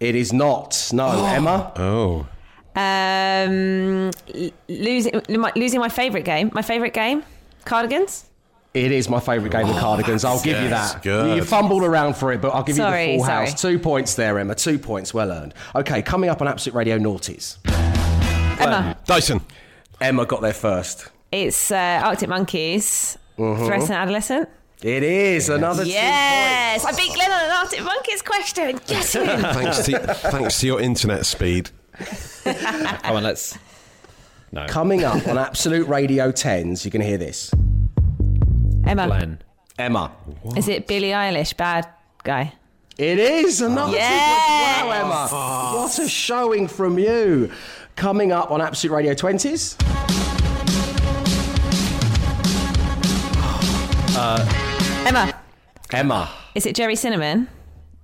It 0.00 0.14
is 0.14 0.32
not. 0.32 0.90
No, 0.92 1.24
Emma. 1.26 1.72
Oh. 1.76 2.26
Um, 2.74 4.10
losing, 4.68 5.22
losing 5.56 5.80
my 5.80 5.88
favourite 5.88 6.24
game. 6.24 6.50
My 6.52 6.62
favourite 6.62 6.92
game? 6.92 7.22
Cardigans? 7.64 8.26
It 8.74 8.90
is 8.90 9.08
my 9.08 9.20
favourite 9.20 9.52
game 9.52 9.68
of 9.68 9.76
cardigans. 9.76 10.24
I'll 10.24 10.42
give 10.42 10.60
you 10.62 10.70
that. 10.70 11.02
good. 11.02 11.36
You 11.36 11.44
fumbled 11.44 11.82
around 11.82 12.16
for 12.16 12.32
it, 12.32 12.40
but 12.40 12.54
I'll 12.54 12.62
give 12.62 12.76
Sorry, 12.76 13.04
you 13.04 13.12
the 13.12 13.18
full 13.18 13.26
sorry. 13.26 13.46
house. 13.48 13.60
Two 13.60 13.78
points 13.78 14.14
there, 14.14 14.38
Emma. 14.38 14.54
Two 14.54 14.78
points, 14.78 15.12
well 15.12 15.30
earned. 15.30 15.52
Okay, 15.74 16.00
coming 16.00 16.30
up 16.30 16.40
on 16.40 16.48
Absolute 16.48 16.74
Radio 16.74 16.98
Naughties. 16.98 17.58
Emma. 18.58 18.96
Dyson, 19.04 19.42
Emma 20.00 20.24
got 20.24 20.40
there 20.40 20.54
first. 20.54 21.08
It's 21.30 21.70
uh, 21.70 22.00
Arctic 22.02 22.30
Monkeys. 22.30 23.18
Mm-hmm. 23.38 23.62
Fluorescent 23.64 23.92
Adolescent. 23.98 24.48
It 24.82 25.02
is 25.02 25.48
another 25.48 25.84
Yes! 25.84 26.84
I 26.84 26.90
beat 26.96 27.14
Glenn 27.14 27.30
on 27.30 27.44
an 27.44 27.50
Arctic 27.50 27.82
Monkeys 27.84 28.22
question. 28.22 28.80
Yes, 28.88 29.12
thanks 29.12 29.84
to, 29.86 29.98
thanks 30.30 30.60
to 30.60 30.66
your 30.66 30.80
internet 30.80 31.24
speed. 31.26 31.70
Come 32.44 33.16
on, 33.16 33.22
let's. 33.22 33.58
No, 34.50 34.66
Coming 34.66 35.04
up 35.04 35.26
on 35.28 35.38
Absolute 35.38 35.86
Radio 35.88 36.30
10s, 36.32 36.84
you're 36.84 36.90
going 36.90 37.00
to 37.02 37.06
hear 37.06 37.16
this. 37.18 37.52
Emma. 38.86 39.06
Glenn. 39.06 39.42
Emma. 39.78 40.12
Is 40.56 40.68
it 40.68 40.86
Billie 40.86 41.10
Eilish? 41.10 41.56
Bad 41.56 41.88
guy. 42.24 42.52
It 42.98 43.18
is 43.18 43.60
another 43.62 43.92
Yes! 43.92 44.80
two. 44.80 44.86
Wow, 44.86 44.90
Emma. 44.92 45.76
What 45.78 45.98
a 45.98 46.08
showing 46.08 46.68
from 46.68 46.98
you. 46.98 47.50
Coming 47.96 48.32
up 48.32 48.50
on 48.50 48.60
Absolute 48.60 48.94
Radio 48.94 49.14
20s. 49.14 49.76
Emma. 55.06 55.32
Emma. 55.92 56.30
Is 56.54 56.66
it 56.66 56.74
Gerry 56.74 56.96
Cinnamon? 56.96 57.48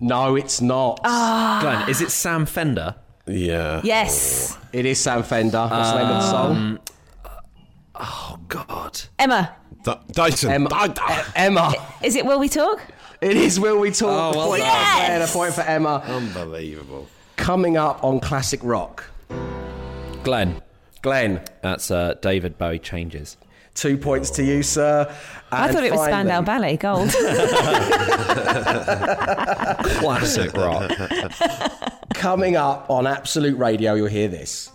No, 0.00 0.36
it's 0.36 0.60
not. 0.60 1.00
Ah. 1.04 1.58
Glenn, 1.60 1.88
is 1.90 2.00
it 2.00 2.10
Sam 2.10 2.46
Fender? 2.46 2.94
Yeah. 3.26 3.80
Yes. 3.84 4.56
It 4.72 4.86
is 4.86 4.98
Sam 5.00 5.22
Fender. 5.22 5.66
What's 5.70 5.90
the 5.90 5.98
name 5.98 6.06
of 6.08 6.22
the 6.22 6.30
song? 6.30 6.78
Oh 7.94 8.38
God. 8.48 9.00
Emma. 9.18 9.54
D- 9.84 9.92
Dyson. 10.12 10.50
Emma. 10.50 10.68
Di- 10.68 10.88
di- 10.88 11.24
Emma. 11.36 11.72
Is 12.02 12.16
it 12.16 12.24
Will 12.26 12.38
We 12.40 12.48
Talk? 12.48 12.80
It 13.20 13.36
is 13.36 13.58
Will 13.60 13.78
We 13.78 13.90
Talk. 13.90 14.08
Oh, 14.10 14.32
A 14.32 14.36
well 14.38 14.46
point 14.48 14.62
done. 14.62 15.20
for 15.20 15.24
a 15.24 15.28
point 15.32 15.54
for 15.54 15.60
Emma. 15.62 16.02
Unbelievable. 16.06 17.06
Coming 17.36 17.76
up 17.76 18.02
on 18.04 18.20
Classic 18.20 18.60
Rock. 18.62 19.04
Glenn. 20.24 20.60
Glenn, 21.02 21.40
That's 21.62 21.90
uh, 21.92 22.14
David 22.20 22.58
Bowie 22.58 22.80
changes. 22.80 23.36
two 23.74 23.96
points 23.96 24.30
to 24.30 24.42
you, 24.44 24.62
sir. 24.64 25.08
I 25.52 25.72
thought 25.72 25.84
it 25.84 25.92
was 25.92 26.00
finally- 26.00 26.30
Spandau 26.30 26.42
Ballet 26.42 26.76
Gold. 26.76 27.10
Classic 30.00 30.52
rock. 30.54 30.90
Coming 32.14 32.56
up 32.56 32.90
on 32.90 33.06
Absolute 33.06 33.56
Radio, 33.56 33.94
you'll 33.94 34.06
hear 34.08 34.26
this. 34.28 34.70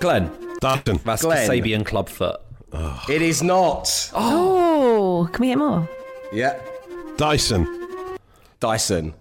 Glenn. 0.00 0.30
Dyson. 0.60 1.00
That's 1.04 1.22
Glenn. 1.22 1.48
Kasabian 1.48 1.84
Clubfoot. 1.84 2.36
It 3.08 3.22
is 3.22 3.42
not. 3.42 4.10
oh, 4.14 5.28
can 5.32 5.40
we 5.40 5.46
hear 5.48 5.58
more? 5.58 5.88
Yeah. 6.32 6.58
Dyson. 7.16 7.66
Dyson. 8.60 9.14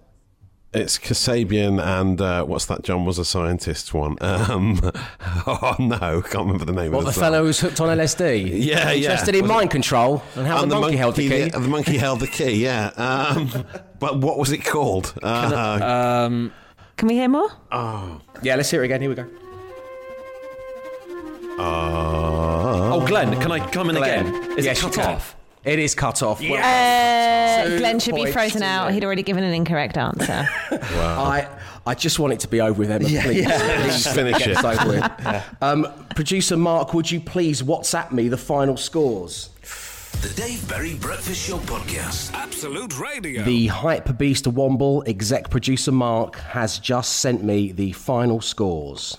It's 0.73 0.99
Kasabian 0.99 1.81
and 1.81 2.19
uh, 2.19 2.43
what's 2.43 2.65
that? 2.65 2.83
John 2.83 3.05
was 3.05 3.17
a 3.17 3.25
scientist 3.25 3.93
one. 3.93 4.17
Um, 4.19 4.79
oh 5.47 5.75
no, 5.79 6.21
can't 6.21 6.45
remember 6.45 6.65
the 6.65 6.73
name 6.73 6.91
What, 6.91 6.99
of 6.99 7.05
the 7.05 7.11
the, 7.11 7.19
fellow 7.19 7.37
song. 7.37 7.45
who's 7.45 7.59
hooked 7.61 7.81
on 7.81 7.97
LSD? 7.97 8.49
Yeah, 8.65 8.91
yeah. 8.91 9.11
Interested 9.11 9.35
in 9.35 9.43
Was 9.43 9.51
it- 9.51 9.53
mind 9.53 9.71
control 9.71 10.21
and 10.35 10.45
how 10.45 10.61
And 10.61 10.71
the, 10.71 10.79
monkey, 10.79 10.97
held 10.97 11.15
the 11.15 11.29
key. 11.29 11.43
The, 11.49 11.59
the 11.59 11.67
monkey 11.67 11.97
held 11.97 12.19
the 12.19 12.27
key. 12.27 12.63
Yeah. 12.63 12.87
Um, 12.97 13.49
but 13.99 14.19
what 14.19 14.37
was 14.37 14.51
it 14.51 14.65
called? 14.65 15.13
Uh, 15.23 15.79
Um, 16.27 16.51
Can 16.97 17.07
we 17.07 17.15
hear 17.15 17.29
more? 17.29 17.49
Oh, 17.71 18.19
Yeah, 18.43 18.55
let's 18.55 18.69
hear 18.69 18.81
it 18.83 18.85
again. 18.85 18.99
Here 19.01 19.09
we 19.09 19.15
go. 19.15 19.25
Uh, 21.57 22.93
oh, 22.93 23.05
Glenn. 23.07 23.39
Can 23.39 23.51
I 23.51 23.59
come 23.71 23.89
in 23.89 23.95
Glenn. 23.95 24.27
again? 24.27 24.57
Is 24.57 24.65
Yes, 24.65 24.79
it 24.79 24.93
cut 24.93 24.97
off? 24.99 25.35
It 25.63 25.79
is 25.79 25.95
cut 25.95 26.23
off. 26.23 26.39
Well, 26.39 26.53
Uh, 26.55 27.65
Two 27.69 27.77
Glenn 27.79 27.99
should 27.99 28.15
be 28.15 28.31
frozen 28.31 28.63
out. 28.63 28.93
He'd 28.93 29.03
already 29.03 29.23
given 29.23 29.43
an 29.43 29.53
incorrect 29.53 29.97
answer. 29.97 30.47
I, 30.71 31.47
I 31.85 31.93
just 31.95 32.19
want 32.19 32.33
it 32.33 32.39
to 32.41 32.47
be 32.47 32.61
over 32.61 32.79
with, 32.79 32.89
Emma. 32.91 33.03
please, 33.05 33.21
please 33.45 34.07
Finish 34.07 34.37
get 34.37 34.47
it. 34.51 34.55
this 34.55 34.63
over 34.63 34.87
with. 34.87 35.43
Um, 35.61 35.87
Producer 36.15 36.55
Mark, 36.57 36.93
would 36.93 37.09
you 37.11 37.19
please 37.19 37.61
WhatsApp 37.63 38.11
me 38.11 38.27
the 38.29 38.37
final 38.37 38.77
scores? 38.77 39.49
The 40.21 40.33
Dave 40.35 40.67
Berry 40.67 40.95
Breakfast 40.95 41.47
Show 41.47 41.57
Podcast. 41.57 42.33
Absolute 42.33 42.97
Radio. 42.99 43.43
The 43.43 43.67
hype 43.67 44.17
beast 44.17 44.45
Womble 44.45 45.07
exec 45.07 45.49
producer 45.51 45.91
Mark 45.91 46.37
has 46.37 46.79
just 46.79 47.17
sent 47.17 47.43
me 47.43 47.71
the 47.71 47.91
final 47.91 48.41
scores. 48.41 49.17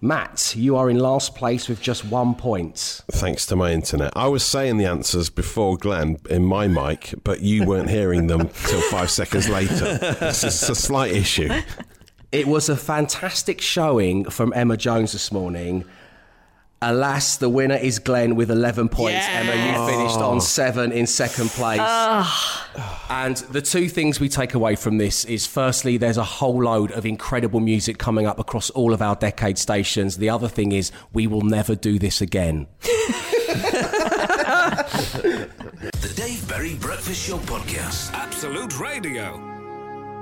Matt, 0.00 0.54
you 0.56 0.76
are 0.76 0.90
in 0.90 0.98
last 0.98 1.34
place 1.34 1.68
with 1.68 1.80
just 1.80 2.04
one 2.04 2.34
point. 2.34 3.02
thanks 3.10 3.46
to 3.46 3.56
my 3.56 3.72
internet. 3.72 4.12
I 4.14 4.28
was 4.28 4.44
saying 4.44 4.76
the 4.76 4.84
answers 4.84 5.30
before 5.30 5.76
Glenn 5.78 6.18
in 6.28 6.44
my 6.44 6.68
mic, 6.68 7.14
but 7.24 7.40
you 7.40 7.64
weren't 7.64 7.88
hearing 7.88 8.26
them 8.26 8.48
till 8.66 8.80
five 8.82 9.10
seconds 9.10 9.48
later. 9.48 9.98
It's 10.20 10.42
just 10.42 10.68
a 10.68 10.74
slight 10.74 11.12
issue. 11.12 11.48
It 12.32 12.46
was 12.46 12.68
a 12.68 12.76
fantastic 12.76 13.60
showing 13.60 14.28
from 14.28 14.52
Emma 14.54 14.76
Jones 14.76 15.12
this 15.12 15.32
morning. 15.32 15.84
Alas, 16.82 17.38
the 17.38 17.48
winner 17.48 17.76
is 17.76 17.98
Glenn 17.98 18.36
with 18.36 18.50
11 18.50 18.90
points. 18.90 19.24
Emma, 19.28 19.52
you 19.52 19.86
finished 19.90 20.18
on 20.18 20.36
oh. 20.36 20.40
seven 20.40 20.92
in 20.92 21.06
second 21.06 21.48
place. 21.50 21.80
Ah. 21.80 23.06
And 23.08 23.36
the 23.36 23.62
two 23.62 23.88
things 23.88 24.20
we 24.20 24.28
take 24.28 24.52
away 24.52 24.76
from 24.76 24.98
this 24.98 25.24
is 25.24 25.46
firstly, 25.46 25.96
there's 25.96 26.18
a 26.18 26.24
whole 26.24 26.62
load 26.62 26.92
of 26.92 27.06
incredible 27.06 27.60
music 27.60 27.96
coming 27.98 28.26
up 28.26 28.38
across 28.38 28.68
all 28.70 28.92
of 28.92 29.00
our 29.00 29.16
decade 29.16 29.56
stations. 29.56 30.18
The 30.18 30.28
other 30.28 30.48
thing 30.48 30.72
is, 30.72 30.92
we 31.14 31.26
will 31.26 31.42
never 31.42 31.74
do 31.74 31.98
this 31.98 32.20
again. 32.20 32.66
The 35.16 36.12
Dave 36.16 36.48
Berry 36.48 36.74
Breakfast 36.74 37.26
Show 37.26 37.38
Podcast. 37.38 38.12
Absolute 38.12 38.78
Radio. 38.78 39.55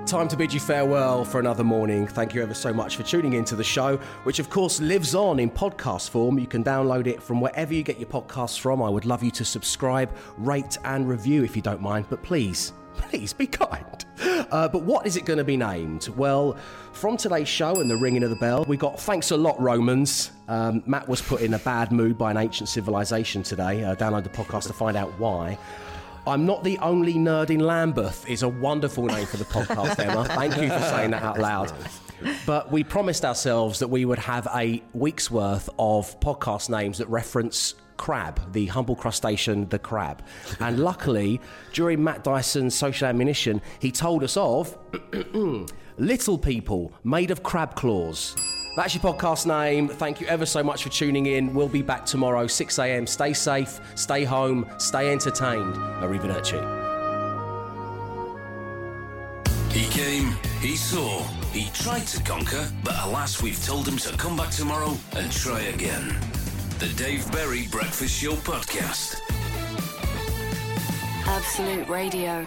Time 0.07 0.29
to 0.29 0.37
bid 0.37 0.53
you 0.53 0.61
farewell 0.61 1.25
for 1.25 1.41
another 1.41 1.65
morning. 1.65 2.07
Thank 2.07 2.35
you 2.35 2.43
ever 2.43 2.53
so 2.53 2.75
much 2.75 2.97
for 2.97 3.03
tuning 3.03 3.33
into 3.33 3.57
the 3.57 3.65
show, 3.65 3.97
which 4.25 4.39
of 4.39 4.51
course 4.51 4.79
lives 4.79 5.15
on 5.15 5.41
in 5.41 5.51
podcast 5.51 6.11
form. 6.11 6.39
You 6.39 6.47
can 6.47 6.63
download 6.63 7.07
it 7.07 7.23
from 7.23 7.41
wherever 7.41 7.73
you 7.73 7.83
get 7.83 7.99
your 7.99 8.09
podcasts 8.09 8.61
from. 8.61 8.83
I 8.83 8.89
would 8.91 9.07
love 9.07 9.23
you 9.23 9.31
to 9.31 9.47
subscribe, 9.47 10.15
rate, 10.37 10.77
and 10.85 11.09
review 11.09 11.43
if 11.43 11.57
you 11.57 11.63
don't 11.63 11.81
mind, 11.81 12.05
but 12.11 12.23
please, 12.23 12.75
please 12.97 13.33
be 13.33 13.47
kind. 13.47 14.05
Uh, 14.51 14.69
but 14.69 14.83
what 14.83 15.07
is 15.07 15.17
it 15.17 15.25
going 15.25 15.39
to 15.39 15.45
be 15.45 15.57
named? 15.57 16.09
Well, 16.09 16.59
from 16.93 17.17
today's 17.17 17.49
show 17.49 17.81
and 17.81 17.91
the 17.91 17.97
ringing 17.97 18.23
of 18.25 18.31
the 18.31 18.37
bell, 18.37 18.67
we 18.69 18.77
got 18.77 19.01
thanks 19.01 19.31
a 19.31 19.37
lot, 19.39 19.59
Romans. 19.59 20.33
Um, 20.49 20.83
Matt 20.85 21.09
was 21.09 21.23
put 21.23 21.41
in 21.41 21.55
a 21.55 21.59
bad 21.61 21.93
mood 21.93 22.19
by 22.19 22.31
an 22.31 22.37
ancient 22.37 22.69
civilization 22.69 23.43
today. 23.43 23.83
Uh, 23.83 23.95
download 23.95 24.25
the 24.25 24.29
podcast 24.31 24.67
to 24.67 24.75
find 24.75 24.99
out 24.99 25.19
why. 25.19 25.59
I'm 26.27 26.47
not 26.47 26.65
the 26.65 26.79
only 26.79 27.15
nerd 27.15 27.51
in 27.51 27.61
Lambeth 27.61 28.29
is 28.29 28.43
a 28.43 28.49
wonderful 28.49 29.05
name 29.05 29.27
for 29.27 29.37
the 29.37 29.45
podcast, 29.45 29.99
Emma. 29.99 30.25
Thank 30.25 30.57
you 30.57 30.69
for 30.71 30.79
saying 30.81 31.11
that 31.11 31.23
out 31.23 31.39
loud. 31.39 31.73
But 32.47 32.73
we 32.73 32.83
promised 32.83 33.27
ourselves 33.27 33.79
that 33.81 33.89
we 33.89 34.07
would 34.07 34.19
have 34.21 34.49
a 34.55 34.83
week's 34.95 35.31
worth 35.31 35.69
of 35.79 36.19
podcast 36.21 36.71
names 36.71 36.97
that 36.99 37.09
reference 37.09 37.75
crab, 37.99 38.53
the 38.55 38.67
humble 38.67 38.97
crustacean, 38.97 39.69
the 39.69 39.79
crab. 39.79 40.25
And 40.61 40.79
luckily, 40.81 41.43
during 41.75 42.03
Matt 42.03 42.25
Dyson's 42.25 42.75
social 42.75 43.07
ammunition, 43.07 43.61
he 43.79 43.93
told 43.93 44.25
us 44.25 44.39
of 44.39 44.79
Little 45.99 46.39
People 46.39 46.93
Made 47.05 47.31
of 47.33 47.43
Crab 47.43 47.75
Claws. 47.75 48.35
That's 48.77 48.93
your 48.95 49.03
podcast 49.03 49.47
name. 49.47 49.89
Thank 49.89 50.21
you 50.21 50.27
ever 50.27 50.45
so 50.45 50.63
much 50.63 50.83
for 50.83 50.89
tuning 50.89 51.27
in. 51.27 51.55
We'll 51.55 51.69
be 51.69 51.83
back 51.83 52.05
tomorrow, 52.05 52.47
6 52.47 52.79
a.m. 52.81 53.07
Stay 53.07 53.33
safe, 53.33 53.81
stay 53.95 54.25
home, 54.25 54.69
stay 54.79 55.13
entertained. 55.13 55.75
Arrivederci. 56.03 56.83
He 59.71 59.87
came, 59.91 60.37
he 60.61 60.77
saw, 60.77 61.23
he 61.53 61.69
tried 61.73 62.07
to 62.09 62.23
conquer, 62.23 62.69
but 62.85 62.95
alas, 63.03 63.43
we've 63.43 63.63
told 63.65 63.89
him 63.89 63.97
to 63.99 64.17
come 64.17 64.37
back 64.37 64.51
tomorrow 64.51 64.97
and 65.17 65.31
try 65.33 65.61
again. 65.63 66.17
The 66.79 66.93
Dave 66.97 67.31
Berry 67.33 67.67
Breakfast 67.69 68.21
Show 68.21 68.35
Podcast. 68.35 69.21
Absolute 71.27 71.89
Radio. 71.89 72.47